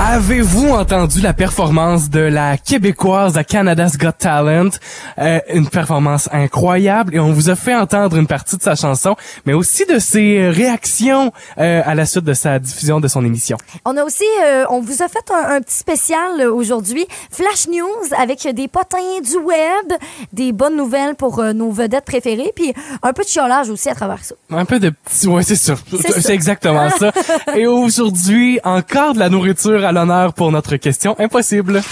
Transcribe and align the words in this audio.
Avez-vous 0.00 0.70
entendu 0.70 1.20
la 1.20 1.32
performance 1.32 2.10
de 2.10 2.18
la 2.18 2.58
québécoise 2.58 3.38
à 3.38 3.44
Canada's 3.44 3.96
Got 3.96 4.12
Talent? 4.18 4.70
Euh, 5.18 5.38
une 5.52 5.68
performance 5.68 6.28
incroyable 6.32 7.14
et 7.14 7.20
on 7.20 7.32
vous 7.32 7.48
a 7.48 7.54
fait 7.54 7.76
entendre 7.76 8.16
une 8.16 8.26
partie 8.26 8.56
de 8.56 8.62
sa 8.62 8.74
chanson, 8.74 9.14
mais 9.46 9.52
aussi 9.52 9.86
de 9.86 10.00
ses 10.00 10.48
réactions 10.50 11.32
euh, 11.58 11.80
à 11.84 11.94
la 11.94 12.06
suite 12.06 12.24
de 12.24 12.34
sa 12.34 12.58
diffusion 12.58 12.98
de 12.98 13.06
son 13.06 13.24
émission. 13.24 13.56
On 13.84 13.96
a 13.96 14.02
aussi, 14.02 14.24
euh, 14.44 14.64
on 14.68 14.80
vous 14.80 15.02
a 15.02 15.08
fait 15.08 15.30
un, 15.32 15.54
un 15.56 15.60
petit 15.60 15.78
spécial 15.78 16.40
euh, 16.40 16.52
aujourd'hui, 16.52 17.06
Flash 17.30 17.68
News 17.68 18.18
avec 18.18 18.48
des 18.52 18.66
potins 18.66 19.20
du 19.22 19.36
web, 19.36 19.92
des 20.32 20.50
bonnes 20.52 20.76
nouvelles 20.76 21.14
pour 21.14 21.38
euh, 21.38 21.52
nos 21.52 21.70
vedettes 21.70 22.04
préférées, 22.04 22.52
puis 22.54 22.74
un 23.02 23.12
peu 23.12 23.22
de 23.22 23.28
chiolage 23.28 23.70
aussi 23.70 23.88
à 23.88 23.94
travers 23.94 24.24
ça. 24.24 24.34
Un 24.50 24.64
peu 24.64 24.80
de 24.80 24.90
petit, 24.90 25.28
ouais, 25.28 25.44
c'est 25.44 25.54
sûr. 25.54 25.78
C'est 26.02 26.34
exactement 26.34 26.90
ça. 26.90 27.12
Et 27.56 27.68
aujourd'hui, 27.68 28.58
encore 28.64 29.14
de 29.14 29.20
la 29.20 29.28
nourriture 29.28 29.83
à 29.84 29.92
l'honneur 29.92 30.32
pour 30.32 30.50
notre 30.50 30.76
question 30.76 31.14
impossible. 31.18 31.82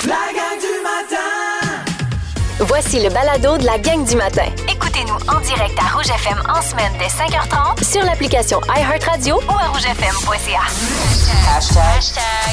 Voici 2.67 3.01
le 3.03 3.09
balado 3.09 3.59
de 3.59 3.65
la 3.65 3.79
gang 3.79 4.07
du 4.07 4.15
matin. 4.17 4.45
Écoutez-nous 4.71 5.15
en 5.35 5.41
direct 5.41 5.77
à 5.79 5.97
Rouge 5.97 6.07
FM 6.11 6.39
en 6.49 6.63
semaine 6.63 6.93
dès 6.99 7.07
5h30 7.07 7.83
Sur 7.85 8.03
l'application 8.05 8.61
iHeartRadio 8.69 9.37
ou 9.37 9.53
à 9.53 9.69
rougefm.ca. 9.69 10.61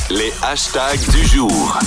Les 0.10 0.32
hashtags 0.44 1.12
du 1.12 1.26
jour. 1.28 1.78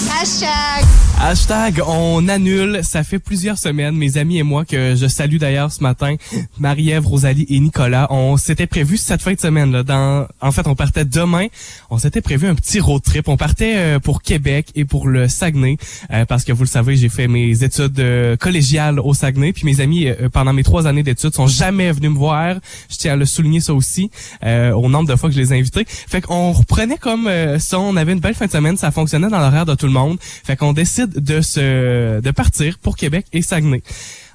Hashtag 1.21 1.81
on 1.87 2.27
annule. 2.29 2.81
Ça 2.83 3.05
fait 3.05 3.19
plusieurs 3.19 3.59
semaines, 3.59 3.97
mes 3.97 4.17
amis 4.19 4.39
et 4.39 4.43
moi, 4.43 4.65
que 4.65 4.97
je 4.97 5.07
salue 5.07 5.37
d'ailleurs 5.37 5.71
ce 5.71 5.83
matin, 5.83 6.17
Marie-Ève, 6.59 7.07
Rosalie 7.07 7.47
et 7.49 7.61
Nicolas. 7.61 8.09
On 8.11 8.37
s'était 8.37 8.67
prévu 8.67 8.97
cette 8.97 9.23
fin 9.23 9.33
de 9.33 9.39
semaine. 9.41 9.71
Là, 9.73 9.83
dans, 9.85 10.27
en 10.41 10.51
fait, 10.53 10.67
on 10.67 10.75
partait 10.75 11.05
demain. 11.05 11.47
On 11.91 11.99
s'était 11.99 12.23
prévu 12.23 12.49
un 12.49 12.55
petit 12.55 12.81
road 12.81 13.03
trip. 13.03 13.29
On 13.29 13.37
partait 13.37 13.75
euh, 13.77 13.99
pour 14.01 14.23
Québec 14.23 14.69
et 14.75 14.85
pour 14.85 15.07
le 15.07 15.29
Saguenay. 15.29 15.77
euh, 16.13 16.25
parce 16.25 16.45
que 16.45 16.53
vous 16.53 16.63
le 16.65 16.69
savez, 16.69 16.97
j'ai 16.97 17.09
fait 17.09 17.29
mes 17.29 17.63
études 17.63 18.01
euh, 18.13 18.37
collégiales 18.37 19.01
au 19.01 19.15
Saguenay. 19.15 19.53
Puis 19.53 19.65
mes 19.65 19.81
amis, 19.81 20.07
euh, 20.07 20.29
pendant 20.29 20.53
mes 20.53 20.63
trois 20.63 20.87
années 20.87 21.03
d'études, 21.03 21.35
sont 21.35 21.47
jamais 21.47 21.91
venus 21.93 22.11
me 22.11 22.17
voir. 22.17 22.57
Je 22.91 22.97
tiens 22.97 23.15
à 23.15 23.17
le 23.17 23.27
souligner 23.27 23.61
ça 23.61 23.75
aussi, 23.75 24.11
euh, 24.45 24.73
au 24.73 24.89
nombre 24.89 25.09
de 25.09 25.17
fois 25.17 25.29
que 25.29 25.35
je 25.35 25.41
les 25.41 25.53
ai 25.53 25.59
invités. 25.59 25.85
Fait 25.87 26.21
qu'on 26.21 26.53
reprenait 26.53 26.99
comme 26.99 27.27
euh, 27.27 27.59
ça. 27.59 27.79
On 27.79 27.97
avait 27.97 28.13
une 28.13 28.21
belle 28.21 28.35
fin 28.35 28.47
de 28.47 28.51
semaine. 28.51 28.77
Ça 28.77 28.91
fonctionnait 28.91 29.29
dans 29.29 29.39
l'horaire 29.41 29.67
de 29.67 29.75
tout 29.75 29.87
le 29.87 29.93
monde. 29.93 30.19
Fait 30.21 30.57
qu'on 30.57 30.73
décide 30.73 31.13
de 31.13 31.41
se 31.41 32.21
de 32.21 32.31
partir 32.31 32.79
pour 32.79 32.97
Québec 32.97 33.27
et 33.33 33.43
Saguenay. 33.43 33.83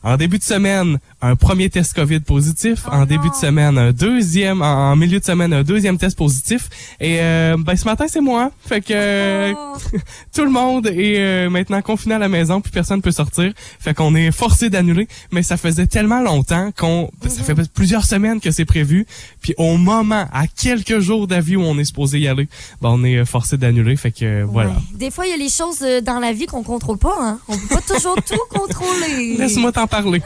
En 0.04 0.18
début 0.18 0.38
de 0.38 0.44
semaine, 0.44 1.00
un 1.22 1.36
premier 1.36 1.70
test 1.70 1.94
COVID 1.94 2.22
positif. 2.22 2.86
en 2.92 3.06
début 3.06 3.30
de 3.30 3.36
semaine, 3.36 3.78
un 3.78 3.92
deuxième. 3.92 4.62
En, 4.62 4.92
en 4.92 4.96
milieu 4.96 5.20
de 5.20 5.26
semaine, 5.26 5.54
un 5.54 5.64
deuxième 5.64 5.98
test 5.98 6.18
positif. 6.18 6.70
Et 7.00 7.18
euh, 7.20 7.58
ben 7.60 7.76
ce 7.76 7.86
matin, 7.86 8.06
c'est 8.08 8.22
moi. 8.22 8.52
Fait 8.66 8.82
que 8.82 8.94
euh, 8.94 9.54
tout 10.34 10.44
le 10.44 10.52
monde 10.52 10.88
est 10.88 11.20
euh, 11.20 11.50
maintenant 11.50 11.82
confiné 11.82 12.16
à 12.16 12.20
la 12.20 12.30
maison, 12.30 12.62
puis 12.62 12.72
personne 12.72 13.02
peut 13.02 13.12
sortir. 13.12 13.52
Fait 13.80 13.94
qu'on 13.94 14.16
est 14.16 14.32
forcé 14.32 14.70
d'annuler. 14.70 15.08
Mais 15.32 15.44
ça 15.44 15.58
faisait 15.58 15.88
tellement 15.88 16.22
longtemps 16.22 16.72
qu'on, 16.78 17.10
ça 17.28 17.44
fait 17.44 17.56
plusieurs 17.74 18.06
semaines 18.06 18.40
que 18.40 18.52
c'est 18.52 18.66
prévu. 18.66 19.06
Puis 19.42 19.54
au 19.58 19.78
moment, 19.78 20.26
à 20.32 20.48
quelques 20.48 21.00
jours 21.00 21.28
d'avis 21.28 21.56
où 21.56 21.62
on 21.62 21.78
est 21.80 21.86
supposé 21.86 22.20
y 22.20 22.28
aller, 22.28 22.48
ben 22.82 22.90
on 22.90 23.04
est 23.04 23.26
forcé 23.26 23.58
d'annuler. 23.58 23.96
Fait 23.96 24.12
que 24.12 24.38
euh, 24.38 24.46
voilà. 24.46 24.70
Ouais. 24.72 24.76
Des 24.94 25.12
fois, 25.12 25.26
il 25.26 25.32
y 25.32 25.34
a 25.34 25.38
les 25.38 25.50
choses 25.50 25.82
euh, 25.82 26.02
dans 26.02 26.20
la 26.20 26.34
vie 26.34 26.46
qu'on 26.46 26.64
contrôle 26.64 26.98
pas. 26.98 27.16
Hein? 27.20 27.40
On 27.48 27.58
peut 27.58 27.76
pas 27.76 27.82
toujours 27.82 28.16
tout 28.16 28.40
contrôler. 28.50 29.36
Laisse-moi 29.38 29.72
t'en 29.72 29.87
parler. 29.88 30.22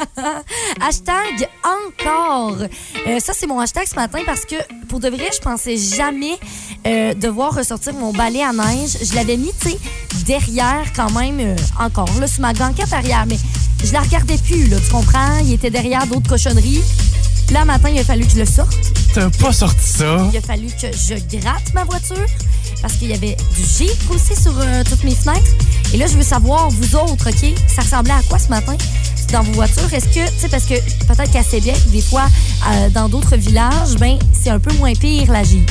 Hashtag 0.80 1.48
encore. 1.64 2.56
Euh, 3.06 3.18
ça, 3.20 3.32
c'est 3.34 3.46
mon 3.46 3.60
hashtag 3.60 3.86
ce 3.88 3.94
matin 3.94 4.20
parce 4.26 4.44
que 4.44 4.56
pour 4.88 5.00
de 5.00 5.08
vrai, 5.08 5.30
je 5.32 5.40
pensais 5.40 5.76
jamais 5.76 6.38
euh, 6.86 7.14
devoir 7.14 7.54
ressortir 7.54 7.94
mon 7.94 8.12
balai 8.12 8.42
à 8.42 8.52
neige. 8.52 8.96
Je 9.02 9.14
l'avais 9.14 9.36
mis, 9.36 9.52
tu 9.60 9.70
sais, 9.70 9.78
derrière 10.26 10.84
quand 10.94 11.10
même, 11.12 11.38
euh, 11.40 11.56
encore, 11.78 12.10
là, 12.18 12.26
sur 12.26 12.40
ma 12.40 12.52
banquette 12.52 12.92
arrière. 12.92 13.24
Mais 13.26 13.38
je 13.84 13.92
la 13.92 14.00
regardais 14.00 14.38
plus, 14.38 14.68
là, 14.68 14.76
tu 14.84 14.90
comprends? 14.90 15.38
Il 15.44 15.54
était 15.54 15.70
derrière 15.70 16.06
d'autres 16.06 16.28
cochonneries. 16.28 16.82
Là, 17.52 17.64
matin, 17.64 17.88
il 17.88 17.98
a 17.98 18.04
fallu 18.04 18.24
que 18.24 18.30
je 18.30 18.38
le 18.38 18.46
sorte. 18.46 18.76
T'as 19.12 19.28
pas 19.30 19.52
sorti 19.52 19.84
ça? 19.84 20.28
Il 20.32 20.38
a 20.38 20.40
fallu 20.40 20.68
que 20.68 20.86
je 20.92 21.14
gratte 21.36 21.74
ma 21.74 21.84
voiture 21.84 22.26
parce 22.80 22.94
qu'il 22.94 23.10
y 23.10 23.14
avait 23.14 23.36
du 23.56 23.62
givre 23.64 24.14
aussi 24.14 24.40
sur 24.40 24.52
euh, 24.56 24.84
toutes 24.88 25.02
mes 25.02 25.14
fenêtres. 25.14 25.50
Et 25.92 25.96
là, 25.96 26.06
je 26.06 26.16
veux 26.16 26.22
savoir, 26.22 26.68
vous 26.70 26.94
autres, 26.94 27.30
OK, 27.30 27.54
ça 27.66 27.82
ressemblait 27.82 28.12
à 28.12 28.22
quoi 28.28 28.38
ce 28.38 28.48
matin 28.48 28.76
dans 29.32 29.42
vos 29.42 29.52
voitures? 29.52 29.92
Est-ce 29.92 30.06
que, 30.06 30.28
tu 30.28 30.38
sais, 30.38 30.48
parce 30.48 30.64
que 30.64 30.74
peut-être 31.06 31.30
qu'à 31.32 31.42
Sébec, 31.42 31.78
des 31.90 32.00
fois, 32.00 32.26
euh, 32.70 32.90
dans 32.90 33.08
d'autres 33.08 33.36
villages, 33.36 33.96
ben, 33.98 34.16
c'est 34.32 34.50
un 34.50 34.60
peu 34.60 34.72
moins 34.76 34.92
pire 34.94 35.30
la 35.32 35.42
givre. 35.42 35.66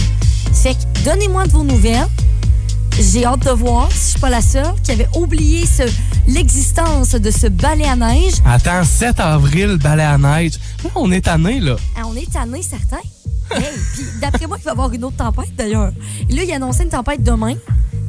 Fait 0.53 0.74
que 0.74 1.03
donnez-moi 1.06 1.47
de 1.47 1.52
vos 1.52 1.63
nouvelles. 1.63 2.08
J'ai 3.00 3.24
hâte 3.24 3.46
de 3.46 3.52
voir 3.52 3.90
si 3.91 3.97
je 3.97 4.09
suis 4.09 4.19
pas 4.19 4.29
la 4.29 4.41
seule 4.41 4.74
qui 4.84 4.91
avait 4.91 5.08
oublié 5.16 5.66
ce, 5.66 5.84
l'existence 6.28 7.12
de 7.12 7.31
ce 7.31 7.47
balai 7.47 7.85
à 7.85 7.96
neige. 7.96 8.34
Attends, 8.46 8.84
7 8.84 9.22
avril, 9.22 9.78
balai 9.78 10.03
à 10.03 10.18
neige. 10.18 10.59
Là, 10.84 10.90
on 10.96 11.09
est 11.13 11.22
tanné, 11.22 11.62
là. 11.62 11.78
Ah, 11.96 12.02
on 12.06 12.16
est 12.16 12.29
tanné, 12.29 12.62
certains. 12.62 12.97
Hey, 13.52 13.63
puis 13.94 14.03
d'après 14.22 14.47
moi, 14.47 14.58
il 14.59 14.66
va 14.66 14.72
y 14.72 14.74
avoir 14.74 14.91
une 14.91 15.06
autre 15.06 15.16
tempête, 15.16 15.56
d'ailleurs. 15.56 15.94
Et 16.29 16.35
là, 16.35 16.44
il 16.44 16.52
a 16.52 16.56
annoncé 16.56 16.84
une 16.84 16.90
tempête 16.90 17.24
demain. 17.24 17.56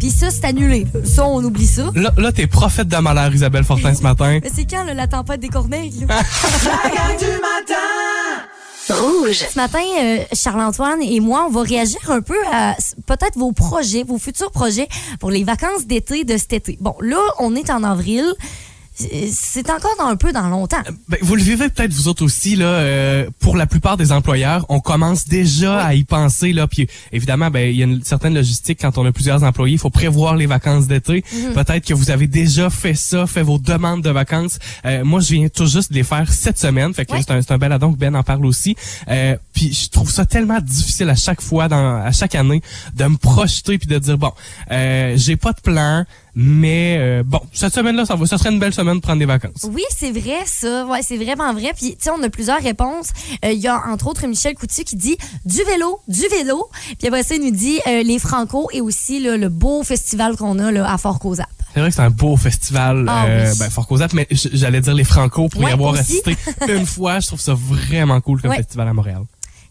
Puis 0.00 0.11
ça, 0.11 0.31
c'est 0.31 0.47
annulé. 0.47 0.87
Ça, 1.05 1.27
on 1.27 1.44
oublie 1.44 1.66
ça. 1.66 1.91
Là, 1.94 2.11
là 2.16 2.33
t'es 2.33 2.47
prophète 2.47 2.88
de 2.88 2.97
malheur, 2.97 3.33
Isabelle 3.34 3.65
Fortin, 3.65 3.94
ce 3.94 4.03
matin. 4.03 4.41
Mais 4.43 4.50
c'est 4.53 4.65
quand, 4.65 4.83
là, 4.83 4.94
la 4.94 5.06
tempête 5.06 5.41
des 5.41 5.50
corneilles? 5.50 6.06
là? 6.09 6.22
La 6.65 6.91
gang 6.91 7.19
du 7.19 7.27
matin 7.27 8.49
Rouge. 8.88 9.44
Ce 9.53 9.59
matin, 9.59 9.83
euh, 10.00 10.25
Charles-Antoine 10.33 11.03
et 11.03 11.21
moi, 11.21 11.44
on 11.47 11.50
va 11.53 11.62
réagir 11.62 12.00
un 12.09 12.22
peu 12.22 12.38
à 12.50 12.77
peut-être 13.06 13.37
vos 13.37 13.53
projets, 13.53 14.03
vos 14.03 14.19
futurs 14.19 14.50
projets 14.50 14.88
pour 15.21 15.31
les 15.31 15.44
vacances 15.44 15.87
d'été 15.87 16.25
de 16.25 16.37
cet 16.38 16.55
été. 16.55 16.78
Bon, 16.81 16.94
là, 17.00 17.21
on 17.38 17.55
est 17.55 17.69
en 17.69 17.84
avril. 17.84 18.25
C'est- 18.94 19.70
encore 19.70 19.94
dans 19.98 20.06
un 20.08 20.16
peu 20.16 20.32
dans 20.32 20.48
longtemps. 20.48 20.82
Ben, 21.08 21.16
vous 21.22 21.34
le 21.36 21.42
vivez 21.42 21.68
peut-être 21.70 21.92
vous 21.92 22.08
autres 22.08 22.22
aussi 22.24 22.54
là. 22.56 22.66
euh, 22.66 23.30
pour 23.40 23.56
la 23.56 23.66
plupart 23.66 23.96
des 23.96 24.12
employeurs, 24.12 24.66
on 24.68 24.80
commence 24.80 25.26
déjà 25.26 25.82
à 25.82 25.94
y 25.94 26.04
penser 26.04 26.52
là. 26.52 26.66
Puis 26.66 26.86
évidemment, 27.12 27.50
ben 27.50 27.70
il 27.70 27.76
y 27.76 27.82
a 27.82 27.86
une 27.86 28.02
certaine 28.04 28.34
logistique 28.34 28.78
quand 28.80 28.98
on 28.98 29.06
a 29.06 29.12
plusieurs 29.12 29.42
employés. 29.42 29.74
Il 29.74 29.78
faut 29.78 29.90
prévoir 29.90 30.36
les 30.36 30.46
vacances 30.46 30.86
d'été. 30.86 31.24
Peut-être 31.54 31.86
que 31.86 31.94
vous 31.94 32.10
avez 32.10 32.26
déjà 32.26 32.68
fait 32.68 32.94
ça, 32.94 33.26
fait 33.26 33.42
vos 33.42 33.58
demandes 33.58 34.02
de 34.02 34.10
vacances. 34.10 34.58
Euh, 34.84 35.02
moi, 35.04 35.20
je 35.20 35.32
viens 35.34 35.48
tout 35.48 35.66
juste 35.66 35.90
de 35.92 35.96
les 35.96 36.04
faire 36.04 36.30
cette 36.30 36.58
semaine. 36.58 36.92
Fait 36.92 37.06
que 37.06 37.12
Ouais. 37.12 37.20
c'est 37.26 37.32
un, 37.32 37.54
un 37.54 37.58
bel 37.58 37.72
addon 37.72 37.92
que 37.92 37.98
Ben 37.98 38.14
en 38.14 38.22
parle 38.22 38.44
aussi. 38.44 38.76
Euh, 39.08 39.36
puis 39.54 39.72
je 39.72 39.88
trouve 39.88 40.10
ça 40.10 40.26
tellement 40.26 40.60
difficile 40.60 41.08
à 41.08 41.14
chaque 41.16 41.40
fois, 41.40 41.68
dans, 41.68 42.02
à 42.02 42.12
chaque 42.12 42.34
année, 42.34 42.60
de 42.94 43.04
me 43.06 43.16
projeter 43.16 43.78
puis 43.78 43.88
de 43.88 43.98
dire 43.98 44.18
bon, 44.18 44.32
euh, 44.70 45.14
j'ai 45.16 45.36
pas 45.36 45.52
de 45.52 45.60
plan. 45.60 46.04
Mais 46.34 46.96
euh, 47.00 47.22
bon, 47.24 47.41
cette 47.52 47.74
semaine-là, 47.74 48.04
ça 48.06 48.14
va, 48.14 48.26
ça 48.26 48.38
serait 48.38 48.50
une 48.50 48.58
belle 48.60 48.72
semaine 48.74 48.96
de 48.96 49.00
prendre 49.00 49.18
des 49.18 49.26
vacances. 49.26 49.66
Oui, 49.70 49.82
c'est 49.96 50.10
vrai, 50.12 50.38
ça. 50.46 50.86
Ouais, 50.86 51.00
c'est 51.02 51.16
vraiment 51.16 51.52
vrai. 51.52 51.72
Puis, 51.76 51.91
tu 51.92 51.96
sais, 52.04 52.10
on 52.10 52.22
a 52.22 52.28
plusieurs 52.30 52.62
réponses. 52.62 53.08
Euh, 53.44 53.52
Il 53.52 53.58
y 53.58 53.68
a, 53.68 53.82
entre 53.88 54.06
autres, 54.06 54.26
Michel 54.26 54.54
Coutu 54.54 54.84
qui 54.84 54.96
dit 54.96 55.16
du 55.44 55.62
vélo, 55.64 56.00
du 56.08 56.22
vélo. 56.28 56.69
Puis 56.98 57.08
après 57.08 57.22
ça, 57.22 57.34
il 57.34 57.42
nous 57.42 57.50
dit 57.50 57.78
euh, 57.86 58.02
les 58.02 58.19
Franco 58.19 58.69
et 58.72 58.80
aussi 58.80 59.20
là, 59.20 59.36
le 59.36 59.48
beau 59.48 59.82
festival 59.82 60.36
qu'on 60.36 60.58
a 60.58 60.70
là, 60.70 60.92
à 60.92 60.98
Fort-Cozap. 60.98 61.48
C'est 61.72 61.80
vrai 61.80 61.90
que 61.90 61.94
c'est 61.94 62.02
un 62.02 62.10
beau 62.10 62.36
festival, 62.36 63.04
Ah 63.08 63.26
euh, 63.26 63.50
oui. 63.52 63.58
ben, 63.60 63.70
Fort 63.70 63.86
Cozap, 63.86 64.12
mais 64.12 64.26
j'allais 64.30 64.80
dire 64.80 64.92
les 64.94 65.04
Franco 65.04 65.48
pour 65.48 65.62
y 65.62 65.70
avoir 65.70 65.92
aussi. 65.92 66.00
assisté 66.24 66.36
une 66.69 66.84
fois. 66.86 67.20
Je 67.20 67.28
trouve 67.28 67.40
ça 67.40 67.54
vraiment 67.54 68.20
cool 68.20 68.40
comme 68.42 68.50
Ouais. 68.50 68.56
festival 68.56 68.88
à 68.88 68.92
Montréal. 68.92 69.22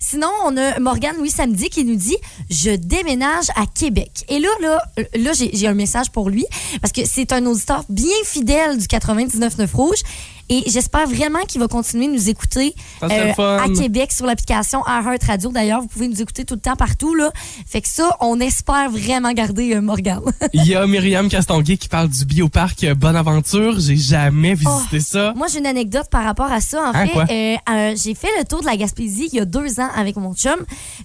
Sinon, 0.01 0.29
on 0.45 0.55
a 0.55 0.79
Morgane, 0.79 1.17
oui, 1.19 1.29
samedi, 1.29 1.69
qui 1.69 1.83
nous 1.83 1.95
dit 1.95 2.15
Je 2.49 2.71
déménage 2.71 3.49
à 3.55 3.65
Québec. 3.65 4.23
Et 4.29 4.39
là, 4.39 4.49
là, 4.61 4.81
là 5.15 5.31
j'ai 5.33 5.67
un 5.67 5.73
message 5.73 6.09
pour 6.09 6.29
lui, 6.29 6.45
parce 6.81 6.93
que 6.93 7.05
c'est 7.05 7.33
un 7.33 7.45
auditeur 7.45 7.83
bien 7.89 8.15
fidèle 8.23 8.77
du 8.77 8.85
99.9 8.85 9.75
Rouge. 9.75 9.99
Et 10.49 10.63
j'espère 10.67 11.07
vraiment 11.07 11.39
qu'il 11.47 11.61
va 11.61 11.67
continuer 11.67 12.07
de 12.07 12.13
nous 12.13 12.29
écouter 12.29 12.73
Ça 12.99 13.07
fun. 13.35 13.57
à 13.57 13.69
Québec 13.69 14.11
sur 14.11 14.25
l'application 14.25 14.81
iHeart 14.87 15.23
Radio. 15.23 15.51
D'ailleurs, 15.51 15.81
vous 15.81 15.87
pouvez 15.87 16.07
nous 16.07 16.21
écouter 16.21 16.43
tout 16.45 16.55
le 16.55 16.59
temps 16.59 16.75
partout. 16.75 17.13
Là. 17.13 17.31
Fait 17.67 17.81
que 17.81 17.87
ça, 17.87 18.17
on 18.19 18.39
espère 18.39 18.89
vraiment 18.89 19.31
garder 19.33 19.75
euh, 19.75 19.81
Morgane. 19.81 20.21
Il 20.53 20.65
y 20.65 20.75
a 20.75 20.85
Myriam 20.87 21.29
Castonguay 21.29 21.77
qui 21.77 21.87
parle 21.87 22.09
du 22.09 22.25
bioparc 22.25 22.83
euh, 22.83 22.95
Bonaventure. 22.95 23.79
J'ai 23.79 23.95
jamais 23.95 24.55
visité 24.55 24.99
ça. 24.99 25.33
Moi, 25.35 25.47
j'ai 25.51 25.59
une 25.59 25.67
anecdote 25.67 26.07
par 26.09 26.23
rapport 26.23 26.51
à 26.51 26.61
ça. 26.61 26.81
En 26.89 26.93
Hein, 26.93 27.07
fait, 27.27 27.55
euh, 27.69 27.73
euh, 27.73 27.95
j'ai 27.95 28.15
fait 28.15 28.27
le 28.39 28.45
tour 28.45 28.61
de 28.61 28.65
la 28.65 28.75
Gaspésie 28.75 29.29
il 29.31 29.37
y 29.37 29.39
a 29.39 29.45
deux 29.45 29.79
ans 29.79 29.89
avec 29.95 30.15
mon 30.15 30.33
chum. 30.33 30.57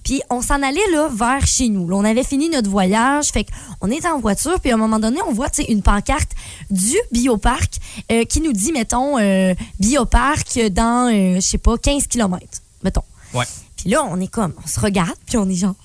Puis 0.03 0.21
on 0.29 0.41
s'en 0.41 0.61
allait 0.63 0.79
là 0.91 1.07
vers 1.13 1.45
chez 1.45 1.69
nous. 1.69 1.87
Là, 1.87 1.95
on 1.97 2.03
avait 2.03 2.23
fini 2.23 2.49
notre 2.49 2.69
voyage. 2.69 3.27
Fait 3.27 3.45
qu'on 3.79 3.91
était 3.91 4.07
en 4.07 4.19
voiture. 4.19 4.59
Puis 4.59 4.71
à 4.71 4.73
un 4.73 4.77
moment 4.77 4.99
donné, 4.99 5.19
on 5.29 5.33
voit 5.33 5.47
une 5.69 5.81
pancarte 5.83 6.31
du 6.71 6.95
bioparc 7.11 7.75
euh, 8.11 8.23
qui 8.25 8.41
nous 8.41 8.51
dit, 8.53 8.71
mettons, 8.71 9.17
euh, 9.35 9.55
bioparc 9.79 10.59
dans, 10.71 11.11
euh, 11.13 11.35
je 11.35 11.39
sais 11.41 11.57
pas, 11.57 11.77
15 11.77 12.07
km. 12.07 12.39
Mettons. 12.83 13.03
Ouais. 13.33 13.45
Puis 13.77 13.89
là, 13.89 14.03
on 14.09 14.19
est 14.19 14.27
comme, 14.27 14.53
on 14.63 14.67
se 14.67 14.79
regarde. 14.79 15.15
Puis 15.25 15.37
on 15.37 15.47
est 15.49 15.55
genre, 15.55 15.75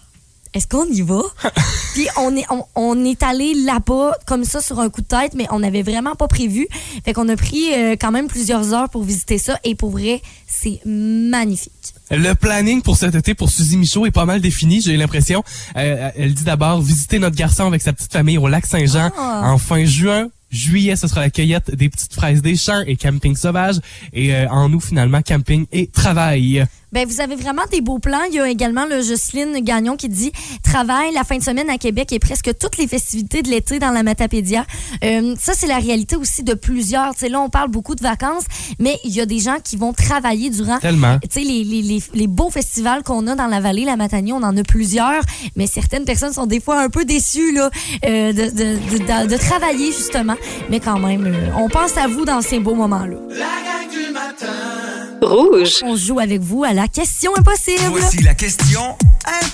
est-ce 0.55 0.67
qu'on 0.67 0.87
y 0.87 1.03
va? 1.03 1.21
Puis 1.95 2.09
on 2.17 2.35
est, 2.37 2.45
on, 2.51 2.65
on 2.75 3.05
est 3.05 3.23
allé 3.23 3.55
là-bas 3.55 4.17
comme 4.27 4.45
ça 4.45 4.61
sur 4.61 4.81
un 4.81 4.89
coup 4.91 5.01
de 5.01 5.07
tête, 5.07 5.35
mais 5.35 5.47
on 5.51 5.61
n'avait 5.61 5.83
vraiment 5.83 6.15
pas 6.17 6.27
prévu. 6.29 6.67
Fait 7.05 7.13
qu'on 7.13 7.29
a 7.29 7.37
pris 7.37 7.73
euh, 7.75 7.93
quand 8.01 8.11
même 8.11 8.27
plusieurs 8.29 8.73
heures 8.73 8.89
pour 8.89 9.03
visiter 9.05 9.39
ça. 9.39 9.59
Et 9.65 9.75
pour 9.75 9.91
vrai, 9.91 10.23
c'est 10.49 10.81
magnifique. 10.85 11.95
Le 12.11 12.35
planning 12.35 12.83
pour 12.83 12.97
cet 12.97 13.15
été 13.15 13.35
pour 13.35 13.51
Suzy 13.51 13.77
Michaud 13.77 14.07
est 14.07 14.11
pas 14.11 14.25
mal 14.25 14.41
défini, 14.41 14.81
j'ai 14.81 14.97
l'impression. 14.97 15.45
Euh, 15.77 16.11
elle 16.17 16.35
dit 16.35 16.43
d'abord 16.43 16.81
visiter 16.83 17.21
notre 17.21 17.37
garçon 17.37 17.67
avec 17.69 17.83
sa 17.83 17.93
petite 17.93 18.13
famille 18.13 18.37
au 18.39 18.49
lac 18.49 18.67
Saint-Jean 18.67 19.11
Ah. 19.17 19.43
en 19.45 19.59
fin 19.59 19.85
juin. 19.85 20.29
Juillet, 20.51 20.97
ce 20.97 21.07
sera 21.07 21.21
la 21.21 21.31
cueillette 21.31 21.75
des 21.75 21.89
petites 21.89 22.13
fraises 22.13 22.43
des 22.43 22.57
champs 22.57 22.83
et 22.87 22.97
camping 22.97 23.37
sauvage. 23.37 23.77
Et 24.13 24.35
euh, 24.35 24.49
en 24.51 24.73
août, 24.73 24.83
finalement, 24.83 25.23
camping 25.23 25.67
et 25.73 25.87
travail. 25.87 26.67
Ben, 26.93 27.07
vous 27.07 27.21
avez 27.21 27.37
vraiment 27.37 27.63
des 27.71 27.81
beaux 27.81 27.99
plans. 27.99 28.23
Il 28.29 28.35
y 28.35 28.41
a 28.41 28.49
également 28.49 28.85
le 28.87 29.01
Jocelyne 29.03 29.59
Gagnon 29.61 29.97
qui 29.97 30.09
dit 30.09 30.33
travail 30.65 31.13
la 31.15 31.25
fin 31.25 31.39
de 31.39 31.43
semaine 31.43 31.71
à 31.71 31.79
Québec 31.79 32.13
et 32.13 32.19
presque 32.19 32.51
toutes 32.59 32.79
les 32.79 32.87
festivités 32.89 33.43
de 33.43 33.49
l'été 33.49 33.79
dans 33.79 33.91
la 33.91 34.03
Matapédia. 34.03 34.65
Euh, 35.05 35.35
ça, 35.39 35.53
c'est 35.55 35.67
la 35.67 35.79
réalité 35.79 36.17
aussi 36.17 36.43
de 36.43 36.55
plusieurs. 36.55 37.13
Tu 37.15 37.21
sais, 37.21 37.29
là, 37.29 37.41
on 37.41 37.49
parle 37.49 37.71
beaucoup 37.71 37.95
de 37.95 38.03
vacances, 38.03 38.45
mais 38.79 38.99
il 39.05 39.13
y 39.13 39.21
a 39.21 39.27
des 39.27 39.39
gens 39.39 39.57
qui 39.63 39.77
vont 39.77 39.93
travailler 39.93 40.51
durant 40.51 40.79
Tellement. 40.79 41.19
tu 41.21 41.29
sais, 41.31 41.41
les, 41.41 41.63
les, 41.65 41.83
les, 41.83 42.03
les 42.15 42.27
beaux 42.27 42.51
festivals 42.51 43.03
qu'on 43.03 43.27
a 43.29 43.35
dans 43.35 43.47
la 43.47 43.61
vallée, 43.61 43.85
la 43.85 43.97
Matanie, 43.97 44.33
on 44.33 44.43
en 44.43 44.57
a 44.57 44.63
plusieurs, 44.63 45.23
mais 45.57 45.67
certaines 45.67 46.05
personnes 46.05 46.33
sont 46.33 46.47
des 46.47 46.61
fois 46.61 46.81
un 46.81 46.89
peu 46.89 47.05
déçues 47.05 47.53
là, 47.53 47.71
euh, 48.05 48.33
de, 48.33 48.43
de, 48.43 48.49
de, 48.49 48.99
de- 48.99 49.29
de 49.31 49.37
travailler, 49.37 49.87
justement. 49.93 50.37
Mais 50.71 50.81
quand 50.81 50.99
même, 50.99 51.27
euh, 51.27 51.51
on 51.57 51.69
pense 51.69 51.97
à 51.97 52.09
vous 52.09 52.25
dans 52.25 52.41
ces 52.41 52.59
beaux 52.59 52.75
moments-là. 52.75 53.17
La 53.31 53.37
gang 53.37 53.91
du 53.91 54.13
matin. 54.13 55.00
Rouge. 55.23 55.81
On 55.83 55.97
joue 55.97 56.19
avec 56.19 56.41
vous 56.41 56.65
à 56.65 56.73
la 56.73 56.89
question 56.89 57.31
impossible. 57.37 57.83
Voici 57.91 58.23
la 58.23 58.35
question 58.35 58.97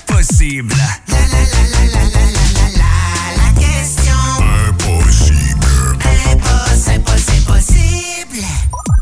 impossible. 0.09 0.73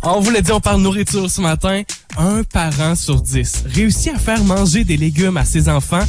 On 0.07 0.19
vous 0.19 0.31
l'a 0.31 0.41
dit, 0.41 0.51
on 0.51 0.59
parle 0.59 0.81
nourriture 0.81 1.29
ce 1.29 1.41
matin. 1.41 1.81
Un 2.17 2.43
parent 2.43 2.95
sur 2.95 3.21
dix 3.21 3.63
réussit 3.65 4.13
à 4.13 4.19
faire 4.19 4.43
manger 4.43 4.83
des 4.83 4.97
légumes 4.97 5.37
à 5.37 5.45
ses 5.45 5.67
enfants 5.67 6.05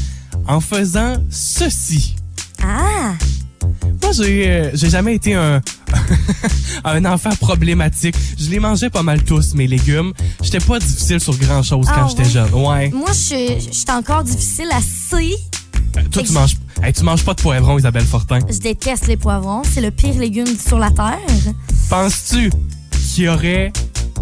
en 0.46 0.60
faisant 0.60 1.14
ceci. 1.30 2.16
Ah! 2.62 3.14
Moi, 4.06 4.12
j'ai 4.24 4.48
euh, 4.48 4.70
j'ai 4.72 4.88
jamais 4.88 5.16
été 5.16 5.34
un 5.34 5.60
un 6.84 7.04
enfant 7.06 7.30
problématique. 7.40 8.14
Je 8.38 8.48
les 8.50 8.60
mangeais 8.60 8.88
pas 8.88 9.02
mal 9.02 9.24
tous 9.24 9.54
mes 9.54 9.66
légumes. 9.66 10.12
J'étais 10.40 10.60
pas 10.60 10.78
difficile 10.78 11.18
sur 11.18 11.36
grand 11.36 11.60
chose 11.64 11.86
quand 11.92 12.04
Ah, 12.04 12.06
j'étais 12.08 12.22
ouais? 12.22 12.30
jeune. 12.30 12.54
Ouais. 12.54 12.88
Moi, 12.90 13.10
je 13.10 13.58
suis 13.72 13.84
encore 13.90 14.22
difficile 14.22 14.68
à 14.72 14.80
C. 14.80 15.34
Euh, 15.96 16.02
Toi, 16.12 16.22
tu 16.22 16.30
manges 16.32 16.54
hey, 16.84 16.92
tu 16.92 17.02
manges 17.02 17.24
pas 17.24 17.34
de 17.34 17.42
poivrons, 17.42 17.78
Isabelle 17.80 18.04
Fortin. 18.04 18.38
Je 18.48 18.58
déteste 18.58 19.08
les 19.08 19.16
poivrons. 19.16 19.62
C'est 19.64 19.80
le 19.80 19.90
pire 19.90 20.14
légume 20.16 20.56
sur 20.56 20.78
la 20.78 20.92
terre. 20.92 21.18
Penses-tu 21.90 22.52
qu'il 23.12 23.24
y 23.24 23.28
aurait 23.28 23.72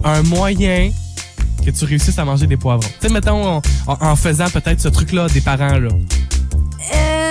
un 0.03 0.23
moyen 0.23 0.93
que 1.63 1.71
tu 1.71 1.85
réussisses 1.85 2.19
à 2.19 2.25
manger 2.25 2.47
des 2.47 2.57
poivrons? 2.57 2.89
Tu 3.03 3.09
sais, 3.09 3.13
mettons, 3.13 3.57
en, 3.57 3.63
en 3.87 4.17
faisant 4.17 4.49
peut-être 4.49 4.81
ce 4.81 4.89
truc-là 4.89 5.27
des 5.29 5.43
parents, 5.43 5.79
là. 5.79 5.89
Euh... 6.95 7.24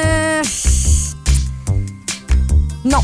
Non. 2.86 3.04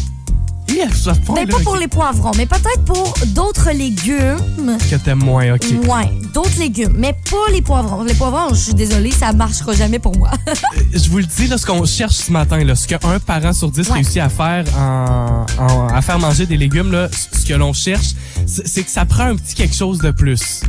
Ça 0.94 1.14
là, 1.14 1.46
pas 1.48 1.60
pour 1.64 1.76
les 1.78 1.88
poivrons, 1.88 2.32
mais 2.38 2.46
peut-être 2.46 2.86
pour 2.86 3.14
d'autres 3.28 3.72
légumes. 3.72 4.78
que 4.90 4.96
t'aimes 4.98 5.18
moins, 5.24 5.56
OK. 5.56 5.66
Ouais, 5.88 6.12
d'autres 6.34 6.58
légumes, 6.60 6.94
mais 6.96 7.14
pas 7.14 7.52
les 7.52 7.62
poivrons. 7.62 8.04
Les 8.04 8.14
poivrons, 8.14 8.50
je 8.54 8.60
suis 8.60 8.74
désolée, 8.76 9.12
ça 9.12 9.34
marchera 9.34 9.74
jamais 9.74 9.98
pour 10.00 10.16
moi. 10.18 10.30
Je 10.94 11.10
vous 11.10 11.18
le 11.18 11.26
dis, 11.26 11.48
là, 11.48 11.58
ce 11.58 11.66
qu'on 11.66 11.84
cherche 11.86 12.16
ce 12.16 12.32
matin, 12.32 12.64
là, 12.64 12.76
ce 12.76 12.88
qu'un 12.88 13.20
parent 13.20 13.52
sur 13.52 13.72
dix 13.72 13.88
Ouais. 13.90 13.96
réussit 13.96 14.18
à 14.20 14.30
faire 14.30 14.64
en, 14.78 15.46
en- 15.58 15.88
à 15.88 16.02
faire 16.02 16.20
manger 16.20 16.46
des 16.46 16.56
légumes, 16.58 16.92
là, 16.92 17.10
ce 17.12 17.46
que 17.46 17.56
l'on 17.56 17.74
cherche, 17.74 18.14
c'est 18.46 18.84
que 18.84 18.92
ça 18.92 19.06
prend 19.06 19.24
un 19.26 19.36
petit 19.36 19.56
quelque 19.56 19.76
chose 19.76 19.98
de 19.98 20.12
plus. 20.12 20.62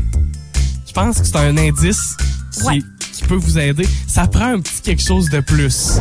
Je 0.89 0.93
pense 0.93 1.19
que 1.21 1.27
c'est 1.27 1.37
un 1.37 1.57
indice 1.59 2.17
qui, 2.53 2.65
Ouais. 2.65 2.79
Qui 3.21 3.27
peut 3.27 3.35
vous 3.35 3.59
aider. 3.59 3.87
Ça 4.07 4.27
prend 4.27 4.47
un 4.47 4.61
petit 4.61 4.81
quelque 4.81 5.03
chose 5.03 5.29
de 5.29 5.41
plus. 5.41 5.99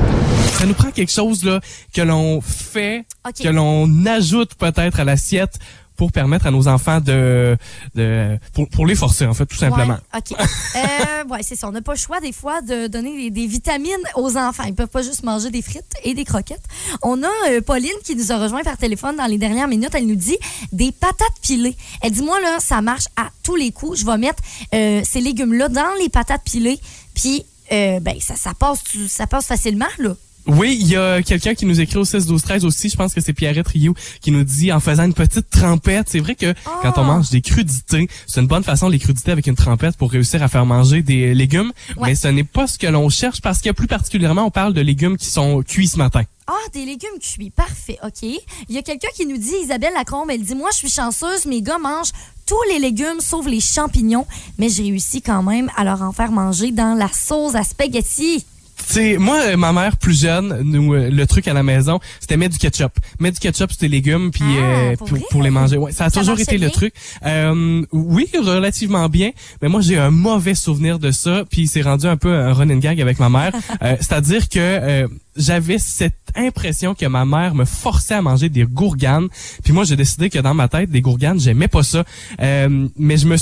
Ça 0.57 0.65
nous 0.65 0.73
prend 0.73 0.91
quelque 0.91 1.11
chose 1.11 1.43
là 1.43 1.59
que 1.93 2.01
l'on 2.01 2.41
fait, 2.41 3.05
que 3.41 3.49
l'on 3.49 4.05
ajoute 4.05 4.55
peut-être 4.55 4.99
à 4.99 5.03
l'assiette 5.03 5.59
pour 5.97 6.13
permettre 6.13 6.47
à 6.47 6.51
nos 6.51 6.69
enfants 6.69 7.01
de, 7.01 7.57
de 7.93 8.39
pour, 8.53 8.69
pour 8.69 8.85
les 8.87 8.95
forcer 8.95 9.25
en 9.25 9.33
fait 9.33 9.45
tout 9.45 9.57
simplement. 9.57 9.97
Ouais, 10.13 10.19
OK. 10.19 10.39
Euh, 10.39 11.25
ouais, 11.29 11.43
c'est 11.43 11.57
ça. 11.57 11.67
On 11.67 11.73
n'a 11.73 11.81
pas 11.81 11.91
le 11.91 11.97
choix, 11.97 12.21
des 12.21 12.31
fois, 12.31 12.61
de 12.61 12.87
donner 12.87 13.23
des, 13.23 13.29
des 13.31 13.47
vitamines 13.47 13.91
aux 14.15 14.37
enfants. 14.37 14.63
Ils 14.65 14.73
peuvent 14.73 14.87
pas 14.87 15.01
juste 15.01 15.23
manger 15.23 15.51
des 15.51 15.61
frites 15.61 15.93
et 16.05 16.13
des 16.13 16.23
croquettes. 16.23 16.63
On 17.01 17.21
a 17.21 17.27
euh, 17.49 17.59
Pauline 17.59 17.91
qui 18.05 18.15
nous 18.15 18.31
a 18.31 18.37
rejoint 18.37 18.63
par 18.63 18.77
téléphone 18.77 19.17
dans 19.17 19.25
les 19.25 19.37
dernières 19.37 19.67
minutes. 19.67 19.89
Elle 19.93 20.07
nous 20.07 20.15
dit 20.15 20.37
des 20.71 20.93
patates 20.93 21.27
pilées. 21.41 21.75
Elle 22.01 22.11
dit, 22.11 22.21
moi, 22.21 22.39
là, 22.39 22.59
ça 22.59 22.81
marche 22.81 23.07
à 23.17 23.27
tous 23.43 23.57
les 23.57 23.73
coups. 23.73 23.99
Je 23.99 24.05
vais 24.05 24.17
mettre 24.17 24.41
euh, 24.73 25.01
ces 25.03 25.19
légumes-là 25.19 25.67
dans 25.67 25.93
les 25.99 26.07
patates 26.07 26.43
pilées. 26.45 26.79
Puis, 27.19 27.45
euh, 27.71 27.99
ben, 27.99 28.17
ça, 28.21 28.35
ça, 28.35 28.53
passe, 28.53 28.79
ça 29.09 29.27
passe 29.27 29.47
facilement, 29.47 29.85
là. 29.97 30.15
Oui, 30.47 30.77
il 30.79 30.87
y 30.87 30.95
a 30.95 31.21
quelqu'un 31.21 31.53
qui 31.53 31.65
nous 31.65 31.79
écrit 31.79 31.97
au 31.97 32.05
16 32.05 32.25
12 32.25 32.41
13 32.41 32.65
aussi, 32.65 32.89
je 32.89 32.95
pense 32.95 33.13
que 33.13 33.21
c'est 33.21 33.33
Pierrette 33.33 33.67
Rioux 33.67 33.93
qui 34.21 34.31
nous 34.31 34.43
dit 34.43 34.71
en 34.71 34.79
faisant 34.79 35.03
une 35.03 35.13
petite 35.13 35.49
trempette, 35.49 36.07
c'est 36.09 36.19
vrai 36.19 36.33
que 36.33 36.53
quand 36.81 36.93
on 36.97 37.03
mange 37.03 37.29
des 37.29 37.41
crudités, 37.41 38.07
c'est 38.25 38.39
une 38.41 38.47
bonne 38.47 38.63
façon 38.63 38.89
les 38.89 38.97
crudités 38.99 39.31
avec 39.31 39.45
une 39.47 39.55
trempette 39.55 39.95
pour 39.97 40.11
réussir 40.11 40.41
à 40.41 40.47
faire 40.47 40.65
manger 40.65 41.03
des 41.03 41.33
légumes, 41.35 41.71
Ouais. 41.97 42.09
mais 42.09 42.15
ce 42.15 42.27
n'est 42.29 42.43
pas 42.43 42.65
ce 42.67 42.79
que 42.79 42.87
l'on 42.87 43.09
cherche 43.09 43.41
parce 43.41 43.61
que 43.61 43.69
plus 43.71 43.87
particulièrement 43.87 44.45
on 44.45 44.51
parle 44.51 44.73
de 44.73 44.81
légumes 44.81 45.17
qui 45.17 45.27
sont 45.27 45.61
cuits 45.61 45.87
ce 45.87 45.97
matin. 45.97 46.23
Ah, 46.47 46.53
des 46.73 46.83
légumes 46.83 47.19
cuits. 47.21 47.51
Parfait. 47.51 47.99
OK. 48.03 48.23
Il 48.23 48.75
y 48.75 48.77
a 48.79 48.81
quelqu'un 48.81 49.09
qui 49.15 49.27
nous 49.27 49.37
dit, 49.37 49.53
Isabelle 49.61 49.93
Lacombe, 49.93 50.31
elle 50.31 50.41
dit, 50.41 50.55
moi, 50.55 50.69
je 50.71 50.77
suis 50.77 50.89
chanceuse, 50.89 51.45
mes 51.45 51.61
gars 51.61 51.77
mangent 51.77 52.11
tous 52.47 52.57
les 52.73 52.79
légumes 52.79 53.19
sauf 53.19 53.45
les 53.45 53.59
champignons, 53.59 54.25
mais 54.57 54.67
j'ai 54.67 54.81
réussi 54.81 55.21
quand 55.21 55.43
même 55.43 55.69
à 55.77 55.83
leur 55.83 56.01
en 56.01 56.11
faire 56.11 56.31
manger 56.31 56.71
dans 56.71 56.95
la 56.95 57.07
sauce 57.09 57.53
à 57.53 57.63
spaghetti. 57.63 58.43
Sais, 58.85 59.17
moi, 59.17 59.39
euh, 59.45 59.57
ma 59.57 59.71
mère 59.71 59.97
plus 59.97 60.19
jeune, 60.19 60.61
nous, 60.63 60.93
euh, 60.93 61.09
le 61.11 61.27
truc 61.27 61.47
à 61.47 61.53
la 61.53 61.61
maison, 61.63 61.99
c'était 62.19 62.37
mettre 62.37 62.53
du 62.53 62.59
ketchup. 62.59 62.91
Mettre 63.19 63.35
du 63.35 63.39
ketchup 63.39 63.71
sur 63.71 63.79
tes 63.79 63.87
légumes 63.87 64.31
puis 64.31 64.43
Ah, 64.57 64.61
euh, 64.63 64.95
pour 65.29 65.43
les 65.43 65.51
manger. 65.51 65.77
Ouais, 65.77 65.91
ça 65.91 66.05
a 66.05 66.09
Ça 66.09 66.21
toujours 66.21 66.39
été 66.39 66.57
le 66.57 66.69
truc. 66.71 66.93
Euh, 67.25 67.83
oui, 67.91 68.27
relativement 68.33 69.07
bien, 69.09 69.31
mais 69.61 69.69
moi 69.69 69.81
j'ai 69.81 69.97
un 69.99 70.09
mauvais 70.11 70.55
souvenir 70.55 70.97
de 70.97 71.11
ça, 71.11 71.43
puis 71.49 71.67
c'est 71.67 71.81
rendu 71.81 72.07
un 72.07 72.17
peu 72.17 72.33
un 72.33 72.53
running 72.53 72.79
gag 72.79 72.99
avec 73.01 73.19
ma 73.19 73.29
mère. 73.29 73.51
Euh, 73.81 73.95
C'est-à-dire 74.01 74.49
que 74.49 74.57
euh, 74.59 75.07
j'avais 75.35 75.77
cette 75.79 76.13
impression 76.35 76.93
que 76.95 77.05
ma 77.05 77.25
mère 77.25 77.55
me 77.55 77.65
forçait 77.65 78.13
à 78.15 78.21
manger 78.21 78.49
des 78.49 78.63
gourganes, 78.63 79.27
puis 79.63 79.73
moi 79.73 79.83
j'ai 79.83 79.95
décidé 79.95 80.29
que 80.29 80.39
dans 80.39 80.53
ma 80.53 80.67
tête 80.67 80.89
des 80.89 81.01
gourganes, 81.01 81.39
j'aimais 81.39 81.67
pas 81.67 81.83
ça. 81.83 82.03
Euh, 82.41 82.87
mais 82.97 83.17
je 83.17 83.27
me 83.27 83.35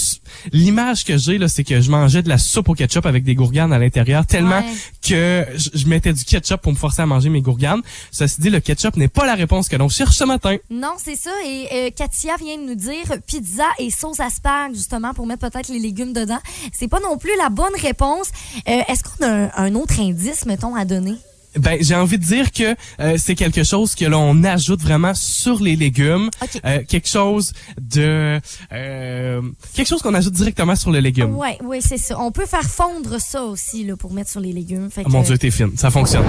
l'image 0.51 1.03
que 1.05 1.17
j'ai 1.17 1.37
là, 1.37 1.47
c'est 1.47 1.63
que 1.63 1.81
je 1.81 1.89
mangeais 1.91 2.21
de 2.21 2.29
la 2.29 2.37
soupe 2.37 2.69
au 2.69 2.73
ketchup 2.73 3.05
avec 3.05 3.23
des 3.23 3.35
gourganes 3.35 3.73
à 3.73 3.79
l'intérieur 3.79 4.25
tellement 4.25 4.59
Ouais. 4.59 4.73
que 5.07 5.45
je, 5.55 5.69
je 5.73 5.87
mettais 5.87 6.13
du 6.13 6.23
ketchup 6.23 6.61
pour 6.61 6.71
me 6.71 6.77
forcer 6.77 7.01
à 7.01 7.05
manger 7.05 7.29
mes 7.29 7.41
gourganes. 7.41 7.81
Ceci 8.11 8.41
dit, 8.41 8.49
le 8.49 8.59
ketchup 8.59 8.95
n'est 8.97 9.07
pas 9.07 9.25
la 9.25 9.35
réponse 9.35 9.67
que 9.69 9.75
l'on 9.75 9.89
cherche 9.89 10.15
ce 10.15 10.23
matin. 10.23 10.55
Non, 10.69 10.93
c'est 10.97 11.15
ça. 11.15 11.31
Et 11.45 11.67
euh, 11.71 11.89
Katia 11.95 12.35
vient 12.37 12.57
de 12.57 12.63
nous 12.63 12.75
dire 12.75 13.05
pizza 13.27 13.65
et 13.79 13.89
sauce 13.91 14.19
asperge, 14.19 14.73
justement, 14.75 15.13
pour 15.13 15.25
mettre 15.27 15.49
peut-être 15.49 15.69
les 15.69 15.79
légumes 15.79 16.13
dedans. 16.13 16.39
C'est 16.73 16.87
pas 16.87 16.99
non 16.99 17.17
plus 17.17 17.31
la 17.37 17.49
bonne 17.49 17.75
réponse. 17.81 18.27
Euh, 18.67 18.81
Est-ce 18.87 19.03
qu'on 19.03 19.25
a 19.25 19.29
un, 19.29 19.49
un 19.55 19.75
autre 19.75 19.99
indice, 19.99 20.45
mettons, 20.45 20.75
à 20.75 20.85
donner? 20.85 21.15
Ben, 21.55 21.77
j'ai 21.81 21.95
envie 21.95 22.17
de 22.17 22.23
dire 22.23 22.51
que 22.51 22.75
euh, 22.99 23.15
c'est 23.17 23.35
quelque 23.35 23.63
chose 23.63 23.95
que 23.95 24.05
l'on 24.05 24.43
ajoute 24.43 24.81
vraiment 24.81 25.13
sur 25.13 25.61
les 25.61 25.75
légumes. 25.75 26.29
Euh, 26.65 26.83
quelque 26.87 27.07
chose 27.07 27.53
de 27.81 28.39
euh, 28.71 29.41
quelque 29.73 29.87
chose 29.87 30.01
qu'on 30.01 30.13
ajoute 30.13 30.33
directement 30.33 30.75
sur 30.75 30.91
le 30.91 30.99
légume. 30.99 31.35
Oui, 31.35 31.49
oui, 31.63 31.77
c'est 31.81 31.97
ça. 31.97 32.19
On 32.19 32.31
peut 32.31 32.45
faire 32.45 32.63
fondre 32.63 33.19
ça 33.19 33.43
aussi 33.43 33.83
là, 33.83 33.95
pour 33.95 34.13
mettre 34.13 34.29
sur 34.29 34.39
les 34.39 34.53
légumes. 34.53 34.89
Fait 34.91 35.03
Oh 35.05 35.09
mon 35.09 35.21
Dieu, 35.21 35.37
t'es 35.37 35.51
fine, 35.51 35.71
ça 35.77 35.89
fonctionne. 35.89 36.25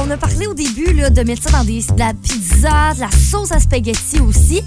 On 0.00 0.10
a 0.10 0.16
parlé 0.16 0.46
au 0.46 0.54
début 0.54 0.92
là, 0.92 1.10
de 1.10 1.22
mettre 1.22 1.42
ça 1.42 1.50
dans 1.50 1.64
des, 1.64 1.82
de 1.82 1.98
la 1.98 2.12
pizza, 2.14 2.94
de 2.94 3.00
la 3.00 3.10
sauce 3.10 3.52
à 3.52 3.60
spaghetti 3.60 4.20
aussi. 4.20 4.62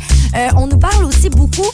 On 0.56 0.68
nous 0.68 0.80
parle 0.80 1.06
aussi 1.06 1.30
beaucoup, 1.30 1.70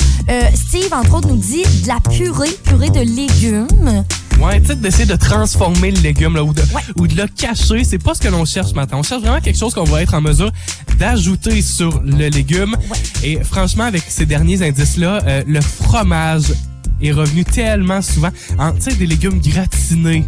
Steve, 0.55 0.93
entre 0.93 1.15
autres, 1.15 1.27
nous 1.27 1.37
dit 1.37 1.63
de 1.83 1.87
la 1.87 1.99
purée, 1.99 2.49
purée 2.63 2.89
de 2.89 3.01
légumes. 3.01 4.03
Ouais, 4.43 4.59
tu 4.59 4.67
sais, 4.67 4.75
d'essayer 4.75 5.05
de 5.05 5.15
transformer 5.15 5.91
le 5.91 6.01
légume 6.01 6.35
là, 6.35 6.43
ou, 6.43 6.53
de, 6.53 6.61
Ouais. 6.73 6.81
ou 6.97 7.07
de 7.07 7.15
le 7.15 7.27
cacher, 7.27 7.83
c'est 7.83 7.97
pas 7.97 8.13
ce 8.13 8.19
que 8.19 8.27
l'on 8.27 8.43
cherche 8.45 8.73
matin. 8.73 8.97
On 8.97 9.03
cherche 9.03 9.21
vraiment 9.21 9.39
quelque 9.39 9.57
chose 9.57 9.73
qu'on 9.73 9.83
va 9.85 10.01
être 10.01 10.13
en 10.13 10.21
mesure 10.21 10.51
d'ajouter 10.99 11.61
sur 11.61 12.01
le 12.01 12.27
légume. 12.29 12.75
Et 13.23 13.41
franchement, 13.43 13.85
avec 13.85 14.03
ces 14.07 14.25
derniers 14.25 14.61
indices-là, 14.61 15.21
euh, 15.25 15.43
le 15.47 15.61
fromage 15.61 16.53
est 17.01 17.11
revenu 17.11 17.45
tellement 17.45 18.01
souvent. 18.01 18.29
En- 18.59 18.73
Tu 18.73 18.81
sais, 18.81 18.93
des 18.95 19.05
légumes 19.07 19.39
gratinés. 19.39 20.25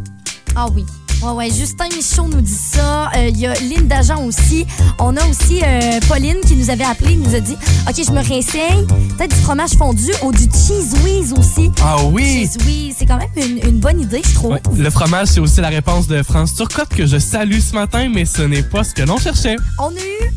Ah 0.55 0.67
oui. 0.73 0.85
Ouais, 1.21 1.31
ouais, 1.31 1.49
Justin 1.49 1.85
Michaud 1.95 2.27
nous 2.27 2.41
dit 2.41 2.53
ça. 2.53 3.09
Euh, 3.15 3.29
Il 3.29 3.39
y 3.39 3.47
a 3.47 3.53
Lynn 3.55 3.87
Dajan 3.87 4.23
aussi. 4.25 4.65
On 4.99 5.15
a 5.17 5.25
aussi 5.27 5.59
euh, 5.63 5.99
Pauline 6.07 6.37
qui 6.45 6.55
nous 6.55 6.69
avait 6.69 6.83
appelé, 6.83 7.15
nous 7.15 7.33
a 7.33 7.39
dit 7.39 7.55
OK, 7.87 7.95
je 8.05 8.11
me 8.11 8.21
réessaye. 8.21 8.85
Peut-être 9.17 9.35
du 9.35 9.41
fromage 9.41 9.71
fondu 9.71 10.11
ou 10.23 10.31
du 10.31 10.43
cheese 10.43 10.93
whiz 11.03 11.33
aussi. 11.37 11.71
Ah 11.81 11.97
oui! 12.05 12.23
Cheese 12.47 12.57
whiz, 12.65 12.95
c'est 12.99 13.05
quand 13.05 13.17
même 13.17 13.29
une, 13.37 13.69
une 13.69 13.79
bonne 13.79 13.99
idée, 14.01 14.21
je 14.27 14.33
trouve. 14.35 14.51
Ouais, 14.51 14.61
le 14.77 14.89
fromage, 14.89 15.29
c'est 15.29 15.39
aussi 15.39 15.61
la 15.61 15.69
réponse 15.69 16.07
de 16.07 16.21
France 16.21 16.53
Turcotte 16.55 16.89
que 16.89 17.05
je 17.05 17.17
salue 17.17 17.59
ce 17.59 17.73
matin, 17.73 18.09
mais 18.13 18.25
ce 18.25 18.41
n'est 18.43 18.63
pas 18.63 18.83
ce 18.83 18.93
que 18.93 19.01
l'on 19.01 19.17
cherchait. 19.17 19.55
On 19.79 19.89
a 19.89 19.91
eu 19.93 20.31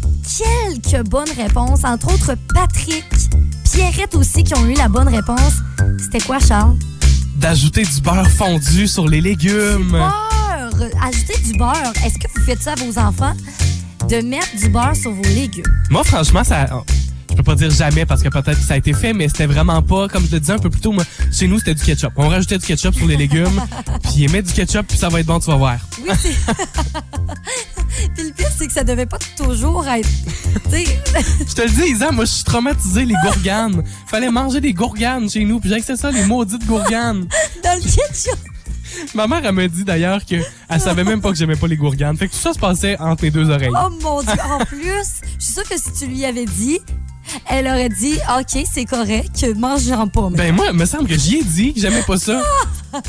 quelques 0.82 1.06
bonnes 1.08 1.30
réponses, 1.36 1.80
entre 1.84 2.14
autres 2.14 2.34
Patrick, 2.54 3.04
Pierrette 3.70 4.14
aussi 4.14 4.42
qui 4.44 4.54
ont 4.54 4.64
eu 4.66 4.74
la 4.74 4.88
bonne 4.88 5.08
réponse. 5.08 5.54
C'était 6.02 6.20
quoi, 6.24 6.38
Charles? 6.38 6.76
D'ajouter 7.36 7.82
du 7.82 8.00
beurre 8.00 8.28
fondu 8.30 8.88
sur 8.88 9.06
les 9.06 9.20
légumes. 9.20 9.96
Ajouter 11.02 11.38
du 11.44 11.58
beurre. 11.58 11.92
Est-ce 12.04 12.18
que 12.18 12.26
vous 12.34 12.44
faites 12.44 12.62
ça 12.62 12.72
à 12.72 12.74
vos 12.76 12.98
enfants? 12.98 13.34
De 14.08 14.20
mettre 14.20 14.56
du 14.56 14.68
beurre 14.68 14.96
sur 14.96 15.12
vos 15.12 15.22
légumes. 15.22 15.64
Moi, 15.90 16.04
franchement, 16.04 16.44
ça. 16.44 16.66
Je 17.30 17.34
peux 17.36 17.42
pas 17.42 17.54
dire 17.54 17.70
jamais 17.70 18.06
parce 18.06 18.22
que 18.22 18.28
peut-être 18.28 18.58
que 18.58 18.64
ça 18.64 18.74
a 18.74 18.76
été 18.78 18.92
fait, 18.94 19.12
mais 19.12 19.28
c'était 19.28 19.46
vraiment 19.46 19.82
pas, 19.82 20.08
comme 20.08 20.26
je 20.26 20.32
le 20.32 20.40
disais 20.40 20.54
un 20.54 20.58
peu 20.58 20.70
plus 20.70 20.80
tôt, 20.80 20.92
moi, 20.92 21.04
chez 21.30 21.46
nous, 21.46 21.58
c'était 21.58 21.74
du 21.74 21.84
ketchup. 21.84 22.12
On 22.16 22.28
rajoutait 22.28 22.58
du 22.58 22.66
ketchup 22.66 22.94
sur 22.94 23.06
les 23.06 23.16
légumes, 23.24 23.62
puis 24.02 24.14
ils 24.16 24.30
mettent 24.30 24.46
du 24.46 24.52
ketchup, 24.52 24.86
puis 24.86 24.96
ça 24.96 25.08
va 25.08 25.20
être 25.20 25.26
bon, 25.26 25.38
tu 25.38 25.46
vas 25.46 25.56
voir. 25.56 25.76
Oui, 26.02 26.14
c'est. 26.20 26.34
Puis 28.14 28.26
le 28.28 28.32
pire, 28.32 28.48
c'est 28.56 28.66
que 28.66 28.72
ça 28.72 28.84
devait 28.84 29.06
pas 29.06 29.18
toujours 29.36 29.86
être. 29.88 30.08
Je 30.70 31.54
te 31.54 31.62
le 31.62 31.68
dis, 31.68 31.92
Isa, 31.92 32.12
moi, 32.12 32.24
je 32.24 32.30
suis 32.30 32.44
traumatisé, 32.44 33.04
les 33.04 33.14
gourganes. 33.24 33.82
Fallait 34.06 34.30
manger 34.30 34.60
des 34.60 34.72
gourganes 34.72 35.28
chez 35.28 35.44
nous, 35.44 35.58
puis 35.58 35.70
j'ai 35.70 35.96
ça, 35.96 36.10
les 36.10 36.24
maudites 36.24 36.64
gourganes. 36.66 37.26
dans 37.64 37.74
le 37.74 37.82
ketchup. 37.82 38.38
Ma 39.14 39.26
mère, 39.26 39.40
elle 39.44 39.52
m'a 39.52 39.68
dit 39.68 39.84
d'ailleurs 39.84 40.24
que 40.24 40.36
elle 40.68 40.80
savait 40.80 41.04
même 41.04 41.20
pas 41.20 41.30
que 41.30 41.36
j'aimais 41.36 41.56
pas 41.56 41.66
les 41.66 41.76
gourganes. 41.76 42.16
Fait 42.16 42.28
que 42.28 42.32
tout 42.32 42.38
ça 42.40 42.52
se 42.52 42.58
passait 42.58 42.98
entre 42.98 43.22
mes 43.24 43.30
deux 43.30 43.48
oreilles. 43.50 43.70
Oh 43.72 43.88
mon 44.02 44.22
Dieu. 44.22 44.32
En 44.50 44.64
plus, 44.64 44.80
je 45.38 45.44
suis 45.44 45.54
sûre 45.54 45.68
que 45.68 45.76
si 45.78 45.92
tu 45.92 46.06
lui 46.06 46.24
avais 46.24 46.44
dit, 46.46 46.80
elle 47.50 47.66
aurait 47.66 47.88
dit 47.90 48.14
OK, 48.38 48.64
c'est 48.72 48.84
correct, 48.86 49.44
mange-en 49.56 50.08
pas. 50.08 50.28
Ben 50.30 50.54
moi, 50.54 50.66
il 50.70 50.76
me 50.78 50.86
semble 50.86 51.06
que 51.08 51.18
j'y 51.18 51.36
ai 51.38 51.44
dit 51.44 51.74
que 51.74 51.80
j'aimais 51.80 52.02
pas 52.02 52.16
ça. 52.18 52.40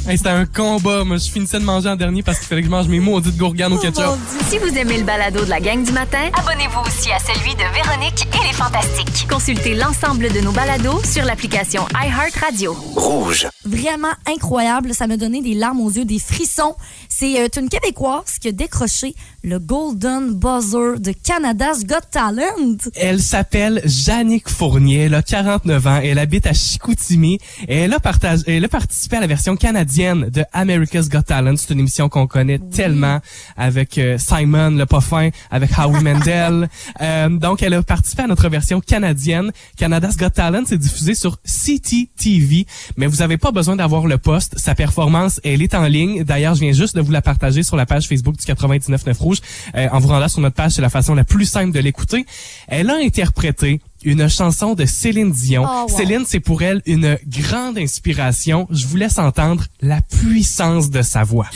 Hey, 0.07 0.17
c'était 0.17 0.29
un 0.29 0.45
combat. 0.45 1.05
Moi, 1.05 1.15
je 1.15 1.31
finissais 1.31 1.57
de 1.57 1.63
manger 1.63 1.87
en 1.87 1.95
dernier 1.95 2.21
parce 2.21 2.37
qu'il 2.39 2.47
fallait 2.47 2.61
que 2.61 2.67
je 2.67 2.71
mange 2.71 2.87
mes 2.89 2.99
maudites 2.99 3.37
gourganes 3.37 3.71
au 3.71 3.77
Oh 3.77 3.79
ketchup. 3.79 4.17
Si 4.49 4.57
vous 4.57 4.77
aimez 4.77 4.97
le 4.97 5.05
balado 5.05 5.45
de 5.45 5.49
la 5.49 5.61
gang 5.61 5.81
du 5.83 5.93
matin, 5.93 6.29
Abonnez-vous 6.37 6.81
aussi 6.81 7.09
à 7.13 7.19
celui 7.19 7.53
de 7.55 7.63
Véronique 7.73 8.27
et 8.33 8.47
les 8.47 8.53
Fantastiques. 8.53 9.25
consultez 9.29 9.75
l'ensemble 9.75 10.31
de 10.33 10.41
nos 10.41 10.51
balados 10.51 11.01
sur 11.05 11.23
l'application 11.23 11.87
iHeartRadio. 11.95 12.73
Rouge. 12.73 13.47
Vraiment 13.69 14.13
incroyable. 14.25 14.95
Ça 14.95 15.05
m'a 15.05 15.15
donné 15.15 15.43
des 15.43 15.53
larmes 15.53 15.79
aux 15.81 15.91
yeux, 15.91 16.03
des 16.03 16.17
frissons. 16.17 16.75
C'est 17.07 17.39
euh, 17.39 17.47
une 17.59 17.69
Québécoise 17.69 18.39
qui 18.39 18.47
a 18.47 18.51
décroché 18.51 19.13
le 19.43 19.59
Golden 19.59 20.33
Buzzer 20.33 20.99
de 20.99 21.11
Canada's 21.11 21.85
Got 21.85 22.07
Talent. 22.11 22.77
Elle 22.95 23.21
s'appelle 23.21 23.81
Jannick 23.85 24.49
Fournier, 24.49 25.01
elle 25.01 25.13
a 25.13 25.21
49 25.21 25.87
ans, 25.87 25.99
elle 26.03 26.17
habite 26.17 26.47
à 26.47 26.53
Chicoutimi 26.53 27.37
et 27.67 27.77
elle 27.77 27.93
a, 27.93 27.99
partagé, 27.99 28.43
elle 28.47 28.65
a 28.65 28.69
participé 28.69 29.17
à 29.17 29.19
la 29.19 29.27
version 29.27 29.55
canadienne 29.55 30.29
de 30.29 30.43
America's 30.51 31.07
Got 31.07 31.23
Talent. 31.23 31.55
C'est 31.57 31.71
une 31.71 31.79
émission 31.79 32.09
qu'on 32.09 32.25
connaît 32.25 32.59
tellement 32.59 33.19
avec 33.55 33.99
euh, 33.99 34.17
Simon 34.17 34.71
le 34.71 34.85
Poffin, 34.87 35.29
avec 35.51 35.77
Howie 35.77 36.03
Mandel. 36.03 36.69
Euh, 37.01 37.29
donc, 37.29 37.61
elle 37.61 37.75
a 37.75 37.83
participé 37.83 38.23
à 38.23 38.27
notre 38.27 38.49
version 38.49 38.81
canadienne. 38.81 39.51
Canada's 39.77 40.17
Got 40.17 40.31
Talent, 40.31 40.63
c'est 40.65 40.77
diffusé 40.79 41.13
sur 41.13 41.37
CTTV, 41.43 42.65
mais 42.97 43.05
vous 43.05 43.21
avez 43.21 43.37
pas 43.37 43.51
besoin 43.51 43.58
d'avoir 43.67 44.07
le 44.07 44.17
poste. 44.17 44.57
Sa 44.57 44.75
performance, 44.75 45.41
elle 45.43 45.61
est 45.61 45.73
en 45.73 45.85
ligne. 45.85 46.23
D'ailleurs, 46.23 46.55
je 46.55 46.61
viens 46.61 46.71
juste 46.71 46.95
de 46.95 47.01
vous 47.01 47.11
la 47.11 47.21
partager 47.21 47.63
sur 47.63 47.75
la 47.75 47.85
page 47.85 48.07
Facebook 48.07 48.37
du 48.37 48.45
99.9 48.45 49.17
Rouge. 49.17 49.39
Euh, 49.75 49.87
en 49.91 49.99
vous 49.99 50.07
rendant 50.07 50.27
sur 50.27 50.41
notre 50.41 50.55
page, 50.55 50.73
c'est 50.73 50.81
la 50.81 50.89
façon 50.89 51.13
la 51.13 51.25
plus 51.25 51.45
simple 51.45 51.73
de 51.73 51.79
l'écouter. 51.79 52.25
Elle 52.67 52.89
a 52.89 52.95
interprété 52.95 53.81
une 54.03 54.29
chanson 54.29 54.75
de 54.75 54.85
Céline 54.85 55.31
Dion. 55.31 55.65
Oh, 55.67 55.87
wow. 55.89 55.97
Céline, 55.97 56.23
c'est 56.25 56.39
pour 56.39 56.61
elle 56.61 56.81
une 56.85 57.17
grande 57.27 57.77
inspiration. 57.77 58.67
Je 58.71 58.87
vous 58.87 58.95
laisse 58.95 59.19
entendre 59.19 59.65
la 59.81 60.01
puissance 60.01 60.89
de 60.89 61.01
sa 61.01 61.23
voix. 61.23 61.47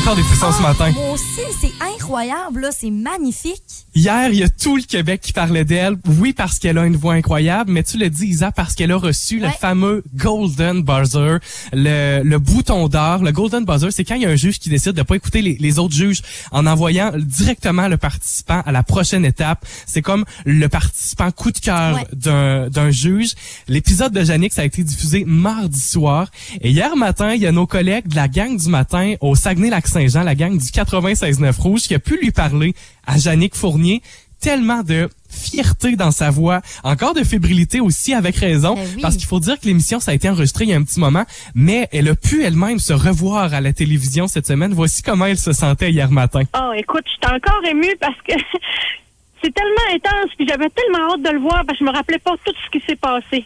Encore 0.00 0.16
des 0.16 0.22
frissons 0.22 0.50
ce 0.50 0.62
matin. 0.62 0.92
Moi 0.92 1.10
aussi, 1.10 1.42
c'est 1.60 1.72
incroyable, 2.14 2.60
là. 2.62 2.70
C'est 2.72 2.90
magnifique. 2.90 3.62
Hier, 3.94 4.28
il 4.30 4.38
y 4.38 4.42
a 4.42 4.48
tout 4.48 4.76
le 4.76 4.82
Québec 4.82 5.20
qui 5.20 5.32
parlait 5.32 5.64
d'elle. 5.64 5.96
Oui, 6.18 6.32
parce 6.32 6.58
qu'elle 6.58 6.76
a 6.78 6.84
une 6.86 6.96
voix 6.96 7.14
incroyable, 7.14 7.70
mais 7.70 7.82
tu 7.84 7.98
le 7.98 8.10
dis, 8.10 8.26
Isa, 8.26 8.50
parce 8.50 8.74
qu'elle 8.74 8.90
a 8.90 8.96
reçu 8.96 9.38
le 9.38 9.48
fameux 9.60 10.02
Golden 10.16 10.82
Buzzer, 10.82 11.38
le, 11.72 12.22
le 12.24 12.38
bouton 12.38 12.88
d'or. 12.88 13.22
Le 13.22 13.30
Golden 13.32 13.64
Buzzer, 13.64 13.90
c'est 13.92 14.04
quand 14.04 14.16
il 14.16 14.22
y 14.22 14.26
a 14.26 14.30
un 14.30 14.36
juge 14.36 14.58
qui 14.58 14.68
décide 14.68 14.92
de 14.92 15.02
pas 15.02 15.14
écouter 15.14 15.40
les, 15.42 15.56
les 15.60 15.78
autres 15.78 15.94
juges 15.94 16.22
en 16.50 16.66
envoyant 16.66 17.12
directement 17.16 17.86
le 17.88 17.96
participant 17.96 18.62
à 18.66 18.72
la 18.72 18.82
prochaine 18.82 19.24
étape. 19.24 19.64
C'est 19.86 20.02
comme 20.02 20.24
le 20.44 20.68
participant 20.68 21.30
coup 21.30 21.52
de 21.52 21.58
cœur 21.58 21.94
Ouais. 21.94 22.06
d'un 22.12 22.68
d'un 22.68 22.90
juge. 22.90 23.34
L'épisode 23.68 24.12
de 24.12 24.22
Jannick, 24.24 24.52
ça 24.52 24.62
a 24.62 24.64
été 24.64 24.82
diffusé 24.84 25.24
mardi 25.26 25.80
soir. 25.80 26.28
Et 26.60 26.70
hier 26.70 26.94
matin, 26.96 27.34
il 27.34 27.40
y 27.42 27.46
a 27.46 27.52
nos 27.52 27.66
collègues 27.66 28.08
de 28.08 28.16
la 28.16 28.28
gang 28.28 28.56
du 28.56 28.68
matin 28.68 29.14
au 29.20 29.34
Saguenay-Lac-Saint-Jean, 29.34 30.22
la 30.24 30.34
gang 30.34 30.56
du 30.58 30.64
96.9 30.66 31.56
Rouge, 31.60 31.82
qui 31.82 31.94
a 31.94 31.98
pu 32.00 32.16
lui 32.18 32.30
parler 32.30 32.74
à 33.06 33.18
Jannick 33.18 33.54
Fournier. 33.54 34.02
Tellement 34.40 34.82
de 34.82 35.10
fierté 35.28 35.96
dans 35.96 36.10
sa 36.10 36.30
voix, 36.30 36.62
encore 36.82 37.12
de 37.12 37.22
fébrilité 37.24 37.78
aussi 37.80 38.14
avec 38.14 38.36
raison, 38.36 38.74
Ben 38.74 38.86
oui. 38.96 39.02
parce 39.02 39.16
qu'il 39.16 39.26
faut 39.26 39.38
dire 39.38 39.60
que 39.60 39.66
l'émission 39.66 40.00
ça 40.00 40.12
a 40.12 40.14
été 40.14 40.30
enregistrée 40.30 40.64
il 40.64 40.70
y 40.70 40.72
a 40.72 40.76
un 40.78 40.82
petit 40.82 40.98
moment, 40.98 41.26
mais 41.54 41.88
elle 41.92 42.08
a 42.08 42.14
pu 42.14 42.42
elle-même 42.42 42.78
se 42.78 42.94
revoir 42.94 43.52
à 43.52 43.60
la 43.60 43.74
télévision 43.74 44.28
cette 44.28 44.46
semaine. 44.46 44.72
Voici 44.72 45.02
comment 45.02 45.26
elle 45.26 45.36
se 45.36 45.52
sentait 45.52 45.90
hier 45.90 46.10
matin. 46.10 46.44
Oh, 46.58 46.72
écoute, 46.74 47.04
je 47.04 47.10
suis 47.28 47.36
encore 47.36 47.62
émue 47.70 47.94
parce 48.00 48.16
que 48.26 48.32
c'est 49.44 49.54
tellement 49.54 49.94
intense, 49.94 50.30
puis 50.38 50.46
j'avais 50.48 50.70
tellement 50.70 51.12
hâte 51.12 51.22
de 51.22 51.30
le 51.30 51.38
voir 51.40 51.62
parce 51.66 51.78
que 51.78 51.84
je 51.84 51.90
me 51.90 51.94
rappelais 51.94 52.18
pas 52.18 52.32
tout 52.42 52.54
ce 52.64 52.70
qui 52.70 52.82
s'est 52.86 52.96
passé. 52.96 53.44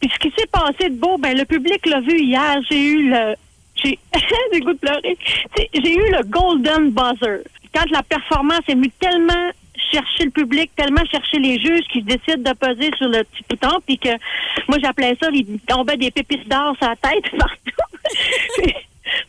Puis 0.00 0.10
ce 0.10 0.18
qui 0.18 0.32
s'est 0.38 0.48
passé 0.50 0.88
de 0.88 0.98
beau, 0.98 1.18
ben 1.18 1.36
le 1.36 1.44
public 1.44 1.84
l'a 1.84 2.00
vu 2.00 2.18
hier. 2.18 2.56
J'ai 2.70 2.82
eu 2.82 3.10
le, 3.10 3.34
j'ai, 3.74 3.98
j'ai 4.54 4.60
goût 4.60 4.72
de 4.72 4.78
pleurer. 4.78 5.18
J'ai 5.74 5.94
eu 5.94 6.12
le 6.12 6.24
golden 6.24 6.90
buzzer. 6.92 7.42
Quand 7.74 7.88
la 7.90 8.02
performance 8.02 8.60
est 8.68 8.74
venue 8.74 8.90
tellement 8.98 9.50
chercher 9.92 10.24
le 10.24 10.30
public, 10.30 10.70
tellement 10.76 11.04
chercher 11.10 11.38
les 11.38 11.58
juges 11.58 11.86
qui 11.92 12.02
décident 12.02 12.50
de 12.50 12.56
peser 12.56 12.90
sur 12.96 13.08
le 13.08 13.24
petit 13.24 13.44
bouton, 13.48 13.78
puis 13.86 13.98
que 13.98 14.10
moi 14.68 14.78
j'appelais 14.80 15.16
ça, 15.20 15.28
il 15.32 15.58
tombait 15.66 15.96
des 15.96 16.10
pépites 16.10 16.48
d'or 16.48 16.76
sur 16.78 16.88
la 16.88 16.96
tête 16.96 17.30
partout. 17.38 18.70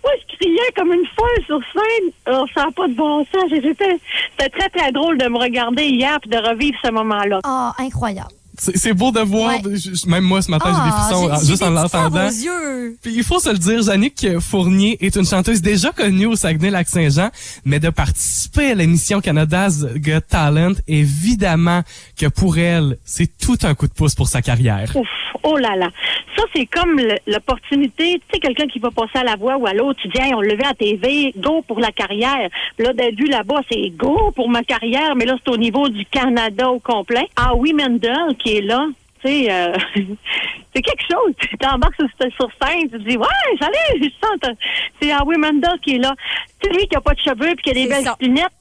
Moi, 0.04 0.12
je 0.20 0.36
criais 0.36 0.72
comme 0.76 0.94
une 0.94 1.08
folle 1.08 1.46
sur 1.46 1.60
scène. 1.74 2.12
Oh, 2.28 2.46
ça 2.54 2.66
n'a 2.66 2.72
pas 2.72 2.88
de 2.88 2.94
bon 2.94 3.26
sens. 3.26 3.50
C'était 3.50 4.50
très, 4.50 4.70
très 4.70 4.92
drôle 4.92 5.18
de 5.18 5.28
me 5.28 5.40
regarder 5.40 5.86
hier 5.86 6.20
puis 6.20 6.30
de 6.30 6.38
revivre 6.38 6.78
ce 6.84 6.92
moment-là. 6.92 7.40
Ah, 7.44 7.74
incroyable. 7.80 8.30
C'est 8.58 8.94
beau 8.94 9.12
de 9.12 9.22
voir, 9.22 9.64
Ouais. 9.64 9.76
je- 9.76 9.94
je- 9.96 10.08
même 10.10 10.24
moi 10.24 10.42
ce 10.42 10.52
matin 10.52 10.66
j'ai 10.68 10.90
des 10.90 10.96
Ah, 10.96 11.02
frissons 11.08 11.26
j'ai- 11.28 11.32
ah, 11.34 11.40
j'ai 11.42 11.48
juste 11.48 11.64
en 11.64 11.70
l'entendant. 11.70 12.30
Puis 13.02 13.14
il 13.16 13.24
faut 13.24 13.40
se 13.40 13.50
le 13.50 13.58
dire, 13.58 13.82
Jannick 13.82 14.28
Fournier 14.40 14.98
est 15.00 15.16
une 15.16 15.26
chanteuse 15.26 15.62
déjà 15.62 15.92
connue 15.92 16.26
au 16.26 16.36
Saguenay-Lac-Saint-Jean, 16.36 17.30
mais 17.66 17.80
de 17.80 17.90
participer 17.90 18.72
à 18.72 18.76
l'émission 18.76 19.22
Canada's 19.22 19.86
Got 19.96 20.22
Talent, 20.30 20.74
évidemment 20.88 21.82
que 22.18 22.26
pour 22.28 22.58
elle, 22.58 22.98
c'est 23.06 23.38
tout 23.38 23.58
un 23.64 23.74
coup 23.74 23.88
de 23.88 23.94
pouce 23.94 24.16
pour 24.16 24.28
sa 24.28 24.42
carrière. 24.42 24.92
Ouf, 24.96 25.08
oh 25.44 25.58
là 25.58 25.76
là. 25.78 25.88
Ça, 26.36 26.44
c'est 26.56 26.66
comme 26.66 27.00
l'opportunité. 27.28 28.20
Tu 28.20 28.22
sais, 28.34 28.40
quelqu'un 28.40 28.68
qui 28.68 28.80
va 28.80 28.90
passer 28.92 29.20
à 29.20 29.24
la 29.24 29.36
voix 29.36 29.58
ou 29.58 29.68
à 29.68 29.74
l'autre, 29.74 30.00
tu 30.02 30.08
dis, 30.08 30.22
hey, 30.22 30.34
on 30.34 30.42
le 30.42 30.56
veut 30.56 30.66
à 30.66 30.74
TV, 30.74 31.34
go 31.38 31.62
pour 31.68 31.80
la 31.80 31.92
carrière. 31.92 32.50
Puis 32.78 32.86
là, 32.86 32.94
d'être 32.94 33.16
vu 33.16 33.26
là-bas, 33.26 33.62
c'est 33.72 33.90
go 33.90 34.32
pour 34.36 34.50
ma 34.50 34.64
carrière, 34.64 35.16
mais 35.16 35.26
là, 35.26 35.36
c'est 35.44 35.52
au 35.52 35.58
niveau 35.58 35.90
du 35.90 36.06
Canada 36.06 36.70
au 36.70 36.80
complet. 36.80 37.28
Ah 37.36 37.54
oui, 37.56 37.74
Mendel 37.74 38.36
qui 38.40 38.58
est 38.58 38.62
là. 38.62 38.88
Tu 39.24 39.30
sais, 39.30 39.52
euh, 39.52 39.74
c'est 40.74 40.82
quelque 40.82 41.04
chose. 41.12 41.34
Tu 41.38 41.58
t'embarques 41.58 41.96
sur, 41.96 42.08
sur 42.32 42.50
scène, 42.62 42.84
tu 42.84 42.98
te 42.98 43.10
dis, 43.10 43.18
ouais, 43.18 43.28
salut, 43.60 44.02
je 44.04 44.10
sens. 44.22 44.56
C'est 45.02 45.14
Howie 45.14 45.38
Mandel 45.38 45.80
qui 45.82 45.96
est 45.96 46.00
là. 46.00 46.14
C'est 46.62 46.72
lui 46.72 46.88
qui 46.88 46.96
a 46.96 47.02
pas 47.02 47.14
de 47.14 47.20
cheveux 47.20 47.56
puis 47.56 47.64
qui 47.64 47.70
a 47.72 47.74
des 47.74 47.88
belles 47.88 48.04
ça. 48.04 48.16
lunettes. 48.20 48.52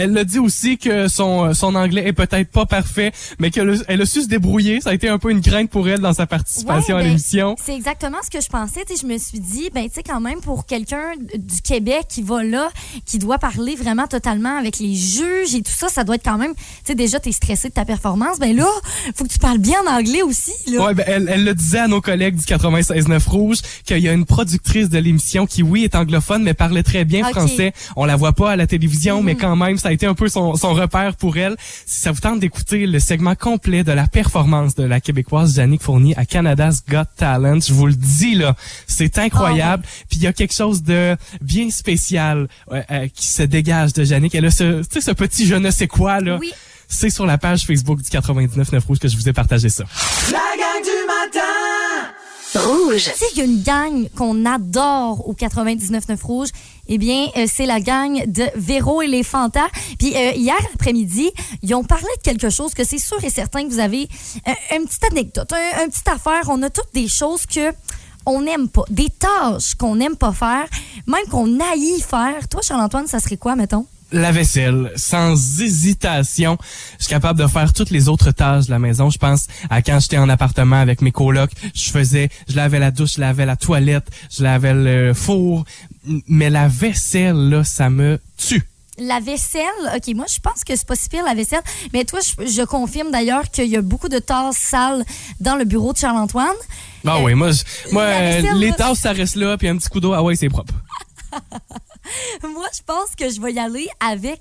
Elle 0.00 0.16
a 0.16 0.24
dit 0.24 0.38
aussi 0.38 0.78
que 0.78 1.08
son, 1.08 1.52
son 1.54 1.74
anglais 1.74 2.06
est 2.06 2.12
peut-être 2.12 2.50
pas 2.50 2.66
parfait, 2.66 3.12
mais 3.38 3.50
qu'elle 3.50 3.70
a, 3.70 3.74
elle 3.88 4.02
a 4.02 4.06
su 4.06 4.22
se 4.22 4.28
débrouiller. 4.28 4.80
Ça 4.80 4.90
a 4.90 4.94
été 4.94 5.08
un 5.08 5.18
peu 5.18 5.30
une 5.30 5.40
crainte 5.42 5.70
pour 5.70 5.88
elle 5.88 6.00
dans 6.00 6.12
sa 6.14 6.26
participation 6.26 6.94
Ouais, 6.94 7.00
à 7.00 7.04
ben, 7.04 7.08
l'émission. 7.08 7.54
C'est 7.64 7.74
exactement 7.74 8.18
ce 8.24 8.30
que 8.30 8.42
je 8.42 8.48
pensais. 8.48 8.80
Je 8.88 9.06
me 9.06 9.18
suis 9.18 9.40
dit, 9.40 9.70
ben, 9.74 9.84
tu 9.88 9.94
sais, 9.96 10.02
quand 10.02 10.20
même, 10.20 10.40
pour 10.40 10.66
quelqu'un 10.66 11.12
du 11.34 11.60
Québec 11.62 12.06
qui 12.08 12.22
va 12.22 12.42
là, 12.42 12.70
qui 13.04 13.18
doit 13.18 13.38
parler 13.38 13.74
vraiment 13.76 14.06
totalement 14.06 14.56
avec 14.56 14.78
les 14.78 14.94
juges 14.94 15.54
et 15.54 15.62
tout 15.62 15.72
ça, 15.72 15.88
ça 15.88 16.02
doit 16.04 16.14
être 16.16 16.24
quand 16.24 16.38
même, 16.38 16.54
tu 16.54 16.60
sais, 16.84 16.94
déjà, 16.94 17.20
t'es 17.20 17.32
stressé 17.32 17.68
de 17.68 17.74
ta 17.74 17.84
performance. 17.84 18.38
Ben 18.38 18.56
là, 18.56 18.66
faut 19.14 19.24
que 19.24 19.28
tu 19.30 19.38
parles 19.38 19.58
bien 19.58 19.76
en 19.86 19.98
anglais 19.98 20.22
aussi, 20.22 20.52
là. 20.72 20.86
Ouais, 20.86 20.94
ben, 20.94 21.04
elle, 21.06 21.28
elle 21.30 21.44
le 21.44 21.54
disait 21.54 21.80
à 21.80 21.88
nos 21.88 22.00
collègues 22.00 22.36
du 22.36 22.44
96.9 22.44 23.28
Rouge 23.28 23.58
qu'il 23.84 23.98
y 23.98 24.08
a 24.08 24.12
une 24.12 24.24
productrice 24.24 24.88
de 24.88 24.98
l'émission 24.98 25.46
qui, 25.46 25.62
oui, 25.62 25.84
est 25.84 25.94
anglophone, 25.94 26.42
mais 26.42 26.54
parlait 26.54 26.82
très 26.82 27.04
bien 27.04 27.28
français. 27.30 27.72
On 27.96 28.04
la 28.04 28.16
voit 28.16 28.32
pas 28.32 28.52
à 28.52 28.56
la 28.56 28.66
télévision, 28.66 29.18
Mhm. 29.18 29.24
mais 29.26 29.34
quand 29.36 29.56
même, 29.56 29.78
ça 29.78 29.89
a 29.90 29.92
été 29.92 30.06
un 30.06 30.14
peu 30.14 30.28
son, 30.28 30.54
son 30.54 30.72
repère 30.72 31.16
pour 31.16 31.36
elle. 31.36 31.56
Si 31.84 32.00
ça 32.00 32.12
vous 32.12 32.20
tente 32.20 32.40
d'écouter 32.40 32.86
le 32.86 33.00
segment 33.00 33.34
complet 33.34 33.82
de 33.82 33.92
la 33.92 34.06
performance 34.06 34.74
de 34.76 34.84
la 34.84 35.00
Québécoise 35.00 35.56
Jannick 35.56 35.82
Fournier 35.82 36.16
à 36.16 36.24
Canada's 36.24 36.84
Got 36.88 37.04
Talent, 37.16 37.60
je 37.60 37.72
vous 37.72 37.86
le 37.86 37.94
dis, 37.94 38.36
là, 38.36 38.54
c'est 38.86 39.18
incroyable. 39.18 39.82
Puis 40.08 40.18
il 40.20 40.22
y 40.22 40.26
a 40.28 40.32
quelque 40.32 40.54
chose 40.54 40.82
de 40.82 41.16
bien 41.40 41.70
spécial 41.70 42.48
euh, 42.70 42.82
euh, 42.90 43.08
qui 43.12 43.26
se 43.26 43.42
dégage 43.42 43.92
de 43.92 44.04
Jannick. 44.04 44.34
Elle 44.34 44.46
a 44.46 44.50
ce, 44.50 44.82
tu 44.82 44.86
sais, 44.92 45.00
ce 45.00 45.10
petit 45.10 45.46
je 45.46 45.56
ne 45.56 45.70
sais 45.70 45.88
quoi, 45.88 46.20
là. 46.20 46.38
Oui. 46.40 46.52
C'est 46.88 47.10
sur 47.10 47.26
la 47.26 47.38
page 47.38 47.66
Facebook 47.66 48.00
du 48.00 48.08
99.9 48.08 48.84
Rouge 48.86 48.98
que 48.98 49.08
je 49.08 49.16
vous 49.16 49.28
ai 49.28 49.32
partagé 49.32 49.68
ça. 49.68 49.84
La 50.30 50.38
gang 50.38 50.82
du 50.82 51.06
matin 51.06 51.40
Rouge. 52.54 53.04
Tu 53.04 53.10
sais, 53.10 53.26
il 53.34 53.38
y 53.38 53.40
a 53.42 53.44
une 53.44 53.62
gang 53.62 54.08
qu'on 54.16 54.44
adore 54.44 55.28
au 55.28 55.34
99.9 55.34 56.20
Rouge. 56.22 56.48
Eh 56.92 56.98
bien, 56.98 57.28
euh, 57.36 57.46
c'est 57.48 57.66
la 57.66 57.80
gang 57.80 58.24
de 58.26 58.44
Véro 58.56 59.00
et 59.00 59.06
les 59.06 59.22
Fantas. 59.22 59.68
Puis 59.96 60.12
euh, 60.16 60.32
hier 60.32 60.58
après-midi, 60.74 61.30
ils 61.62 61.72
ont 61.72 61.84
parlé 61.84 62.08
de 62.18 62.22
quelque 62.22 62.50
chose 62.50 62.74
que 62.74 62.82
c'est 62.82 62.98
sûr 62.98 63.22
et 63.22 63.30
certain 63.30 63.62
que 63.62 63.68
vous 63.72 63.78
avez 63.78 64.08
euh, 64.48 64.76
une 64.76 64.86
petite 64.86 65.04
anecdote, 65.04 65.52
un, 65.52 65.84
une 65.84 65.90
petite 65.90 66.08
affaire. 66.08 66.42
On 66.48 66.60
a 66.64 66.68
toutes 66.68 66.92
des 66.92 67.06
choses 67.06 67.46
que 67.46 67.72
on 68.26 68.42
n'aime 68.42 68.68
pas, 68.68 68.82
des 68.90 69.08
tâches 69.08 69.76
qu'on 69.76 69.94
n'aime 69.94 70.16
pas 70.16 70.32
faire, 70.32 70.66
même 71.06 71.24
qu'on 71.30 71.60
haït 71.60 72.00
faire. 72.00 72.48
Toi, 72.48 72.60
Charles-Antoine, 72.60 73.06
ça 73.06 73.20
serait 73.20 73.36
quoi, 73.36 73.54
mettons? 73.54 73.86
La 74.12 74.32
vaisselle, 74.32 74.92
sans 74.96 75.32
hésitation. 75.60 76.58
Je 76.98 77.04
suis 77.04 77.10
capable 77.10 77.38
de 77.40 77.46
faire 77.46 77.72
toutes 77.72 77.90
les 77.90 78.08
autres 78.08 78.30
tâches 78.32 78.66
de 78.66 78.70
la 78.70 78.78
maison. 78.78 79.10
Je 79.10 79.18
pense 79.18 79.46
à 79.70 79.82
quand 79.82 80.00
j'étais 80.00 80.18
en 80.18 80.28
appartement 80.28 80.76
avec 80.80 81.00
mes 81.02 81.12
colocs, 81.12 81.52
je 81.74 81.90
faisais, 81.90 82.28
je 82.48 82.56
lavais 82.56 82.78
la 82.78 82.90
douche, 82.90 83.14
je 83.16 83.20
lavais 83.20 83.46
la 83.46 83.56
toilette, 83.56 84.08
je 84.36 84.42
lavais 84.42 84.74
le 84.74 85.14
four. 85.14 85.64
Mais 86.28 86.50
la 86.50 86.68
vaisselle, 86.68 87.36
là, 87.50 87.64
ça 87.64 87.90
me 87.90 88.18
tue. 88.36 88.66
La 88.98 89.18
vaisselle, 89.20 89.62
OK, 89.96 90.14
moi, 90.14 90.26
je 90.28 90.38
pense 90.40 90.62
que 90.62 90.76
c'est 90.76 90.86
pas 90.86 90.94
si 90.96 91.08
pire, 91.08 91.24
la 91.24 91.32
vaisselle. 91.34 91.62
Mais 91.94 92.04
toi, 92.04 92.18
je, 92.20 92.46
je 92.46 92.62
confirme 92.62 93.10
d'ailleurs 93.10 93.50
qu'il 93.50 93.68
y 93.68 93.76
a 93.76 93.80
beaucoup 93.80 94.08
de 94.10 94.18
tasses 94.18 94.58
sales 94.58 95.04
dans 95.40 95.56
le 95.56 95.64
bureau 95.64 95.92
de 95.94 95.98
Charles-Antoine. 95.98 96.48
Ah 97.06 97.16
Euh, 97.16 97.22
oui, 97.24 97.34
moi, 97.34 97.50
je- 97.52 97.92
moi 97.92 98.04
vaisselle, 98.06 98.58
les 98.58 98.72
tasses, 98.72 98.98
ça 98.98 99.12
reste 99.12 99.36
là, 99.36 99.56
puis 99.56 99.68
un 99.68 99.76
petit 99.78 99.88
coup 99.88 100.00
d'eau, 100.00 100.12
ah 100.12 100.22
ouais, 100.22 100.36
c'est 100.36 100.50
propre. 100.50 100.74
Moi, 102.42 102.66
je 102.74 102.82
pense 102.84 103.14
que 103.16 103.30
je 103.30 103.40
vais 103.40 103.52
y 103.52 103.58
aller 103.58 103.88
avec 104.00 104.40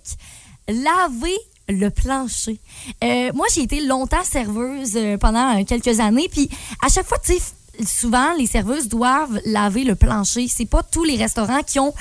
laver 0.67 1.37
le 1.67 1.89
plancher. 1.89 2.59
Euh, 3.03 3.31
moi, 3.33 3.45
j'ai 3.53 3.61
été 3.61 3.81
longtemps 3.81 4.23
serveuse 4.23 4.93
euh, 4.95 5.17
pendant 5.17 5.59
euh, 5.59 5.63
quelques 5.63 5.99
années, 5.99 6.27
puis 6.31 6.49
à 6.83 6.89
chaque 6.89 7.07
fois, 7.07 7.17
tu 7.23 7.33
sais, 7.33 7.41
souvent, 7.85 8.33
les 8.37 8.47
serveuses 8.47 8.87
doivent 8.87 9.39
laver 9.45 9.83
le 9.83 9.95
plancher. 9.95 10.47
C'est 10.47 10.65
pas 10.65 10.83
tous 10.83 11.03
les 11.03 11.15
restaurants 11.15 11.63
qui 11.63 11.79
ont 11.79 11.93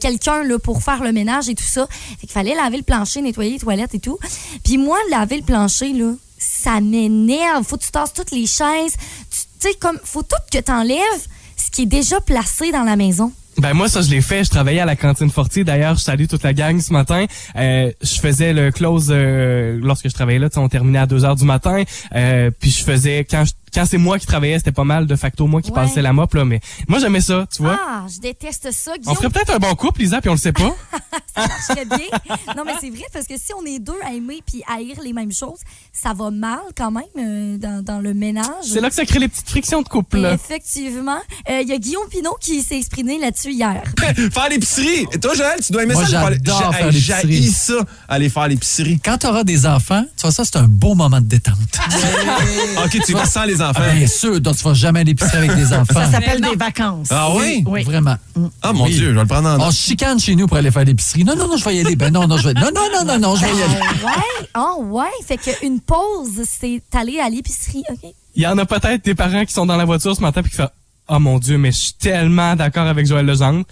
quelqu'un 0.00 0.42
là 0.44 0.58
pour 0.58 0.82
faire 0.82 1.02
le 1.02 1.12
ménage 1.12 1.50
et 1.50 1.54
tout 1.54 1.62
ça. 1.62 1.86
Fait 1.90 2.26
qu'il 2.26 2.30
fallait 2.30 2.54
laver 2.54 2.78
le 2.78 2.82
plancher, 2.82 3.20
nettoyer 3.20 3.50
les 3.50 3.58
toilettes 3.58 3.94
et 3.94 3.98
tout. 3.98 4.18
Puis 4.64 4.78
moi, 4.78 4.96
laver 5.10 5.36
le 5.36 5.42
plancher, 5.42 5.92
là, 5.92 6.14
ça 6.38 6.80
m'énerve. 6.80 7.64
Faut 7.64 7.76
que 7.76 7.84
tu 7.84 7.90
tasses 7.90 8.14
toutes 8.14 8.30
les 8.30 8.46
chaises. 8.46 8.96
Tu 9.30 9.38
sais, 9.58 9.74
comme, 9.74 9.98
faut 10.02 10.22
tout 10.22 10.36
que 10.50 10.58
t'enlèves 10.58 11.26
ce 11.56 11.70
qui 11.70 11.82
est 11.82 11.86
déjà 11.86 12.18
placé 12.22 12.72
dans 12.72 12.84
la 12.84 12.96
maison. 12.96 13.30
Ben 13.58 13.72
moi 13.72 13.88
ça 13.88 14.02
je 14.02 14.10
l'ai 14.10 14.20
fait, 14.20 14.44
je 14.44 14.50
travaillais 14.50 14.80
à 14.80 14.84
la 14.84 14.96
cantine 14.96 15.30
Fortier. 15.30 15.64
D'ailleurs, 15.64 15.96
je 15.96 16.02
salue 16.02 16.26
toute 16.26 16.42
la 16.42 16.52
gang 16.52 16.78
ce 16.80 16.92
matin. 16.92 17.24
Euh, 17.56 17.90
je 18.02 18.14
faisais 18.20 18.52
le 18.52 18.70
close 18.70 19.08
euh, 19.10 19.78
lorsque 19.82 20.08
je 20.08 20.14
travaillais 20.14 20.38
là, 20.38 20.48
on 20.56 20.68
terminait 20.68 20.98
à 20.98 21.06
2 21.06 21.24
heures 21.24 21.36
du 21.36 21.44
matin. 21.44 21.82
Euh, 22.14 22.50
puis 22.58 22.70
je 22.70 22.84
faisais 22.84 23.24
quand 23.28 23.44
je- 23.46 23.52
quand 23.74 23.84
c'est 23.84 23.98
moi 23.98 24.18
qui 24.18 24.26
travaillais, 24.26 24.58
c'était 24.58 24.72
pas 24.72 24.84
mal 24.84 25.06
de 25.06 25.16
facto 25.16 25.46
moi 25.46 25.60
qui 25.60 25.70
Ouais. 25.70 25.74
passais 25.74 26.00
la 26.02 26.12
mop 26.14 26.32
là, 26.34 26.44
mais 26.44 26.60
moi 26.88 26.98
j'aimais 26.98 27.20
ça, 27.20 27.46
tu 27.54 27.62
vois. 27.62 27.78
Ah, 27.86 28.06
je 28.14 28.20
déteste 28.20 28.70
ça, 28.72 28.92
on 29.06 29.14
ferait 29.14 29.28
peut-être 29.30 29.54
un 29.54 29.58
bon 29.58 29.74
couple, 29.74 30.00
Lisa, 30.00 30.20
puis 30.20 30.30
on 30.30 30.34
le 30.34 30.38
sait 30.38 30.52
pas. 30.52 30.74
ça 31.42 31.46
marcherait 31.48 31.84
bien. 31.84 32.54
Non, 32.56 32.62
mais 32.64 32.72
c'est 32.80 32.90
vrai, 32.90 33.04
parce 33.12 33.26
que 33.26 33.34
si 33.36 33.52
on 33.54 33.64
est 33.64 33.78
deux 33.78 33.98
à 34.04 34.12
aimer 34.14 34.42
puis 34.46 34.62
à 34.68 34.74
haïr 34.78 34.96
les 35.02 35.12
mêmes 35.12 35.32
choses, 35.32 35.58
ça 35.92 36.12
va 36.14 36.30
mal 36.30 36.58
quand 36.76 36.90
même 36.90 37.04
euh, 37.18 37.58
dans, 37.58 37.82
dans 37.82 37.98
le 38.00 38.14
ménage. 38.14 38.46
c'est 38.64 38.80
là 38.80 38.88
que 38.88 38.94
ça 38.94 39.04
crée 39.04 39.18
les 39.18 39.28
petites 39.28 39.48
frictions 39.48 39.82
de 39.82 39.88
couple. 39.88 40.18
Et 40.18 40.32
effectivement. 40.32 41.18
Euh, 41.50 41.60
Il 41.62 41.68
y 41.68 41.72
a 41.72 41.78
Guillaume 41.78 42.08
Pinot 42.10 42.36
qui 42.40 42.62
s'est 42.62 42.76
exprimé 42.78 43.18
là-dessus 43.18 43.52
hier. 43.52 43.82
faire 44.32 44.48
l'épicerie. 44.50 45.06
Et 45.12 45.18
toi, 45.20 45.34
Joël, 45.34 45.58
tu 45.64 45.72
dois 45.72 45.82
aimer 45.82 45.94
Moi, 45.94 46.04
ça. 46.06 46.10
j'adore 46.30 46.60
J'a- 46.60 46.72
faire 46.72 46.90
l'épicerie. 46.90 47.50
ça, 47.52 47.74
aller 48.08 48.28
faire 48.28 48.48
l'épicerie. 48.48 49.00
Quand 49.04 49.18
tu 49.18 49.26
auras 49.26 49.44
des 49.44 49.66
enfants, 49.66 50.04
tu 50.16 50.22
vois, 50.22 50.30
ça, 50.32 50.44
c'est 50.44 50.56
un 50.56 50.66
beau 50.68 50.94
moment 50.94 51.20
de 51.20 51.26
détente. 51.26 51.56
OK, 52.84 52.98
tu 53.04 53.12
vas 53.12 53.26
sans 53.26 53.44
les 53.44 53.60
enfants. 53.60 53.82
Ah, 53.84 53.94
bien 53.94 54.06
sûr, 54.06 54.40
donc 54.40 54.56
tu 54.56 54.64
vas 54.64 54.74
jamais 54.74 55.00
à 55.00 55.04
l'épicerie 55.04 55.36
avec 55.38 55.54
des 55.54 55.72
enfants. 55.72 55.94
Ça 55.94 56.10
s'appelle 56.10 56.40
des 56.40 56.56
vacances. 56.56 57.08
Ah 57.10 57.28
oui? 57.34 57.62
Oui. 57.66 57.84
Vraiment. 57.84 58.16
Ah, 58.62 58.72
mon 58.72 58.84
Oui. 58.84 58.92
Dieu, 58.94 59.08
je 59.10 59.14
vais 59.14 59.20
le 59.20 59.26
prendre 59.26 59.48
en 59.48 59.60
On 59.60 59.70
se 59.70 59.80
chicane 59.82 60.18
chez 60.18 60.34
nous 60.34 60.46
pour 60.46 60.56
aller 60.56 60.70
faire 60.70 60.84
l'épicerie. 60.84 61.24
Non, 61.26 61.34
non, 61.34 61.48
non, 61.48 61.56
je 61.56 61.64
vais 61.64 61.74
y 61.74 61.80
aller. 61.80 61.96
Ben 61.96 62.12
non, 62.12 62.28
non, 62.28 62.36
je 62.36 62.48
vais. 62.48 62.54
Non, 62.54 62.70
non, 62.72 62.88
non, 62.92 63.04
non, 63.04 63.18
non, 63.18 63.34
je 63.34 63.44
vais 63.44 63.56
y 63.56 63.62
aller. 63.62 63.80
Ah 63.82 64.06
ouais, 64.06 64.48
ah 64.54 64.74
ouais? 64.78 65.10
Fait 65.26 65.36
qu'une 65.36 65.80
pause, 65.80 66.42
c'est 66.44 66.80
aller 66.94 67.18
à 67.18 67.28
l'épicerie, 67.28 67.82
OK? 67.90 68.12
Il 68.36 68.42
y 68.42 68.46
en 68.46 68.56
a 68.58 68.64
peut-être 68.64 69.04
des 69.04 69.14
parents 69.16 69.44
qui 69.44 69.52
sont 69.52 69.66
dans 69.66 69.76
la 69.76 69.84
voiture 69.84 70.14
ce 70.14 70.20
matin 70.20 70.42
puis 70.42 70.52
qui 70.52 70.56
font 70.56 70.68
Oh 71.08 71.20
mon 71.20 71.38
Dieu, 71.38 71.56
mais 71.56 71.70
je 71.70 71.76
suis 71.78 71.92
tellement 71.92 72.56
d'accord 72.56 72.86
avec 72.88 73.06
Joël 73.06 73.24
Legendre. 73.26 73.64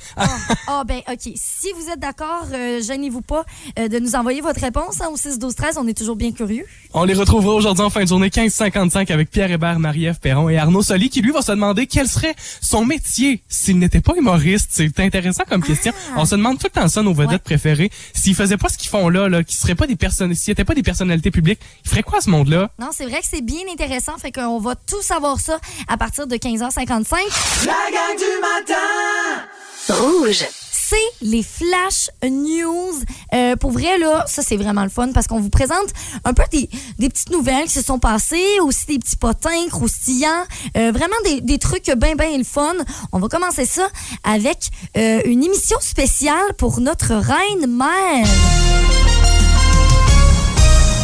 Ah 0.69 0.85
ben 0.87 1.01
OK. 1.11 1.33
Si 1.35 1.69
vous 1.77 1.89
êtes 1.91 1.99
d'accord, 1.99 2.47
euh, 2.53 2.81
gênez-vous 2.81 3.23
pas 3.23 3.45
euh, 3.79 3.89
de 3.89 3.99
nous 3.99 4.15
envoyer 4.15 4.41
votre 4.41 4.61
réponse 4.61 5.01
hein, 5.01 5.09
au 5.13 5.17
6 5.17 5.39
12 5.41 5.55
13 5.55 5.79
On 5.79 5.87
est 5.89 5.97
toujours 5.99 6.15
bien 6.17 6.31
curieux. 6.33 6.65
On 6.93 7.03
les 7.05 7.15
retrouvera 7.15 7.55
aujourd'hui 7.55 7.85
en 7.85 7.91
fin 7.91 8.05
de 8.05 8.09
journée 8.09 8.29
15h55 8.29 9.11
avec 9.13 9.31
Pierre 9.31 9.51
Hébert, 9.51 9.81
Marie-Ève 9.81 10.21
Perron 10.21 10.49
et 10.49 10.59
Arnaud 10.59 10.83
Soli 10.83 11.11
qui 11.11 11.23
lui 11.23 11.33
va 11.33 11.43
se 11.43 11.51
demander 11.51 11.87
quel 11.89 12.07
serait 12.09 12.35
son 12.61 12.85
métier 12.85 13.43
s'il 13.49 13.79
n'était 13.79 14.01
pas 14.01 14.15
humoriste. 14.17 14.71
C'est 14.73 15.01
intéressant 15.01 15.43
comme 15.49 15.63
question. 15.63 15.93
On 16.17 16.25
se 16.25 16.37
demande 16.37 16.59
tout 16.59 16.69
le 16.73 16.81
temps 16.81 16.89
ça 16.89 17.03
nos 17.03 17.13
vedettes 17.15 17.33
Ouais. 17.33 17.39
préférées. 17.39 17.91
S'ils 18.15 18.35
faisaient 18.37 18.57
pas 18.59 18.69
ce 18.69 18.79
qu'ils 18.79 18.91
font 18.91 19.09
là, 19.09 19.29
là, 19.29 19.43
qui 19.43 19.57
seraient 19.57 19.75
pas 19.75 19.87
des 19.89 19.97
personnes, 19.97 20.33
s'ils 20.35 20.53
étaient 20.53 20.65
pas 20.65 20.75
des 20.75 20.83
personnalités 20.85 21.33
publiques, 21.33 21.59
ils 21.85 21.91
feraient 21.91 22.03
quoi 22.05 22.19
à 22.19 22.21
ce 22.21 22.31
monde-là? 22.31 22.71
Non, 22.79 22.91
c'est 22.93 23.07
vrai 23.07 23.21
que 23.21 23.27
c'est 23.29 23.43
bien 23.43 23.63
intéressant. 23.73 24.17
Fait 24.19 24.31
qu'on 24.31 24.61
va 24.61 24.77
tout 24.77 25.03
savoir 25.03 25.41
ça 25.41 25.59
à 25.89 25.97
partir 25.97 26.27
de 26.29 26.37
15h55. 26.37 27.17
La 27.65 27.91
gang 27.91 28.17
du 28.19 28.41
matin 28.41 29.45
Rouge. 29.89 30.45
C'est 30.71 30.97
les 31.23 31.43
Flash 31.43 32.11
News. 32.23 32.93
Euh, 33.33 33.57
pour 33.57 33.71
vrai, 33.71 33.97
là, 33.97 34.25
ça, 34.27 34.43
c'est 34.43 34.57
vraiment 34.57 34.83
le 34.83 34.91
fun 34.91 35.11
parce 35.13 35.27
qu'on 35.27 35.41
vous 35.41 35.49
présente 35.49 35.89
un 36.25 36.35
peu 36.35 36.43
des, 36.53 36.69
petites 37.09 37.31
nouvelles 37.31 37.65
qui 37.65 37.73
se 37.73 37.83
sont 37.83 37.99
passées, 37.99 38.61
aussi 38.61 38.87
des 38.87 38.99
petits 38.99 39.17
potins 39.17 39.69
croustillants, 39.71 40.45
euh, 40.77 40.93
vraiment 40.93 41.17
des, 41.25 41.41
des 41.41 41.59
trucs 41.59 41.91
bien, 41.97 42.15
bien 42.15 42.37
le 42.37 42.45
fun. 42.45 42.75
On 43.13 43.19
va 43.19 43.29
commencer 43.29 43.65
ça 43.65 43.89
avec 44.23 44.69
euh, 44.99 45.23
une 45.25 45.43
émission 45.43 45.79
spéciale 45.81 46.55
pour 46.59 46.81
notre 46.81 47.15
reine-mère. 47.15 48.27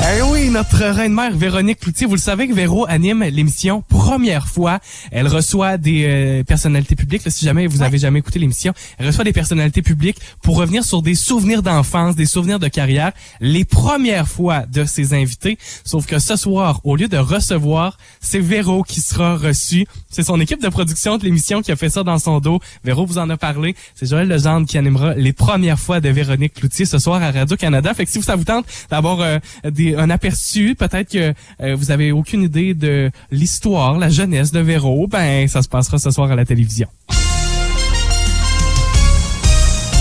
Eh 0.02 0.22
oui, 0.22 0.48
notre 0.48 0.78
reine-mère 0.78 1.36
Véronique 1.36 1.80
Cloutier, 1.80 2.06
vous 2.06 2.14
le 2.14 2.20
savez 2.20 2.48
que 2.48 2.54
Véro 2.54 2.86
anime 2.88 3.22
l'émission 3.24 3.84
première 3.86 4.48
fois. 4.48 4.80
Elle 5.12 5.28
reçoit 5.28 5.76
des 5.76 6.04
euh, 6.06 6.42
personnalités 6.42 6.96
publiques. 6.96 7.24
là, 7.24 7.30
si 7.30 7.44
jamais 7.44 7.66
vous 7.66 7.82
avez 7.82 7.98
jamais 7.98 8.20
écouté 8.20 8.38
l'émission, 8.38 8.72
elle 8.98 9.06
reçoit 9.06 9.24
des 9.24 9.34
personnalités 9.34 9.82
publiques 9.82 10.18
pour 10.42 10.56
revenir 10.56 10.84
sur 10.84 11.02
des 11.02 11.14
souvenirs 11.14 11.62
d'enfance, 11.62 12.16
des 12.16 12.24
souvenirs 12.24 12.58
de 12.58 12.66
carrière, 12.68 13.12
les 13.40 13.66
premières 13.66 14.26
fois 14.26 14.64
de 14.66 14.84
ses 14.84 15.12
invités. 15.12 15.58
Sauf 15.84 16.06
que 16.06 16.18
ce 16.18 16.34
soir, 16.34 16.80
au 16.84 16.96
lieu 16.96 17.06
de 17.06 17.18
recevoir, 17.18 17.98
c'est 18.20 18.40
Véro 18.40 18.82
qui 18.82 19.02
sera 19.02 19.36
reçu. 19.36 19.86
C'est 20.08 20.24
son 20.24 20.40
équipe 20.40 20.62
de 20.62 20.68
production 20.70 21.18
de 21.18 21.24
l'émission 21.24 21.60
qui 21.60 21.72
a 21.72 21.76
fait 21.76 21.90
ça 21.90 22.02
dans 22.02 22.18
son 22.18 22.40
dos. 22.40 22.58
Véro 22.84 23.04
vous 23.04 23.18
en 23.18 23.28
a 23.28 23.36
parlé. 23.36 23.76
C'est 23.94 24.08
Joël 24.08 24.28
Legendre 24.28 24.66
qui 24.66 24.78
animera 24.78 25.14
les 25.14 25.34
premières 25.34 25.78
fois 25.78 26.00
de 26.00 26.08
Véronique 26.08 26.54
Cloutier 26.54 26.86
ce 26.86 26.98
soir 26.98 27.22
à 27.22 27.30
Radio-Canada. 27.30 27.92
Fait 27.92 28.06
que 28.06 28.10
si 28.10 28.22
ça 28.22 28.34
vous 28.34 28.44
tente 28.44 28.64
d'avoir 28.90 29.20
euh, 29.20 29.38
des, 29.70 29.89
un 29.96 30.10
aperçu, 30.10 30.74
peut-être 30.74 31.10
que 31.10 31.34
euh, 31.62 31.74
vous 31.74 31.90
avez 31.90 32.12
aucune 32.12 32.42
idée 32.42 32.74
de 32.74 33.10
l'histoire, 33.30 33.98
la 33.98 34.08
jeunesse 34.08 34.52
de 34.52 34.60
Véro, 34.60 35.06
ben 35.06 35.48
ça 35.48 35.62
se 35.62 35.68
passera 35.68 35.98
ce 35.98 36.10
soir 36.10 36.30
à 36.30 36.36
la 36.36 36.44
télévision. 36.44 36.88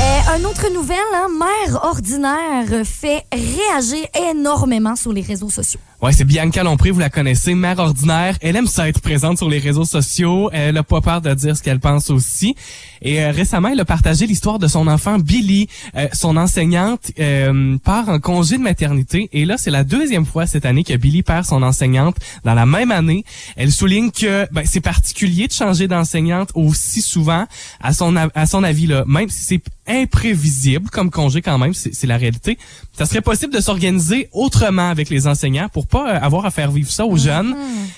Euh, 0.02 0.38
une 0.38 0.46
autre 0.46 0.72
nouvelle, 0.74 0.98
hein, 1.14 1.28
mère 1.38 1.84
ordinaire 1.84 2.86
fait 2.86 3.24
réagir 3.34 4.06
énormément 4.32 4.96
sur 4.96 5.12
les 5.12 5.22
réseaux 5.22 5.50
sociaux. 5.50 5.80
Ouais, 6.02 6.14
c'est 6.14 6.24
Bianca 6.24 6.64
Lompré, 6.64 6.92
vous 6.92 7.00
la 7.02 7.10
connaissez, 7.10 7.56
mère 7.56 7.78
ordinaire. 7.78 8.38
Elle 8.40 8.56
aime 8.56 8.68
ça 8.68 8.88
être 8.88 9.02
présente 9.02 9.38
sur 9.38 9.50
les 9.50 9.60
réseaux 9.60 9.84
sociaux. 9.84 10.50
Elle 10.54 10.78
a 10.78 10.84
pas 10.84 11.02
peur 11.02 11.20
de 11.20 11.34
dire 11.34 11.58
ce 11.58 11.62
qu'elle 11.62 11.82
pense 11.82 12.10
aussi. 12.10 12.56
Et 13.02 13.22
euh, 13.22 13.32
récemment, 13.32 13.68
elle 13.68 13.82
a 13.82 13.86
partagé 13.86 14.26
l'histoire 14.26 14.60
de 14.60 14.68
son 14.70 14.88
enfant 14.88 15.20
Billy. 15.20 15.68
Euh, 15.98 16.08
son 16.14 16.38
enseignante 16.38 17.12
euh, 17.20 17.78
part 17.84 18.08
en 18.08 18.20
congé 18.20 18.58
de 18.58 18.64
maternité. 18.64 19.28
Et 19.34 19.44
là, 19.44 19.58
c'est 19.58 19.72
la 19.72 19.84
deuxième 19.84 20.26
fois 20.26 20.48
cette 20.48 20.66
année 20.66 20.86
que 20.86 20.96
Billy 20.96 21.22
perd 21.22 21.44
son 21.44 21.64
enseignante 21.64 22.16
dans 22.46 22.54
la 22.54 22.66
même 22.66 22.92
année. 22.92 23.26
Elle 23.58 23.74
souligne 23.74 24.12
que 24.12 24.48
ben, 24.54 24.64
c'est 24.64 24.80
particulier 24.80 25.48
de 25.48 25.54
changer 25.54 25.90
d'enseignante 25.90 26.52
aussi 26.56 27.02
souvent. 27.02 27.46
À 27.82 27.92
son 27.92 28.16
à 28.16 28.46
son 28.46 28.64
avis 28.64 28.88
là, 28.88 29.04
même 29.06 29.28
si 29.28 29.44
c'est 29.44 29.62
imprévisible 29.90 30.90
comme 30.90 31.10
congé 31.10 31.42
quand 31.42 31.58
même, 31.58 31.74
c'est 31.74 32.08
la 32.08 32.18
réalité. 32.18 32.58
Ça 32.94 33.06
serait 33.06 33.22
possible 33.22 33.54
de 33.54 33.60
s'organiser 33.60 34.30
autrement 34.32 34.90
avec 34.90 35.10
les 35.10 35.28
enseignants 35.28 35.68
pour 35.70 35.88
pas 35.90 36.16
euh, 36.16 36.20
avoir 36.22 36.46
à 36.46 36.52
faire 36.52 36.72
vivre 36.72 36.92
ça 36.92 37.06
aux 37.06 37.18
jeunes. 37.18 37.56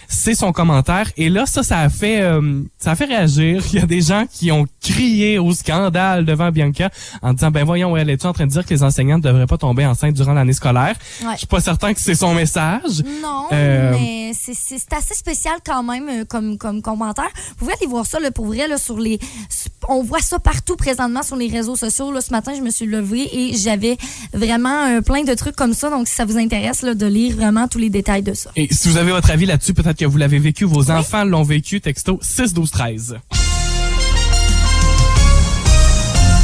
C'est 0.07 0.35
son 0.35 0.51
commentaire. 0.51 1.09
Et 1.17 1.29
là, 1.29 1.45
ça, 1.45 1.63
ça 1.63 1.79
a 1.79 1.89
fait, 1.89 2.21
euh, 2.21 2.61
ça 2.77 2.91
a 2.91 2.95
fait 2.95 3.05
réagir. 3.05 3.63
Il 3.73 3.79
y 3.79 3.81
a 3.81 3.85
des 3.85 4.01
gens 4.01 4.25
qui 4.31 4.51
ont 4.51 4.65
crié 4.81 5.39
au 5.39 5.53
scandale 5.53 6.25
devant 6.25 6.51
Bianca 6.51 6.89
en 7.21 7.33
disant, 7.33 7.51
ben 7.51 7.63
voyons, 7.63 7.95
elle 7.95 8.09
est 8.09 8.25
en 8.25 8.33
train 8.33 8.45
de 8.45 8.51
dire 8.51 8.65
que 8.65 8.73
les 8.73 8.83
enseignants 8.83 9.17
ne 9.17 9.23
devraient 9.23 9.47
pas 9.47 9.57
tomber 9.57 9.85
enceintes 9.85 10.13
durant 10.15 10.33
l'année 10.33 10.53
scolaire? 10.53 10.95
Ouais. 11.23 11.31
Je 11.33 11.37
suis 11.39 11.47
pas 11.47 11.61
certain 11.61 11.93
que 11.93 11.99
c'est 12.01 12.15
son 12.15 12.33
message. 12.33 13.03
Non, 13.21 13.45
Euh, 13.51 13.91
mais 13.93 14.31
c'est- 14.33 14.91
assez 14.93 15.13
spécial 15.13 15.55
quand 15.65 15.83
même 15.83 16.25
comme, 16.25 16.57
comme 16.57 16.81
commentaire. 16.81 17.29
Vous 17.49 17.55
pouvez 17.65 17.73
aller 17.73 17.87
voir 17.87 18.05
ça 18.05 18.19
là, 18.19 18.31
pour 18.31 18.45
vrai 18.47 18.67
là, 18.67 18.77
sur 18.77 18.99
les. 18.99 19.19
On 19.89 20.03
voit 20.03 20.21
ça 20.21 20.39
partout 20.39 20.75
présentement 20.75 21.23
sur 21.23 21.35
les 21.35 21.47
réseaux 21.47 21.75
sociaux. 21.75 22.11
Là, 22.11 22.21
ce 22.21 22.31
matin, 22.31 22.53
je 22.55 22.61
me 22.61 22.69
suis 22.69 22.85
levée 22.85 23.29
et 23.31 23.55
j'avais 23.55 23.97
vraiment 24.33 24.85
euh, 24.85 25.01
plein 25.01 25.23
de 25.23 25.33
trucs 25.33 25.55
comme 25.55 25.73
ça. 25.73 25.89
Donc, 25.89 26.07
si 26.07 26.15
ça 26.15 26.25
vous 26.25 26.37
intéresse 26.37 26.81
là, 26.81 26.93
de 26.93 27.05
lire 27.05 27.35
vraiment 27.35 27.67
tous 27.67 27.79
les 27.79 27.89
détails 27.89 28.23
de 28.23 28.33
ça. 28.33 28.51
Et 28.55 28.67
si 28.71 28.89
vous 28.89 28.97
avez 28.97 29.11
votre 29.11 29.31
avis 29.31 29.45
là-dessus, 29.45 29.73
peut-être 29.73 29.97
que 29.97 30.05
vous 30.05 30.17
l'avez 30.17 30.39
vécu, 30.39 30.65
vos 30.65 30.91
enfants 30.91 31.23
l'ont 31.23 31.43
vécu, 31.43 31.81
texto 31.81 32.19
6 32.21 32.53
12 32.53 32.71
13. 32.71 33.15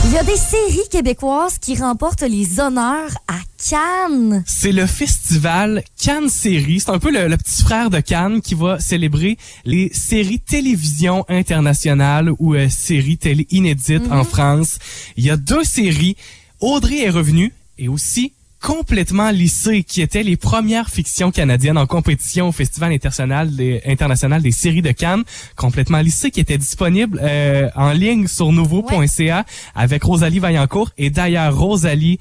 Il 0.10 0.14
y 0.14 0.18
a 0.18 0.24
des 0.24 0.38
séries 0.38 0.88
québécoises 0.90 1.58
qui 1.60 1.76
remportent 1.76 2.22
les 2.22 2.62
honneurs 2.62 3.12
à 3.28 3.40
Cannes. 3.70 4.42
C'est 4.48 4.72
le 4.72 4.86
festival 4.86 5.84
Cannes 6.02 6.30
Séries. 6.30 6.80
C'est 6.80 6.92
un 6.92 6.98
peu 6.98 7.12
le, 7.12 7.28
le 7.28 7.36
petit 7.36 7.62
frère 7.62 7.90
de 7.90 8.00
Cannes 8.00 8.40
qui 8.40 8.56
va 8.56 8.80
célébrer 8.80 9.38
les 9.66 9.92
séries 9.94 10.40
télévision 10.40 11.26
internationales 11.28 12.32
ou 12.40 12.56
euh, 12.56 12.70
séries 12.70 13.18
télé 13.18 13.48
inédites 13.52 14.10
en 14.10 14.24
France. 14.24 14.80
Il 15.18 15.26
y 15.26 15.30
a 15.30 15.36
deux 15.36 15.66
séries. 15.66 16.16
Audrey 16.62 17.00
est 17.02 17.10
revenue 17.10 17.52
et 17.78 17.90
aussi 17.90 18.32
complètement 18.62 19.30
lissée 19.30 19.84
qui 19.84 20.02
étaient 20.02 20.24
les 20.24 20.38
premières 20.38 20.90
fictions 20.90 21.32
canadiennes 21.32 21.78
en 21.78 21.86
compétition 21.86 22.50
au 22.50 22.52
Festival 22.52 22.92
international 22.92 23.56
des, 23.56 23.82
international 23.86 24.42
des 24.42 24.52
séries 24.52 24.82
de 24.82 24.92
Cannes. 24.92 25.24
Complètement 25.56 26.00
lissée 26.00 26.32
qui 26.32 26.40
était 26.40 26.58
disponible 26.58 27.20
euh, 27.22 27.70
en 27.76 27.92
ligne 27.92 28.28
sur 28.28 28.52
nouveau.ca 28.52 29.46
avec 29.76 30.04
Rosalie 30.04 30.40
Vaillancourt. 30.40 30.92
Et 30.98 31.10
d'ailleurs, 31.10 31.58
Rosalie 31.58 32.20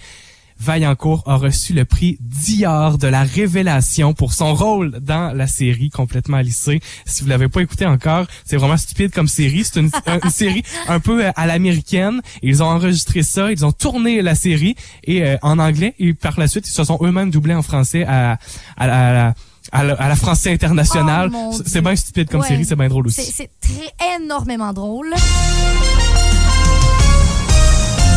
Vaillancourt 0.58 1.22
a 1.26 1.36
reçu 1.36 1.72
le 1.72 1.84
prix 1.84 2.18
Dior 2.20 2.98
de 2.98 3.06
la 3.06 3.22
révélation 3.22 4.14
pour 4.14 4.32
son 4.32 4.54
rôle 4.54 4.98
dans 5.00 5.32
la 5.36 5.46
série 5.46 5.90
complètement 5.90 6.38
lissée. 6.38 6.80
Si 7.04 7.22
vous 7.22 7.28
l'avez 7.28 7.48
pas 7.48 7.60
écouté 7.60 7.86
encore, 7.86 8.26
c'est 8.44 8.56
vraiment 8.56 8.76
stupide 8.76 9.12
comme 9.12 9.28
série. 9.28 9.64
C'est 9.64 9.80
une, 9.80 9.90
une 10.24 10.30
série 10.30 10.62
un 10.88 11.00
peu 11.00 11.26
euh, 11.26 11.30
à 11.36 11.46
l'américaine. 11.46 12.20
Ils 12.42 12.62
ont 12.62 12.66
enregistré 12.66 13.22
ça, 13.22 13.52
ils 13.52 13.64
ont 13.64 13.72
tourné 13.72 14.22
la 14.22 14.34
série 14.34 14.76
et 15.04 15.22
euh, 15.24 15.36
en 15.42 15.58
anglais 15.58 15.94
et 15.98 16.14
par 16.14 16.38
la 16.40 16.48
suite 16.48 16.66
ils 16.68 16.72
se 16.72 16.84
sont 16.84 16.98
eux-mêmes 17.02 17.30
doublés 17.30 17.54
en 17.54 17.62
français 17.62 18.04
à, 18.04 18.38
à, 18.76 18.86
la- 18.86 19.34
à 19.72 19.84
la, 19.84 19.94
à 19.94 20.08
la 20.08 20.16
français 20.16 20.52
internationale. 20.52 21.30
Oh, 21.34 21.52
c'est 21.66 21.80
bien 21.82 21.96
stupide 21.96 22.28
comme 22.30 22.40
Ouais. 22.40 22.48
série, 22.48 22.64
c'est 22.64 22.76
bien 22.76 22.88
drôle 22.88 23.08
aussi. 23.08 23.22
c'est 23.32 23.50
très 23.60 24.16
énormément 24.16 24.72
drôle. 24.72 25.12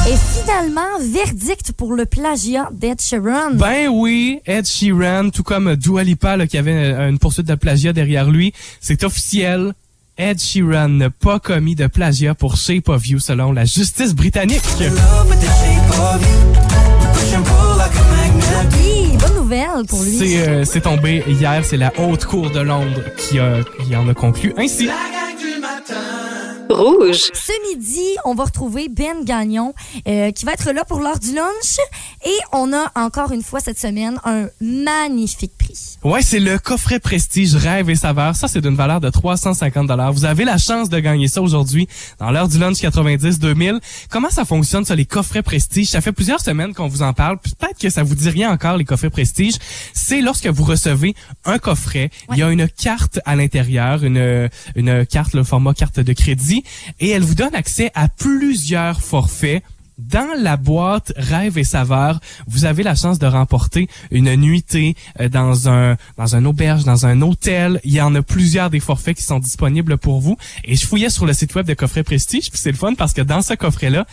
Et 0.09 0.15
finalement, 0.41 0.97
verdict 0.99 1.71
pour 1.73 1.93
le 1.93 2.07
plagiat 2.07 2.69
d'Ed 2.71 2.99
Sheeran. 2.99 3.51
Ben 3.53 3.89
oui, 3.89 4.39
Ed 4.47 4.65
Sheeran, 4.65 5.29
tout 5.29 5.43
comme 5.43 5.75
Dua 5.75 6.03
Lipa, 6.03 6.35
là, 6.35 6.47
qui 6.47 6.57
avait 6.57 6.93
une 6.93 7.19
poursuite 7.19 7.45
de 7.45 7.53
plagiat 7.53 7.93
derrière 7.93 8.27
lui, 8.27 8.51
c'est 8.81 9.03
officiel. 9.03 9.73
Ed 10.17 10.41
Sheeran 10.41 10.89
n'a 10.89 11.11
pas 11.11 11.37
commis 11.39 11.75
de 11.75 11.85
plagiat 11.85 12.33
pour 12.33 12.57
Shape 12.57 12.89
of 12.89 13.07
You 13.07 13.19
selon 13.19 13.51
la 13.51 13.65
justice 13.65 14.15
britannique. 14.15 14.63
Oui, 18.73 19.17
bonne 19.19 19.35
nouvelle 19.35 19.85
pour 19.87 20.01
lui. 20.01 20.17
C'est 20.17 20.47
euh, 20.47 20.65
c'est 20.65 20.81
tombé 20.81 21.23
hier, 21.27 21.63
c'est 21.63 21.77
la 21.77 21.93
haute 21.99 22.25
cour 22.25 22.49
de 22.49 22.61
Londres 22.61 23.03
qui, 23.15 23.37
a, 23.37 23.59
qui 23.85 23.95
en 23.95 24.09
a 24.09 24.15
conclu 24.15 24.55
ainsi. 24.57 24.89
Rouge. 26.69 27.31
Ce 27.33 27.75
midi, 27.75 28.15
on 28.25 28.35
va 28.35 28.43
retrouver 28.43 28.89
Ben 28.89 29.23
Gagnon 29.23 29.73
euh, 30.07 30.31
qui 30.31 30.45
va 30.45 30.53
être 30.53 30.71
là 30.71 30.85
pour 30.85 30.99
l'heure 30.99 31.17
du 31.17 31.33
lunch. 31.33 31.77
Et 32.25 32.37
on 32.53 32.71
a 32.73 32.91
encore 32.95 33.31
une 33.31 33.41
fois 33.41 33.59
cette 33.59 33.79
semaine 33.79 34.19
un 34.23 34.47
magnifique 34.61 35.53
prix. 35.57 35.97
Ouais, 36.03 36.21
c'est 36.21 36.39
le 36.39 36.59
coffret 36.59 36.99
Prestige 36.99 37.55
Rêve 37.55 37.89
et 37.89 37.95
Saveur. 37.95 38.35
Ça, 38.35 38.47
c'est 38.47 38.61
d'une 38.61 38.75
valeur 38.75 39.01
de 39.01 39.09
350 39.09 39.87
dollars. 39.87 40.13
Vous 40.13 40.25
avez 40.25 40.45
la 40.45 40.57
chance 40.57 40.89
de 40.89 40.99
gagner 40.99 41.27
ça 41.27 41.41
aujourd'hui 41.41 41.87
dans 42.19 42.29
l'heure 42.29 42.47
du 42.47 42.59
lunch 42.59 42.77
90-2000. 42.77 43.79
Comment 44.09 44.29
ça 44.29 44.45
fonctionne, 44.45 44.85
ça, 44.85 44.95
les 44.95 45.05
coffrets 45.05 45.41
Prestige? 45.41 45.87
Ça 45.87 46.01
fait 46.01 46.11
plusieurs 46.11 46.39
semaines 46.39 46.73
qu'on 46.73 46.87
vous 46.87 47.01
en 47.01 47.13
parle. 47.13 47.37
Peut-être 47.39 47.79
que 47.79 47.89
ça 47.89 48.03
vous 48.03 48.15
dit 48.15 48.29
rien 48.29 48.51
encore, 48.51 48.77
les 48.77 48.85
coffrets 48.85 49.09
Prestige. 49.09 49.55
C'est 49.93 50.21
lorsque 50.21 50.47
vous 50.47 50.63
recevez 50.63 51.15
un 51.45 51.57
coffret, 51.57 52.11
il 52.31 52.37
y 52.37 52.43
a 52.43 52.51
une 52.51 52.69
carte 52.69 53.19
à 53.25 53.35
l'intérieur, 53.35 54.03
une, 54.03 54.49
une 54.75 55.05
carte, 55.05 55.33
le 55.33 55.43
format 55.43 55.73
carte 55.73 55.99
de 55.99 56.13
crédit, 56.13 56.58
et 56.99 57.09
elle 57.09 57.23
vous 57.23 57.35
donne 57.35 57.55
accès 57.55 57.91
à 57.95 58.07
plusieurs 58.07 59.01
forfaits 59.01 59.63
dans 59.99 60.33
la 60.37 60.57
boîte 60.57 61.11
Rêve 61.17 61.57
et 61.57 61.63
Saveur, 61.63 62.19
vous 62.47 62.65
avez 62.65 62.83
la 62.83 62.95
chance 62.95 63.19
de 63.19 63.27
remporter 63.27 63.89
une 64.11 64.33
nuitée 64.35 64.95
euh, 65.19 65.27
dans 65.27 65.69
un 65.69 65.97
dans 66.17 66.35
un 66.35 66.45
auberge, 66.45 66.85
dans 66.85 67.05
un 67.05 67.21
hôtel. 67.21 67.81
Il 67.83 67.93
y 67.93 68.01
en 68.01 68.15
a 68.15 68.21
plusieurs 68.21 68.69
des 68.69 68.79
forfaits 68.79 69.17
qui 69.17 69.23
sont 69.23 69.39
disponibles 69.39 69.97
pour 69.97 70.21
vous. 70.21 70.37
Et 70.63 70.75
je 70.75 70.85
fouillais 70.87 71.09
sur 71.09 71.25
le 71.25 71.33
site 71.33 71.53
web 71.55 71.65
de 71.65 71.73
Coffret 71.73 72.03
Prestige, 72.03 72.49
puis 72.49 72.59
c'est 72.59 72.71
le 72.71 72.77
fun 72.77 72.93
parce 72.95 73.13
que 73.13 73.21
dans 73.21 73.41
ce 73.41 73.53
coffret-là, 73.53 74.05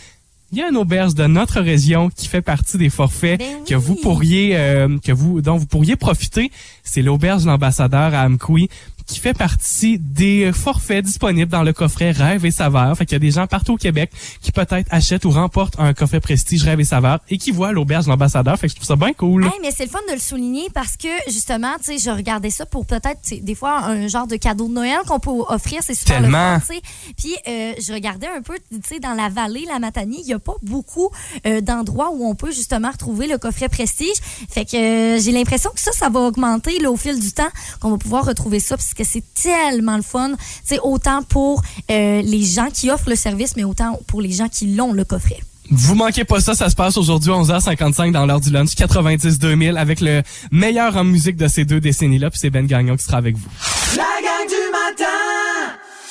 il 0.51 0.59
y 0.59 0.61
a 0.61 0.69
une 0.69 0.77
auberge 0.77 1.13
de 1.13 1.25
notre 1.25 1.59
région 1.59 2.09
qui 2.09 2.27
fait 2.27 2.41
partie 2.41 2.77
des 2.77 2.89
forfaits 2.89 3.39
Ben 3.39 3.63
que 3.67 3.75
vous 3.75 3.95
pourriez 3.95 4.57
euh, 4.57 4.97
que 4.99 5.11
vous 5.11 5.41
dont 5.41 5.57
vous 5.57 5.65
pourriez 5.65 5.95
profiter. 5.95 6.51
C'est 6.83 7.01
l'auberge 7.01 7.43
de 7.43 7.47
l'ambassadeur 7.47 8.13
à 8.13 8.21
Amkoui 8.21 8.69
qui 9.07 9.19
fait 9.19 9.33
partie 9.33 9.97
des 9.99 10.51
forfaits 10.53 11.03
disponibles 11.05 11.51
dans 11.51 11.63
le 11.63 11.73
coffret 11.73 12.11
Rêve 12.11 12.45
et 12.45 12.51
Saveur. 12.51 12.95
Fait 12.97 13.05
qu'il 13.05 13.15
y 13.15 13.15
a 13.15 13.19
des 13.19 13.31
gens 13.31 13.47
partout 13.47 13.73
au 13.73 13.77
Québec 13.77 14.11
qui 14.41 14.51
peut-être 14.51 14.87
achètent 14.91 15.25
ou 15.25 15.31
remportent 15.31 15.79
un 15.79 15.93
coffret 15.93 16.19
Prestige 16.19 16.63
Rêve 16.63 16.79
et 16.79 16.83
Saveur 16.83 17.19
et 17.29 17.37
qui 17.37 17.51
voient 17.51 17.71
l'auberge 17.71 18.05
de 18.05 18.09
l'ambassadeur. 18.09 18.57
Fait 18.59 18.67
que 18.67 18.71
je 18.71 18.75
trouve 18.75 18.87
ça 18.87 18.95
bien 18.95 19.13
cool. 19.13 19.45
Hey, 19.45 19.51
mais 19.61 19.71
c'est 19.71 19.85
le 19.85 19.89
fun 19.89 19.99
de 20.09 20.13
le 20.13 20.19
souligner 20.19 20.67
parce 20.73 20.97
que 20.97 21.07
justement, 21.27 21.73
tu 21.77 21.97
sais, 21.97 21.97
je 21.97 22.09
regardais 22.09 22.49
ça 22.49 22.65
pour 22.65 22.85
peut-être, 22.85 23.19
des 23.41 23.55
fois, 23.55 23.79
un 23.85 24.07
genre 24.07 24.27
de 24.27 24.35
cadeau 24.35 24.67
de 24.67 24.73
Noël 24.73 24.99
qu'on 25.07 25.19
peut 25.19 25.31
offrir, 25.47 25.81
c'est 25.83 25.95
super 25.95 26.21
Tellement. 26.21 26.55
le 26.55 26.59
fun. 26.59 26.73
Puis 27.17 27.35
euh, 27.47 27.73
je 27.79 27.93
regardais 27.93 28.27
un 28.27 28.41
peu, 28.41 28.55
tu 28.71 28.79
sais, 28.83 28.99
dans 28.99 29.13
la 29.13 29.29
vallée, 29.29 29.65
la 29.67 29.79
Matanie, 29.79 30.21
il 30.21 30.27
y 30.27 30.33
a 30.33 30.39
pas 30.39 30.55
beaucoup 30.61 31.09
euh, 31.45 31.61
d'endroits 31.61 32.11
où 32.13 32.27
on 32.27 32.35
peut 32.35 32.51
justement 32.51 32.91
retrouver 32.91 33.27
le 33.27 33.37
coffret 33.37 33.69
Prestige. 33.69 34.17
Fait 34.49 34.65
que 34.65 34.75
euh, 34.77 35.19
j'ai 35.19 35.31
l'impression 35.31 35.69
que 35.73 35.79
ça, 35.79 35.91
ça 35.91 36.09
va 36.09 36.19
augmenter 36.19 36.79
là, 36.79 36.91
au 36.91 36.97
fil 36.97 37.19
du 37.19 37.31
temps, 37.31 37.49
qu'on 37.79 37.91
va 37.91 37.97
pouvoir 37.97 38.25
retrouver 38.25 38.59
ça 38.59 38.75
parce 38.75 38.93
que 38.97 39.03
c'est 39.03 39.23
tellement 39.33 39.95
le 39.95 40.03
fun, 40.03 40.31
sais, 40.63 40.79
autant 40.81 41.23
pour 41.23 41.61
euh, 41.89 42.21
les 42.21 42.43
gens 42.43 42.69
qui 42.73 42.89
offrent 42.89 43.09
le 43.09 43.15
service, 43.15 43.55
mais 43.55 43.63
autant 43.63 43.99
pour 44.07 44.21
les 44.21 44.31
gens 44.31 44.47
qui 44.49 44.73
l'ont 44.75 44.93
le 44.93 45.03
coffret. 45.05 45.39
Vous 45.69 45.95
manquez 45.95 46.23
pas 46.23 46.39
ça, 46.39 46.55
ça 46.55 46.69
se 46.69 46.75
passe 46.75 46.97
aujourd'hui 46.97 47.31
à 47.31 47.35
11h55 47.35 48.11
dans 48.11 48.25
l'heure 48.25 48.39
du 48.39 48.51
lunch 48.51 48.69
90-2000 48.69 49.75
avec 49.75 49.99
le 49.99 50.23
meilleur 50.51 50.95
en 50.95 51.03
musique 51.03 51.35
de 51.35 51.47
ces 51.47 51.65
deux 51.65 51.81
décennies-là. 51.81 52.29
Puis 52.29 52.39
c'est 52.39 52.49
Ben 52.49 52.65
Gagnon 52.65 52.95
qui 52.95 53.03
sera 53.03 53.17
avec 53.17 53.35
vous. 53.35 53.49
La 53.95 54.03
gang 54.03 54.47
du 54.47 54.71
matin. 54.71 55.46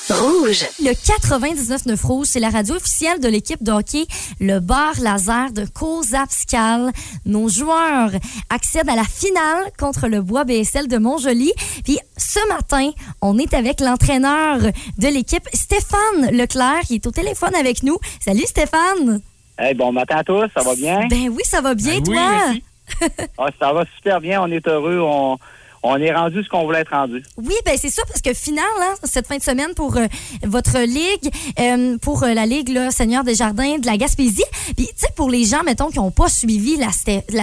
Rouge. 0.09 0.65
Le 0.79 0.91
99.9 0.91 2.05
Rouge, 2.05 2.27
c'est 2.29 2.39
la 2.39 2.49
radio 2.49 2.75
officielle 2.75 3.19
de 3.19 3.27
l'équipe 3.27 3.61
de 3.61 3.71
hockey, 3.71 4.05
le 4.39 4.59
bar 4.59 4.93
laser 5.01 5.51
de 5.51 5.65
Kozapskal. 5.65 6.91
Nos 7.25 7.49
joueurs 7.49 8.11
accèdent 8.49 8.89
à 8.89 8.95
la 8.95 9.03
finale 9.03 9.65
contre 9.77 10.07
le 10.07 10.21
Bois 10.21 10.45
BSL 10.45 10.87
de 10.87 10.97
Montjoli. 10.97 11.51
Puis 11.83 11.99
ce 12.15 12.39
matin, 12.47 12.91
on 13.21 13.37
est 13.37 13.53
avec 13.53 13.81
l'entraîneur 13.81 14.59
de 14.59 15.07
l'équipe, 15.07 15.47
Stéphane 15.53 16.31
Leclerc, 16.31 16.81
qui 16.87 16.95
est 16.95 17.07
au 17.07 17.11
téléphone 17.11 17.55
avec 17.55 17.83
nous. 17.83 17.97
Salut 18.23 18.45
Stéphane! 18.45 19.21
Hey, 19.59 19.73
bon 19.73 19.91
matin 19.91 20.17
à 20.17 20.23
tous, 20.23 20.47
ça 20.55 20.63
va 20.63 20.75
bien? 20.75 21.07
Ben 21.09 21.29
oui, 21.29 21.41
ça 21.43 21.59
va 21.61 21.73
bien, 21.73 21.95
Ben 21.99 22.03
oui, 22.07 22.13
toi? 22.13 22.31
merci. 22.31 22.63
Ah, 23.37 23.49
ça 23.59 23.73
va 23.73 23.83
super 23.97 24.21
bien, 24.21 24.41
on 24.41 24.49
est 24.49 24.65
heureux. 24.67 24.99
On, 25.01 25.37
on 25.83 25.97
est 26.01 26.13
rendu 26.13 26.43
ce 26.43 26.49
qu'on 26.49 26.63
voulait 26.63 26.79
être 26.79 26.91
rendu. 26.91 27.23
Oui, 27.37 27.53
ben 27.65 27.75
c'est 27.77 27.89
ça, 27.89 28.01
parce 28.07 28.21
que 28.21 28.33
final, 28.33 28.65
hein, 28.81 28.93
cette 29.03 29.27
fin 29.27 29.37
de 29.37 29.43
semaine 29.43 29.73
pour 29.75 29.97
euh, 29.97 30.05
votre 30.43 30.79
ligue, 30.79 31.31
euh, 31.59 31.97
pour 31.99 32.23
euh, 32.23 32.33
la 32.33 32.45
ligue 32.45 32.69
là, 32.69 32.91
Seigneur 32.91 33.23
des 33.23 33.35
Jardins 33.35 33.77
de 33.77 33.85
la 33.85 33.97
Gaspésie, 33.97 34.43
puis 34.75 34.87
tu 34.87 34.93
sais, 34.95 35.07
pour 35.15 35.29
les 35.29 35.45
gens, 35.45 35.63
mettons, 35.63 35.89
qui 35.89 35.97
n'ont 35.97 36.11
pas 36.11 36.29
suivi 36.29 36.77
la, 36.77 36.91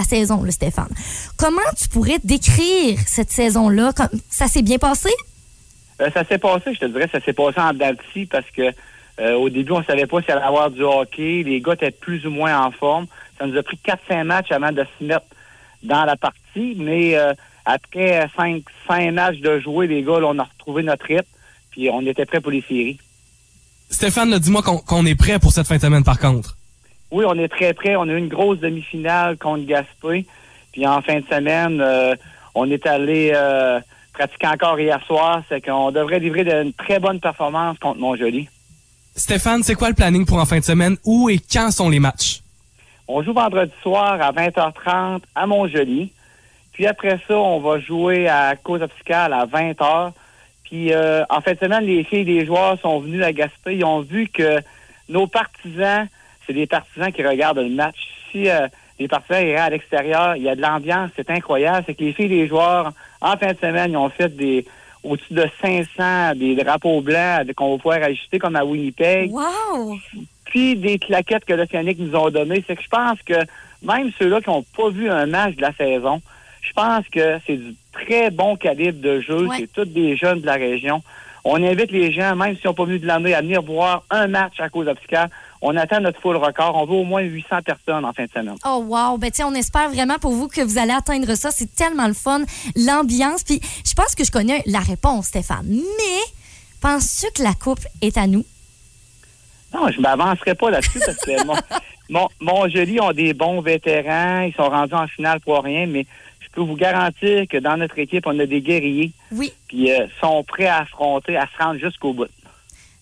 saison, 0.05 0.42
là, 0.42 0.51
Stéphane, 0.51 0.92
comment 1.38 1.61
tu 1.81 1.88
pourrais 1.88 2.18
décrire 2.23 2.99
cette 3.07 3.31
saison-là? 3.31 3.92
Ça 4.29 4.47
s'est 4.47 4.62
bien 4.62 4.79
passé? 4.79 5.11
Ça 5.99 6.25
s'est 6.25 6.38
passé, 6.38 6.75
je 6.75 6.81
te 6.81 6.87
dirais, 6.87 7.09
ça 7.11 7.20
s'est 7.20 7.33
passé 7.33 7.61
en 7.61 7.70
scie 8.12 8.27
parce 8.27 8.51
que 8.51 8.73
au 9.37 9.49
début, 9.49 9.70
on 9.70 9.85
savait 9.85 10.07
pas 10.07 10.20
s'il 10.20 10.33
allait 10.33 10.40
y 10.40 10.44
avoir 10.44 10.73
du 10.73 10.83
hockey. 10.83 11.44
Les 11.47 11.61
gars 11.61 11.75
étaient 11.75 11.92
plus 11.92 12.27
ou 12.27 12.31
moins 12.31 12.66
en 12.66 12.73
forme. 12.73 13.07
Ça 13.38 13.47
nous 13.47 13.57
a 13.57 13.62
pris 13.62 13.79
4-5 14.11 14.25
matchs 14.25 14.51
avant 14.51 14.73
de 14.73 14.85
se 14.99 15.05
mettre 15.05 15.27
dans 15.85 16.05
la 16.05 16.16
partie, 16.16 16.75
mais 16.77 17.16
après 17.64 18.27
5, 18.37 18.62
5 18.87 19.11
matchs 19.12 19.38
de 19.38 19.59
jouer, 19.61 19.87
les 19.87 20.03
gars, 20.03 20.20
là, 20.20 20.27
on 20.29 20.38
a 20.38 20.44
retrouvé 20.44 20.83
notre 20.83 21.05
rythme, 21.07 21.27
puis 21.70 21.88
on 21.90 22.00
était 22.07 22.27
prêts 22.27 22.40
pour 22.40 22.53
les 22.53 22.62
séries. 22.62 22.98
Stéphane, 23.90 24.37
dis-moi 24.38 24.62
qu'on 24.62 25.07
est 25.07 25.14
prêt 25.14 25.38
pour 25.38 25.53
cette 25.53 25.66
fin 25.66 25.77
de 25.77 25.81
semaine, 25.81 26.05
par 26.05 26.18
contre. 26.18 26.57
Oui, 27.11 27.24
on 27.29 27.38
est 27.38 27.48
très 27.48 27.74
prêts. 27.74 27.94
On 27.96 28.03
a 28.03 28.12
eu 28.12 28.16
une 28.18 28.29
grosse 28.29 28.59
demi-finale 28.59 29.37
contre 29.38 29.64
Gaspé. 29.66 30.27
Puis 30.72 30.87
en 30.87 31.00
fin 31.00 31.20
de 31.20 31.27
semaine, 31.27 31.81
euh, 31.81 32.16
on 32.57 32.68
est 32.70 32.85
allé 32.87 33.31
euh, 33.35 33.79
pratiquer 34.12 34.48
encore 34.48 34.81
hier 34.81 34.98
soir. 35.07 35.42
C'est 35.48 35.61
qu'on 35.61 35.92
devrait 35.92 36.18
livrer 36.18 36.42
de- 36.44 36.62
une 36.64 36.72
très 36.72 36.98
bonne 36.98 37.20
performance 37.20 37.79
contre 37.79 38.00
Montjoli. 38.00 38.48
Stéphane, 39.14 39.62
c'est 39.62 39.77
quoi 39.77 39.88
le 39.90 39.94
planning 39.94 40.27
pour 40.27 40.38
en 40.38 40.44
fin 40.46 40.59
de 40.59 40.64
semaine? 40.64 40.96
Où 41.05 41.29
et 41.29 41.38
quand 41.38 41.70
sont 41.70 41.88
les 41.88 42.00
matchs? 42.00 42.40
On 43.07 43.22
joue 43.22 43.33
vendredi 43.35 43.70
soir 43.83 44.20
à 44.20 44.33
20h30 44.33 45.20
à 45.37 45.46
Montjoli. 45.46 46.11
Puis 46.74 46.87
après 46.87 47.18
ça, 47.26 47.38
on 47.38 47.60
va 47.60 47.78
jouer 47.78 48.28
à 48.28 48.56
Cause 48.56 48.82
Obscale 48.82 49.32
à 49.32 49.46
20h. 49.46 50.12
Puis 50.64 50.92
euh, 50.92 51.24
en 51.30 51.40
fin 51.40 51.52
de 51.52 51.58
semaine, 51.58 51.84
les 51.84 52.04
filles 52.04 52.24
des 52.24 52.44
joueurs 52.44 52.78
sont 52.80 53.00
venues 53.00 53.22
à 53.24 53.32
Gaspé. 53.32 53.76
Ils 53.76 53.84
ont 53.84 54.00
vu 54.00 54.28
que 54.28 54.60
nos 55.08 55.26
partisans, 55.26 56.06
c'est 56.46 56.52
des 56.52 56.66
partisans 56.66 57.12
qui 57.12 57.24
regardent 57.24 57.60
le 57.60 57.70
match. 57.70 57.96
Si 58.30 58.48
euh, 58.48 58.66
les 58.98 59.08
partisans 59.08 59.42
iraient 59.42 59.56
à 59.56 59.70
l'extérieur, 59.70 60.37
il 60.37 60.42
y 60.42 60.48
a 60.48 60.56
de 60.56 60.60
l'ambiance, 60.60 61.10
c'est 61.16 61.30
incroyable. 61.30 61.84
C'est 61.87 61.94
que 61.94 62.04
les 62.04 62.12
filles 62.12 62.28
des 62.28 62.48
joueurs, 62.48 62.92
en 63.20 63.37
fin 63.37 63.52
de 63.52 63.58
semaine, 63.58 63.92
ils 63.92 63.96
ont 63.96 64.10
fait 64.10 64.34
des 64.37 64.66
au-dessus 65.04 65.34
de 65.34 65.46
500 65.60 66.34
des 66.37 66.56
drapeaux 66.56 67.02
blancs 67.02 67.52
qu'on 67.54 67.72
va 67.72 67.76
pouvoir 67.76 68.02
ajuster 68.02 68.38
comme 68.38 68.56
à 68.56 68.64
Winnipeg 68.64 69.30
Wow! 69.30 69.98
puis 70.44 70.76
des 70.76 70.98
claquettes 70.98 71.44
que 71.44 71.52
l'Océanique 71.52 71.98
nous 71.98 72.14
ont 72.14 72.30
données. 72.30 72.64
C'est 72.66 72.76
que 72.76 72.82
je 72.82 72.88
pense 72.88 73.20
que 73.22 73.34
même 73.82 74.12
ceux-là 74.18 74.40
qui 74.40 74.50
n'ont 74.50 74.64
pas 74.76 74.88
vu 74.88 75.10
un 75.10 75.26
match 75.26 75.56
de 75.56 75.62
la 75.62 75.72
saison, 75.72 76.22
je 76.66 76.72
pense 76.72 77.07
que 77.09 77.38
c'est 77.46 77.57
du 77.57 77.74
très 77.92 78.31
bon 78.31 78.57
calibre 78.57 79.00
de 79.00 79.20
jeu. 79.20 79.46
Ouais. 79.46 79.57
C'est 79.61 79.72
tous 79.72 79.85
des 79.85 80.16
jeunes 80.16 80.40
de 80.40 80.46
la 80.46 80.55
région. 80.55 81.03
On 81.44 81.62
invite 81.62 81.90
les 81.90 82.11
gens, 82.11 82.35
même 82.35 82.57
s'ils 82.57 82.66
n'ont 82.66 82.74
pas 82.74 82.87
venu 82.87 82.98
de 82.98 83.07
l'année, 83.07 83.35
à 83.35 83.42
venir 83.42 83.62
voir 83.62 84.03
un 84.09 84.27
match 84.27 84.55
à 84.59 84.70
cause 84.70 84.88
obscure. 84.88 85.27
On 85.61 85.77
attend 85.77 86.00
notre 86.00 86.20
full 86.20 86.37
record. 86.37 86.74
On 86.74 86.87
veut 86.87 86.96
au 86.96 87.05
moins 87.05 87.20
800 87.20 87.61
personnes 87.64 88.05
en 88.05 88.12
fin 88.14 88.24
de 88.24 88.31
semaine. 88.31 88.57
Oh 88.66 88.83
wow, 88.87 89.18
ben 89.18 89.31
on 89.44 89.55
espère 89.55 89.90
vraiment 89.90 90.18
pour 90.18 90.33
vous 90.33 90.48
que 90.48 90.62
vous 90.62 90.79
allez 90.79 90.92
atteindre 90.92 91.35
ça. 91.35 91.50
C'est 91.50 91.74
tellement 91.74 92.07
le 92.07 92.14
fun, 92.14 92.42
l'ambiance. 92.77 93.44
Puis 93.44 93.61
je 93.87 93.92
pense 93.92 94.14
que 94.14 94.24
je 94.24 94.31
connais 94.31 94.62
la 94.66 94.81
réponse, 94.81 95.27
Stéphane. 95.27 95.66
Mais 95.68 96.20
penses-tu 96.81 97.27
que 97.35 97.42
la 97.42 97.55
coupe 97.55 97.81
est 98.00 98.16
à 98.16 98.27
nous? 98.27 98.44
Non, 99.74 99.90
je 99.90 100.00
m'avancerai 100.00 100.55
pas 100.55 100.70
là-dessus 100.70 101.00
parce 101.05 101.18
que 101.18 101.44
mon, 101.46 101.57
mon, 102.09 102.29
Montjoli 102.40 103.00
ont 103.00 103.12
des 103.12 103.35
bons 103.35 103.61
vétérans. 103.61 104.42
Ils 104.42 104.55
sont 104.55 104.68
rendus 104.68 104.94
en 104.94 105.07
finale 105.09 105.40
pour 105.40 105.62
rien, 105.62 105.87
mais 105.87 106.07
peux 106.55 106.62
vous 106.62 106.77
garantir 106.77 107.47
que 107.49 107.59
dans 107.59 107.77
notre 107.77 107.99
équipe, 107.99 108.27
on 108.27 108.38
a 108.38 108.47
des 108.47 108.61
guerriers. 108.61 109.12
Oui. 109.33 109.53
Puis 109.69 109.90
euh, 109.90 110.07
sont 110.21 110.45
prêts 110.45 110.67
à 110.67 110.79
affronter, 110.79 111.37
à 111.37 111.47
se 111.47 111.62
rendre 111.62 111.81
jusqu'au 111.81 112.12
bout. 112.12 112.29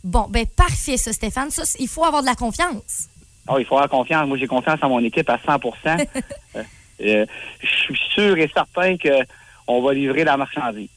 Bon, 0.05 0.27
ben 0.29 0.47
parfait, 0.47 0.97
ça, 0.97 1.13
Stéphane. 1.13 1.51
Ça, 1.51 1.63
il 1.79 1.89
faut 1.89 2.05
avoir 2.05 2.23
de 2.23 2.27
la 2.27 2.35
confiance. 2.35 3.09
Ah, 3.47 3.55
il 3.59 3.65
faut 3.65 3.77
avoir 3.77 3.91
confiance. 3.91 4.27
Moi, 4.27 4.39
j'ai 4.39 4.47
confiance 4.47 4.79
en 4.83 4.89
mon 4.89 5.01
équipe 5.01 5.29
à 5.29 5.37
100% 5.37 6.07
Euh, 6.55 6.63
euh, 7.01 7.27
Je 7.61 7.67
suis 7.67 7.99
sûr 8.15 8.37
et 8.37 8.49
certain 8.55 8.97
que 8.97 9.25
on 9.67 9.83
va 9.83 9.95
livrer 9.95 10.23
la 10.23 10.37
marchandise. 10.37 10.91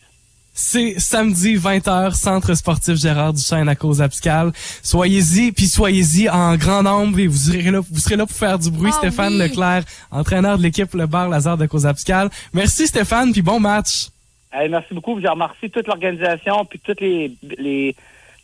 C'est 0.58 0.98
samedi 1.00 1.58
20h, 1.58 2.14
Centre 2.14 2.54
sportif 2.54 2.96
Gérard 2.96 3.34
Duchesne 3.34 3.68
à 3.68 3.76
cause 3.76 4.02
abscale. 4.02 4.54
Soyez-y, 4.82 5.52
puis 5.52 5.66
soyez-y 5.66 6.30
en 6.30 6.56
grand 6.56 6.82
nombre 6.82 7.20
et 7.20 7.28
vous 7.28 7.36
serez 7.36 7.72
là, 7.72 7.82
vous 7.82 8.00
serez 8.00 8.16
là 8.16 8.26
pour 8.26 8.38
faire 8.38 8.58
du 8.58 8.72
bruit. 8.72 8.92
Ah 8.94 8.98
Stéphane 9.00 9.34
oui. 9.34 9.40
Leclerc, 9.40 9.84
entraîneur 10.12 10.58
de 10.58 10.64
l'équipe 10.64 10.94
Le 10.94 11.08
Bar 11.08 11.28
Lazare 11.28 11.58
de 11.58 11.66
cause 11.66 11.86
abscale. 11.86 12.30
Merci 12.54 12.88
Stéphane, 12.88 13.34
puis 13.34 13.42
bon 13.42 13.60
match. 13.60 14.08
Hey, 14.54 14.70
merci 14.70 14.94
beaucoup. 14.94 15.20
Je 15.20 15.28
remercie 15.28 15.70
toute 15.70 15.88
l'organisation 15.88 16.64
puis 16.64 16.80
toutes 16.80 17.02
les, 17.02 17.34
les 17.58 17.94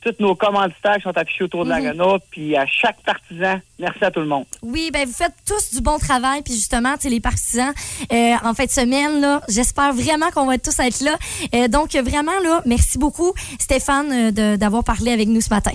tous 0.03 0.15
nos 0.19 0.35
commanditaires 0.35 0.95
qui 0.97 1.03
sont 1.03 1.17
affichés 1.17 1.43
autour 1.43 1.65
de 1.65 1.71
Mhm. 1.71 1.83
l'Arena, 1.83 2.17
puis 2.31 2.55
à 2.55 2.65
chaque 2.65 3.01
partisan. 3.03 3.59
Merci 3.79 4.03
à 4.05 4.11
tout 4.11 4.19
le 4.19 4.25
monde. 4.27 4.45
Oui, 4.61 4.89
ben 4.91 5.05
vous 5.07 5.13
faites 5.13 5.33
tous 5.47 5.73
du 5.75 5.81
bon 5.81 5.97
travail. 5.97 6.41
Puis 6.43 6.53
justement, 6.53 6.93
tu 6.95 7.01
sais, 7.03 7.09
les 7.09 7.19
partisans, 7.19 7.71
euh, 8.11 8.33
en 8.43 8.53
fin 8.53 8.65
de 8.65 8.69
semaine, 8.71 9.21
là, 9.21 9.41
j'espère 9.49 9.93
vraiment 9.93 10.29
qu'on 10.31 10.45
va 10.45 10.57
tous 10.57 10.77
être 10.79 11.01
là. 11.01 11.15
Euh, 11.55 11.67
donc, 11.67 11.93
vraiment, 11.95 12.39
là, 12.43 12.61
merci 12.65 12.97
beaucoup, 12.97 13.33
Stéphane, 13.59 14.11
euh, 14.11 14.31
de- 14.31 14.55
d'avoir 14.57 14.83
parlé 14.83 15.11
avec 15.11 15.27
nous 15.27 15.41
ce 15.41 15.49
matin. 15.49 15.71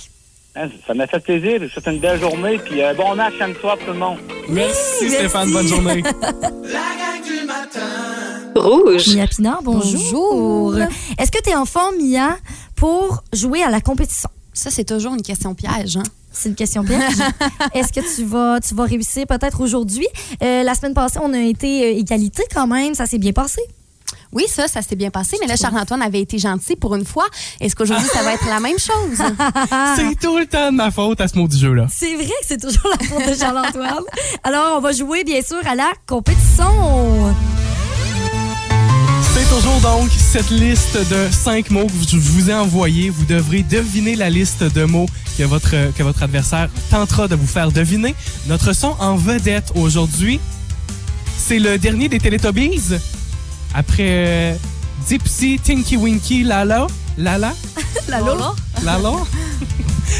Hein, 0.58 0.68
Ça 0.86 0.94
m'a 0.94 1.06
fait 1.06 1.20
plaisir. 1.20 1.58
Je 1.60 1.64
vous 1.64 1.70
souhaite 1.70 1.86
une 1.86 1.98
belle 2.00 2.18
journée, 2.18 2.58
puis 2.58 2.82
un 2.82 2.94
bon 2.94 3.14
match 3.14 3.34
samedi 3.38 3.58
soir 3.60 3.76
pour 3.76 3.86
tout 3.88 3.92
le 3.92 3.98
monde. 3.98 4.18
Merci 4.48 5.10
Stéphane, 5.10 5.52
bonne 5.52 5.66
journée. 5.68 6.02
La 6.02 6.10
gang 6.22 7.22
du 7.24 7.44
matin. 7.46 7.80
Rouge. 8.54 9.14
Mia 9.14 9.26
Pinard, 9.26 9.62
bonjour. 9.62 10.00
Bonjour. 10.72 10.88
Est-ce 11.18 11.30
que 11.30 11.42
tu 11.42 11.50
es 11.50 11.54
en 11.54 11.66
forme, 11.66 11.96
Mia, 12.00 12.36
pour 12.76 13.24
jouer 13.32 13.62
à 13.62 13.70
la 13.70 13.80
compétition? 13.80 14.30
Ça, 14.52 14.70
c'est 14.70 14.84
toujours 14.84 15.14
une 15.14 15.22
question 15.22 15.54
piège. 15.54 15.96
Hein? 15.96 16.02
C'est 16.32 16.48
une 16.48 16.54
question 16.54 16.84
piège. 16.84 17.18
Est-ce 17.74 17.92
que 17.92 18.00
tu 18.14 18.24
vas, 18.24 18.60
tu 18.60 18.74
vas 18.74 18.84
réussir 18.84 19.26
peut-être 19.26 19.60
aujourd'hui? 19.60 20.06
Euh, 20.42 20.62
la 20.62 20.74
semaine 20.74 20.94
passée, 20.94 21.18
on 21.22 21.32
a 21.32 21.40
été 21.40 21.84
euh, 21.84 21.98
égalité 21.98 22.42
quand 22.54 22.66
même. 22.66 22.94
Ça 22.94 23.06
s'est 23.06 23.18
bien 23.18 23.32
passé. 23.32 23.60
Oui, 24.32 24.44
ça, 24.48 24.68
ça 24.68 24.82
s'est 24.82 24.96
bien 24.96 25.10
passé, 25.10 25.36
mais 25.40 25.46
là, 25.46 25.56
Charles-Antoine 25.56 26.02
avait 26.02 26.20
été 26.20 26.38
gentil 26.38 26.76
pour 26.76 26.94
une 26.94 27.04
fois. 27.04 27.26
Est-ce 27.60 27.74
qu'aujourd'hui, 27.74 28.08
ça 28.12 28.22
va 28.22 28.34
être 28.34 28.46
la 28.46 28.60
même 28.60 28.78
chose? 28.78 29.18
C'est 29.96 30.18
tout 30.20 30.36
le 30.36 30.46
temps 30.46 30.70
de 30.70 30.76
ma 30.76 30.90
faute 30.90 31.20
à 31.20 31.28
ce 31.28 31.38
mot 31.38 31.48
du 31.48 31.56
jeu-là. 31.56 31.86
C'est 31.90 32.14
vrai 32.14 32.26
que 32.26 32.46
c'est 32.46 32.60
toujours 32.60 32.90
la 32.90 33.06
faute 33.06 33.28
de 33.28 33.34
Charles-Antoine. 33.34 34.04
Alors, 34.44 34.78
on 34.78 34.80
va 34.80 34.92
jouer, 34.92 35.24
bien 35.24 35.42
sûr, 35.42 35.60
à 35.66 35.74
la 35.74 35.90
compétition. 36.06 36.66
C'est 39.38 39.54
toujours 39.54 39.80
donc 39.82 40.10
cette 40.12 40.48
liste 40.48 40.96
de 41.10 41.28
cinq 41.30 41.70
mots 41.70 41.86
que 41.86 41.92
je 42.08 42.16
vous 42.16 42.48
ai 42.48 42.54
envoyés. 42.54 43.10
Vous 43.10 43.26
devrez 43.26 43.62
deviner 43.62 44.16
la 44.16 44.30
liste 44.30 44.64
de 44.64 44.84
mots 44.84 45.04
que 45.36 45.42
votre, 45.42 45.92
que 45.92 46.02
votre 46.02 46.22
adversaire 46.22 46.70
tentera 46.90 47.28
de 47.28 47.34
vous 47.34 47.46
faire 47.46 47.70
deviner. 47.70 48.14
Notre 48.46 48.72
son 48.72 48.96
en 48.98 49.14
vedette 49.14 49.72
aujourd'hui, 49.74 50.40
c'est 51.36 51.58
le 51.58 51.76
dernier 51.76 52.08
des 52.08 52.18
Teletubbies. 52.18 52.94
Après 53.74 54.06
euh, 54.26 54.54
Dipsy, 55.06 55.60
Tinky 55.62 55.98
Winky, 55.98 56.42
Lala. 56.42 56.86
Lala? 57.18 57.52
La 58.08 58.20
Lola. 58.20 58.54
Lala? 58.84 59.12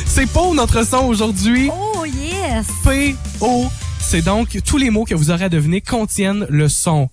c'est 0.05 0.27
pour 0.27 0.55
notre 0.55 0.87
son 0.87 1.07
aujourd'hui. 1.07 1.71
Oh, 1.73 2.05
yes. 2.05 2.67
P-O. 2.85 3.69
C'est 3.99 4.23
donc 4.23 4.59
tous 4.63 4.77
les 4.77 4.91
mots 4.91 5.07
que 5.07 5.15
vous 5.15 5.31
aurez 5.31 5.45
à 5.45 5.49
deviner 5.49 5.81
contiennent 5.81 6.47
le 6.51 6.69
son 6.69 7.09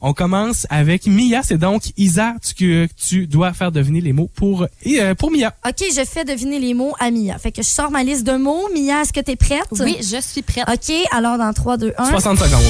On 0.00 0.12
commence 0.12 0.66
avec 0.70 1.06
Mia. 1.06 1.42
C'est 1.42 1.58
donc 1.58 1.82
Isa 1.96 2.34
tu, 2.44 2.54
que 2.54 2.88
tu 2.94 3.26
dois 3.26 3.52
faire 3.52 3.72
deviner 3.72 4.00
les 4.00 4.12
mots 4.12 4.28
pour, 4.34 4.66
euh, 4.86 5.14
pour 5.14 5.30
Mia. 5.30 5.54
OK, 5.66 5.84
je 5.94 6.04
fais 6.04 6.24
deviner 6.24 6.58
les 6.58 6.74
mots 6.74 6.94
à 6.98 7.10
Mia. 7.10 7.38
Fait 7.38 7.52
que 7.52 7.62
je 7.62 7.68
sors 7.68 7.90
ma 7.90 8.02
liste 8.02 8.24
de 8.24 8.36
mots. 8.36 8.68
Mia, 8.74 9.02
est-ce 9.02 9.12
que 9.12 9.20
tu 9.20 9.32
es 9.32 9.36
prête? 9.36 9.66
Oui, 9.80 9.96
je 10.00 10.20
suis 10.20 10.42
prête. 10.42 10.64
OK, 10.68 10.92
alors 11.12 11.38
dans 11.38 11.52
3, 11.52 11.76
2, 11.76 11.92
1. 11.96 12.10
60 12.10 12.38
secondes. 12.38 12.62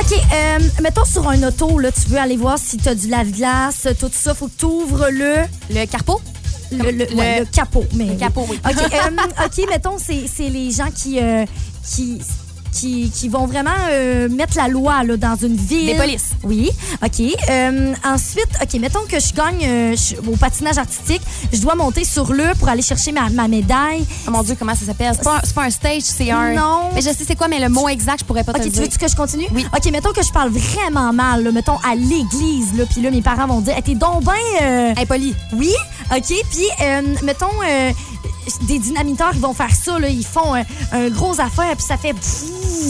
OK, 0.00 0.12
euh, 0.32 0.58
mettons 0.82 1.04
sur 1.04 1.28
un 1.28 1.42
auto, 1.42 1.78
là, 1.78 1.90
tu 1.92 2.08
veux 2.08 2.18
aller 2.18 2.36
voir 2.36 2.58
si 2.58 2.76
tu 2.78 2.88
as 2.88 2.94
du 2.94 3.08
lave-glace, 3.08 3.88
tout 3.98 4.08
ça, 4.12 4.34
faut 4.34 4.46
que 4.46 4.56
tu 4.58 4.64
ouvres 4.64 5.08
le... 5.10 5.34
Le 5.68 5.84
carpeau? 5.86 6.20
Le, 6.72 6.84
le- 6.84 6.92
Le- 6.92 7.14
ouais, 7.16 7.40
le 7.40 7.44
capot. 7.46 7.84
Mais, 7.94 8.06
Le 8.06 8.14
capot, 8.14 8.46
oui. 8.48 8.58
OK, 8.64 8.76
euh, 8.78 9.44
OK, 9.44 9.68
mettons, 9.68 9.98
c'est 9.98 10.26
c'est 10.32 10.48
les 10.48 10.70
gens 10.70 10.88
qui, 10.94 11.18
euh, 11.18 11.44
qui, 11.84 12.18
qui, 12.72 13.10
qui 13.10 13.28
vont 13.28 13.46
vraiment 13.46 13.70
euh, 13.90 14.28
mettre 14.28 14.56
la 14.56 14.68
loi 14.68 15.02
là, 15.04 15.16
dans 15.16 15.36
une 15.36 15.56
ville. 15.56 15.86
Des 15.86 15.94
polices. 15.94 16.30
Oui, 16.44 16.70
OK. 17.04 17.20
Euh, 17.50 17.94
ensuite, 18.04 18.48
OK, 18.62 18.80
mettons 18.80 19.04
que 19.08 19.18
je 19.20 19.32
gagne 19.34 19.64
euh, 19.64 19.96
je- 19.96 20.16
au 20.30 20.36
patinage 20.36 20.78
artistique. 20.78 21.22
Je 21.52 21.60
dois 21.60 21.74
monter 21.74 22.04
sur 22.04 22.32
le 22.32 22.54
pour 22.58 22.68
aller 22.68 22.82
chercher 22.82 23.12
ma, 23.12 23.28
ma 23.30 23.48
médaille. 23.48 24.04
Oh 24.26 24.30
mon 24.30 24.42
Dieu, 24.42 24.56
comment 24.58 24.74
ça 24.74 24.86
s'appelle? 24.86 25.12
C'est 25.16 25.24
pas, 25.24 25.36
un- 25.36 25.40
c'est 25.44 25.54
pas 25.54 25.64
un 25.64 25.70
stage, 25.70 26.02
c'est 26.02 26.30
un. 26.30 26.52
Non. 26.54 26.90
Mais 26.94 27.00
je 27.00 27.08
sais 27.08 27.24
c'est 27.26 27.36
quoi, 27.36 27.48
mais 27.48 27.60
le 27.60 27.68
mot 27.68 27.88
exact, 27.88 28.20
je 28.20 28.24
pourrais 28.24 28.44
pas 28.44 28.52
te 28.52 28.58
OK, 28.58 28.64
tu 28.64 28.70
dire. 28.70 28.82
veux 28.82 28.88
que 28.88 29.08
je 29.08 29.16
continue? 29.16 29.46
Oui. 29.54 29.66
OK, 29.76 29.90
mettons 29.90 30.12
que 30.12 30.22
je 30.22 30.30
parle 30.32 30.50
vraiment 30.50 31.12
mal, 31.12 31.42
là, 31.44 31.52
mettons 31.52 31.78
à 31.78 31.94
l'église, 31.94 32.74
là, 32.76 32.84
puis 32.90 33.00
là, 33.02 33.10
mes 33.10 33.22
parents 33.22 33.46
vont 33.46 33.60
dire, 33.60 33.74
hey, 33.76 33.82
t'es 33.82 33.94
donc 33.94 34.24
ben... 34.24 34.32
euh, 34.62 34.92
Impoli. 34.96 35.34
Oui, 35.54 35.72
OK, 36.14 36.24
puis 36.50 36.66
euh, 36.82 37.02
mettons, 37.22 37.46
euh, 37.68 37.90
des 38.62 38.78
dynamiteurs, 38.78 39.32
ils 39.34 39.40
vont 39.40 39.54
faire 39.54 39.74
ça, 39.74 39.98
là. 39.98 40.08
Ils 40.08 40.24
font 40.24 40.54
un, 40.54 40.64
un 40.92 41.08
gros 41.10 41.40
affaire, 41.40 41.76
puis 41.76 41.84
ça 41.86 41.96
fait. 41.96 42.14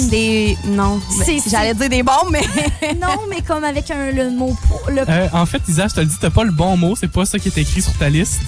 Des. 0.09 0.57
Non. 0.67 1.01
J'allais 1.49 1.75
dire 1.75 1.89
des 1.89 2.03
bombes, 2.03 2.31
mais. 2.31 2.43
non, 3.01 3.23
mais 3.29 3.43
comme 3.43 3.65
avec 3.65 3.91
un, 3.91 4.13
le 4.13 4.31
mot. 4.31 4.57
Le... 4.89 5.03
Euh, 5.09 5.29
en 5.33 5.47
fait, 5.47 5.63
Isa, 5.69 5.89
je 5.89 5.95
te 5.95 6.01
le 6.01 6.07
dis, 6.07 6.17
t'as 6.21 6.31
pas 6.31 6.45
le 6.45 6.53
bon 6.53 6.77
mot. 6.77 6.95
C'est 6.97 7.11
pas 7.11 7.25
ça 7.25 7.39
qui 7.39 7.49
est 7.49 7.59
écrit 7.59 7.83
sur 7.83 7.93
ta 7.95 8.09
liste. 8.09 8.41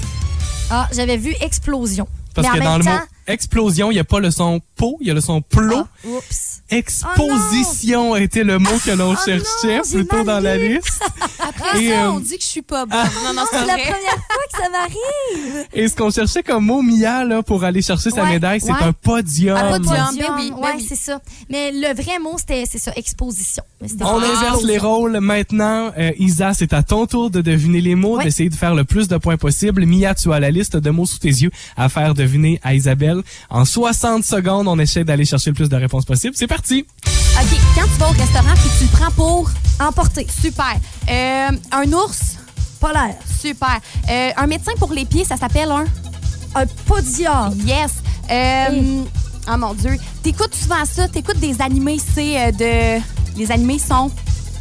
Ah, 0.71 0.89
j'avais 0.93 1.17
vu 1.17 1.35
explosion. 1.41 2.07
Parce 2.35 2.49
mais 2.49 2.59
que 2.59 2.63
en 2.63 2.65
dans 2.65 2.79
même 2.79 2.87
le 2.87 2.93
mot 2.93 2.99
temps. 2.99 3.07
Explosion, 3.33 3.91
il 3.91 3.95
n'y 3.95 4.01
a 4.01 4.05
pas 4.05 4.21
le 4.21 4.31
son 4.31 4.61
po, 4.77 4.97
il 5.01 5.09
y 5.09 5.11
a 5.11 5.15
le 5.15 5.21
son 5.21 5.41
plo. 5.41 5.79
Ah, 5.79 6.09
oups. 6.09 6.63
Exposition 6.71 8.17
était 8.17 8.45
le 8.45 8.59
mot 8.59 8.71
que 8.85 8.91
l'on 8.93 9.13
Oh 9.13 9.17
cherchait 9.25 9.77
non, 9.79 9.83
plutôt 9.93 10.25
dans 10.25 10.41
la 10.41 10.57
liste. 10.57 11.03
Après 11.39 11.83
Et, 11.83 11.91
ça, 11.91 12.05
euh, 12.07 12.11
on 12.13 12.21
dit 12.21 12.37
que 12.39 12.43
je 12.43 12.49
suis 12.49 12.63
pas 12.63 12.87
bonne. 12.87 12.99
ah. 12.99 13.09
Non, 13.27 13.35
non, 13.35 13.43
C'est 13.51 13.67
la 13.67 13.75
première 13.75 13.91
fois 13.91 14.45
que 14.51 14.59
ça 14.63 14.69
m'arrive. 14.71 15.67
Et 15.75 15.89
ce 15.89 15.95
qu'on 15.97 16.11
cherchait 16.11 16.43
comme 16.43 16.65
mot 16.65 16.81
Mia 16.83 17.25
là, 17.25 17.43
pour 17.43 17.65
aller 17.65 17.83
chercher 17.83 18.11
sa 18.11 18.25
médaille, 18.25 18.61
c'est 18.61 18.73
ouais. 18.73 18.83
un 18.83 18.93
podium. 18.93 19.57
Un 19.57 19.79
podium. 19.79 19.97
Ben 20.19 20.27
oui, 20.37 20.51
ben 20.51 20.57
ouais, 20.63 20.71
oui. 20.77 20.87
c'est 20.89 20.97
ça. 20.97 21.21
Mais 21.51 21.73
le 21.73 21.95
vrai 21.95 22.19
mot, 22.19 22.37
c'était 22.39 22.65
c'est 22.71 22.79
ça, 22.79 22.93
exposition. 22.97 23.63
On 24.01 24.19
inverse 24.23 24.63
les 24.65 24.79
rôles 24.79 25.19
maintenant. 25.21 25.93
Euh, 25.99 26.13
Isa, 26.19 26.55
c'est 26.55 26.73
à 26.73 26.83
ton 26.83 27.07
tour 27.07 27.31
de 27.31 27.41
deviner 27.41 27.81
les 27.81 27.95
mots, 27.95 28.21
d'essayer 28.23 28.49
de 28.49 28.55
faire 28.55 28.75
le 28.75 28.85
plus 28.85 29.09
de 29.09 29.17
points 29.17 29.37
possible. 29.37 29.85
Mia, 29.85 30.15
tu 30.15 30.33
as 30.33 30.41
la 30.41 30.51
liste 30.51 30.77
de 30.77 30.91
mots 30.91 31.07
sous 31.07 31.19
tes 31.19 31.29
yeux 31.29 31.51
à 31.77 31.89
faire 31.89 32.15
deviner 32.15 32.61
à 32.63 32.75
Isabelle. 32.75 33.22
En 33.51 33.65
60 33.65 34.25
secondes, 34.25 34.69
on 34.69 34.79
essaie 34.79 35.05
d'aller 35.05 35.25
chercher 35.25 35.51
le 35.51 35.55
plus 35.55 35.69
de 35.69 35.77
réponses 35.77 36.05
possibles. 36.05 36.35
C'est 36.37 36.47
parti! 36.47 36.85
OK, 37.07 37.59
quand 37.75 37.85
tu 37.85 37.99
vas 37.99 38.09
au 38.09 38.13
restaurant 38.13 38.55
puis 38.55 38.71
tu 38.79 38.85
le 38.85 38.91
prends 38.99 39.11
pour. 39.13 39.51
Emporté. 39.81 40.27
Super. 40.41 40.75
Euh, 41.11 41.49
un 41.73 41.93
ours. 41.93 42.37
Polaire. 42.81 43.15
Super. 43.41 43.79
Euh, 44.11 44.31
un 44.37 44.47
médecin 44.47 44.73
pour 44.79 44.93
les 44.93 45.05
pieds, 45.05 45.25
ça 45.25 45.37
s'appelle 45.37 45.71
un. 45.71 45.85
Un 46.55 46.67
podium. 46.87 47.55
Yes. 47.65 47.93
Euh, 48.31 49.03
Oh 49.51 49.57
mon 49.59 49.75
Dieu. 49.75 49.97
T'écoutes 50.23 50.55
souvent 50.55 50.85
ça. 50.85 51.09
T'écoutes 51.09 51.41
des 51.41 51.61
animés, 51.61 51.99
c'est 52.15 52.39
euh, 52.39 52.53
de. 52.53 53.03
Les 53.39 53.51
animés 53.51 53.79
sont. 53.81 54.11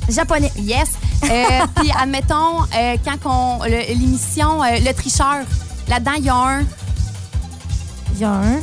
Japonais. 0.10 0.52
Yes. 0.58 0.90
Euh, 1.24 1.28
Puis, 1.76 1.92
admettons, 2.00 2.62
euh, 2.76 2.96
quand 3.06 3.60
le- 3.66 3.94
L'émission 3.94 4.64
euh, 4.64 4.80
Le 4.84 4.92
Tricheur, 4.94 5.44
là-dedans, 5.88 6.14
il 6.18 6.26
y 6.26 6.30
a 6.30 6.36
un. 6.36 6.64
Il 8.22 8.26
y 8.26 8.28
a 8.28 8.34
un. 8.34 8.60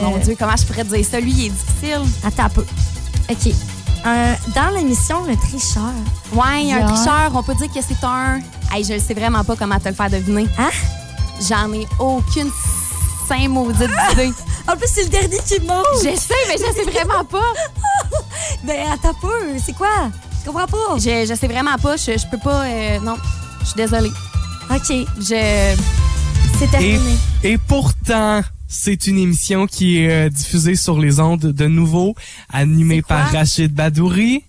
Mon 0.02 0.18
Dieu, 0.18 0.34
comment 0.36 0.56
je 0.56 0.64
pourrais 0.66 0.82
te 0.82 0.92
dire 0.92 1.06
ça? 1.08 1.20
Lui, 1.20 1.30
il 1.30 1.46
est 1.46 1.50
difficile. 1.50 2.00
Attends 2.24 2.46
un 2.46 2.48
peu. 2.48 2.66
OK. 3.30 3.52
Un- 4.04 4.34
dans 4.52 4.74
l'émission 4.74 5.24
Le 5.26 5.36
Tricheur. 5.36 5.92
Ouais, 6.32 6.62
Il 6.62 6.68
y 6.70 6.72
a 6.72 6.78
un 6.84 6.86
tricheur, 6.92 7.30
on 7.34 7.42
peut 7.44 7.54
dire 7.54 7.68
que 7.72 7.78
c'est 7.86 8.02
un. 8.04 8.40
Hey, 8.72 8.82
je 8.82 8.94
ne 8.94 8.98
sais 8.98 9.14
vraiment 9.14 9.44
pas 9.44 9.54
comment 9.54 9.78
te 9.78 9.88
le 9.88 9.94
faire 9.94 10.10
deviner. 10.10 10.48
Hein? 10.58 10.70
J'en 11.48 11.72
ai 11.72 11.86
aucune 12.00 12.50
saint 13.28 13.48
maudite 13.48 13.90
idée. 14.12 14.32
En 14.66 14.76
plus, 14.76 14.88
c'est 14.92 15.04
le 15.04 15.08
dernier 15.08 15.38
qui 15.46 15.60
mange. 15.60 15.86
Je 16.02 16.16
sais, 16.18 16.34
mais 16.48 16.56
je 16.58 16.74
sais 16.74 16.90
vraiment 16.90 17.24
pas. 17.24 17.38
Ben, 18.64 18.88
attends 18.92 19.10
un 19.10 19.14
peu. 19.20 19.58
C'est 19.64 19.72
quoi? 19.74 20.10
Je 20.44 20.50
comprends 20.50 20.66
pas. 20.66 20.96
Je, 20.98 21.26
je 21.28 21.34
sais 21.38 21.46
vraiment 21.46 21.76
pas. 21.80 21.96
Je, 21.96 22.18
je 22.18 22.26
peux 22.28 22.38
pas. 22.38 22.64
euh, 22.64 22.98
non, 23.00 23.14
je 23.60 23.66
suis 23.66 23.76
désolée. 23.76 24.10
OK. 24.68 25.06
Je. 25.20 25.76
C'est 26.58 26.64
Et, 26.64 26.68
terminé. 26.68 27.16
et 27.44 27.56
pourtant, 27.56 28.40
c'est 28.72 29.08
une 29.08 29.18
émission 29.18 29.66
qui 29.66 29.98
est 29.98 30.26
euh, 30.26 30.28
diffusée 30.30 30.76
sur 30.76 30.98
les 31.00 31.18
ondes 31.18 31.40
de 31.40 31.66
nouveau, 31.66 32.14
animée 32.48 33.02
par 33.02 33.30
Rachid 33.32 33.74
Badouri. 33.74 34.44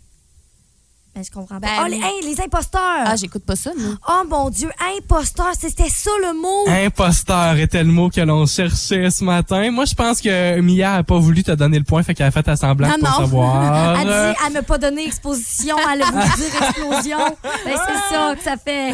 Ben, 1.14 1.24
je 1.26 1.32
comprends 1.32 1.58
Ben, 1.60 1.68
pas. 1.68 1.84
Oh, 1.84 1.88
les, 1.90 1.98
hey, 1.98 2.24
les 2.24 2.40
imposteurs. 2.40 2.80
Ah, 3.06 3.16
j'écoute 3.18 3.44
pas 3.44 3.58
ça, 3.58 3.72
non. 3.78 3.98
Oh 4.08 4.22
mon 4.30 4.50
Dieu, 4.50 4.70
imposteur, 4.98 5.52
c'était 5.60 5.90
ça 5.90 6.12
le 6.22 6.40
mot. 6.40 6.70
Imposteur 6.86 7.58
était 7.58 7.84
le 7.84 7.92
mot 7.92 8.10
que 8.10 8.22
l'on 8.22 8.46
cherchait 8.46 9.10
ce 9.10 9.22
matin. 9.26 9.72
Moi, 9.72 9.84
je 9.84 9.94
pense 9.94 10.22
que 10.22 10.62
Mia 10.62 10.94
a 10.94 11.04
pas 11.04 11.18
voulu 11.20 11.44
te 11.44 11.52
donner 11.52 11.80
le 11.80 11.84
point, 11.84 12.02
fait 12.04 12.14
qu'elle 12.14 12.28
a 12.28 12.32
fait 12.32 12.48
Non, 12.48 12.54
de 12.54 12.78
pas 12.78 12.88
non. 12.98 13.18
savoir. 13.18 14.00
Elle 14.00 14.08
dit, 14.08 14.40
elle 14.48 14.54
m'a 14.54 14.62
pas 14.62 14.78
donné 14.78 15.06
exposition, 15.06 15.76
elle 15.92 16.02
a 16.04 16.06
voulu 16.06 16.24
dire 16.38 16.62
explosion. 16.62 17.18
Ben, 17.66 17.76
c'est 17.76 18.16
ça 18.16 18.36
que 18.38 18.44
ça 18.44 18.56
fait. 18.56 18.94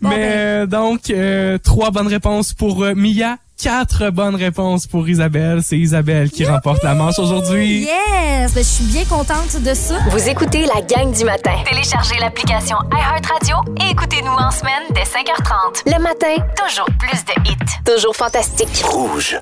Bon, 0.00 0.10
Mais 0.10 0.16
ben. 0.18 0.22
euh, 0.22 0.66
donc, 0.66 1.10
euh, 1.10 1.58
trois 1.58 1.90
bonnes 1.90 2.06
réponses 2.06 2.52
pour 2.52 2.84
euh, 2.84 2.94
Mia, 2.94 3.38
quatre 3.60 4.10
bonnes 4.10 4.34
réponses 4.36 4.86
pour 4.86 5.08
Isabelle. 5.08 5.60
C'est 5.62 5.78
Isabelle 5.78 6.30
qui 6.30 6.44
remporte 6.44 6.82
la 6.82 6.94
manche 6.94 7.18
aujourd'hui. 7.18 7.80
Yes! 7.84 8.52
Ben, 8.54 8.62
je 8.62 8.68
suis 8.68 8.84
bien 8.84 9.04
contente 9.04 9.60
de 9.62 9.74
ça. 9.74 9.94
Vous 10.10 10.28
écoutez 10.28 10.66
la 10.66 10.80
gang 10.82 11.12
du 11.12 11.24
matin. 11.24 11.54
Téléchargez 11.68 12.18
l'application 12.20 12.76
iHeartRadio 12.92 13.56
et 13.84 13.90
écoutez-nous 13.90 14.30
en 14.30 14.50
semaine 14.50 14.82
dès 14.90 15.02
5h30. 15.02 15.82
Le 15.96 16.02
matin, 16.02 16.36
Toujours 16.66 16.86
plus 16.98 17.24
de 17.24 17.50
hits. 17.50 17.56
toujours 17.84 18.14
fantastique. 18.16 18.82
Rouge. 18.84 19.36